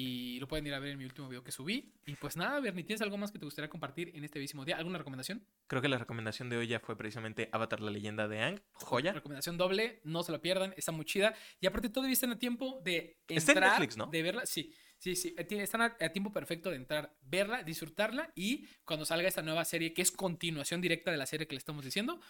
Y 0.00 0.38
lo 0.38 0.46
pueden 0.46 0.64
ir 0.64 0.74
a 0.74 0.78
ver 0.78 0.92
en 0.92 0.98
mi 0.98 1.04
último 1.04 1.28
video 1.28 1.42
que 1.42 1.50
subí. 1.50 1.92
Y 2.06 2.14
pues 2.14 2.36
nada, 2.36 2.60
Bernie, 2.60 2.84
¿tienes 2.84 3.02
algo 3.02 3.16
más 3.16 3.32
que 3.32 3.38
te 3.40 3.44
gustaría 3.44 3.68
compartir 3.68 4.12
en 4.14 4.22
este 4.22 4.38
bellísimo 4.38 4.64
día? 4.64 4.76
¿Alguna 4.76 4.96
recomendación? 4.96 5.44
Creo 5.66 5.82
que 5.82 5.88
la 5.88 5.98
recomendación 5.98 6.48
de 6.48 6.56
hoy 6.56 6.68
ya 6.68 6.78
fue 6.78 6.96
precisamente 6.96 7.48
Avatar 7.50 7.80
la 7.80 7.90
leyenda 7.90 8.28
de 8.28 8.38
Aang. 8.40 8.60
Joya. 8.74 9.12
Recomendación 9.12 9.56
doble, 9.58 10.00
no 10.04 10.22
se 10.22 10.30
lo 10.30 10.40
pierdan, 10.40 10.72
está 10.76 10.92
muy 10.92 11.04
chida. 11.04 11.34
Y 11.60 11.66
aparte 11.66 11.88
todavía 11.88 12.12
están 12.12 12.30
a 12.30 12.38
tiempo 12.38 12.80
de 12.84 13.18
Está 13.26 13.50
en 13.52 13.58
entrar, 13.58 13.70
Netflix, 13.72 13.96
¿no? 13.96 14.06
de 14.06 14.22
verla. 14.22 14.46
Sí, 14.46 14.72
sí, 14.98 15.16
sí. 15.16 15.34
eh, 15.36 15.46
Están 15.50 15.80
a, 15.82 15.96
a 16.00 16.08
tiempo 16.10 16.32
perfecto 16.32 16.70
de 16.70 16.76
entrar, 16.76 17.16
verla, 17.22 17.64
disfrutarla 17.64 18.32
y 18.36 18.68
cuando 18.84 19.04
salga 19.04 19.26
esta 19.26 19.42
nueva 19.42 19.64
serie, 19.64 19.92
que 19.94 20.02
es 20.02 20.12
continuación 20.12 20.80
directa 20.80 21.10
de 21.10 21.16
la 21.16 21.26
serie 21.26 21.48
que 21.48 21.54
le 21.56 21.58
estamos 21.58 21.84
diciendo, 21.84 22.20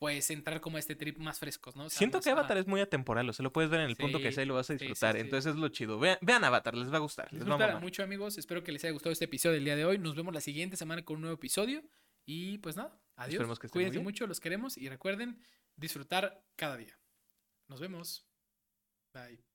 pues 0.00 0.30
entrar 0.30 0.62
como 0.62 0.78
a 0.78 0.80
este 0.80 0.96
trip 0.96 1.18
más 1.18 1.38
frescos, 1.38 1.76
¿no? 1.76 1.84
O 1.84 1.90
sea, 1.90 1.98
Siento 1.98 2.16
más- 2.18 2.24
que. 2.24 2.30
Avatar 2.30 2.56
es 2.56 2.66
muy 2.66 2.80
atemporal, 2.80 3.28
o 3.28 3.34
sea, 3.34 3.42
lo 3.44 3.52
puedes 3.52 3.70
ver 3.70 3.80
en 3.80 3.86
el 3.90 3.96
punto 3.96 4.18
que 4.18 4.32
sea 4.32 4.42
y 4.42 4.46
lo 4.46 4.54
vas 4.54 4.70
a 4.70 4.72
sí, 4.72 4.78
disfrutar. 4.78 5.14
sí. 5.14 5.20
Entonces 5.20 5.52
es 5.52 5.58
lo 5.60 5.68
chido. 5.68 5.98
Vean, 5.98 6.16
vean 6.22 6.42
Avatar, 6.42 6.74
les 6.74 6.90
va 6.90 6.96
a 6.96 7.00
gustar. 7.00 7.30
Les 7.34 7.46
va 7.46 7.54
a 7.76 7.78
mucho, 7.80 8.02
amigos. 8.02 8.38
Espero 8.38 8.64
que 8.64 8.72
les 8.72 8.82
haya 8.82 8.92
gustado 8.92 9.12
este 9.12 9.26
episodio 9.26 9.56
del 9.56 9.64
día 9.64 9.76
de 9.76 9.84
hoy. 9.84 9.98
Nos 9.98 10.16
vemos 10.16 10.32
la 10.32 10.40
siguiente 10.40 10.78
semana 10.78 11.04
con 11.04 11.16
un 11.16 11.22
nuevo 11.22 11.34
episodio. 11.34 11.82
Y 12.24 12.56
pues 12.58 12.76
nada, 12.76 12.98
adiós. 13.16 13.58
Que 13.58 13.68
Cuídense 13.68 14.00
mucho, 14.00 14.26
los 14.26 14.40
queremos. 14.40 14.78
Y 14.78 14.88
recuerden 14.88 15.38
disfrutar 15.76 16.42
cada 16.56 16.78
día. 16.78 16.98
Nos 17.68 17.78
vemos. 17.78 18.26
Bye. 19.12 19.49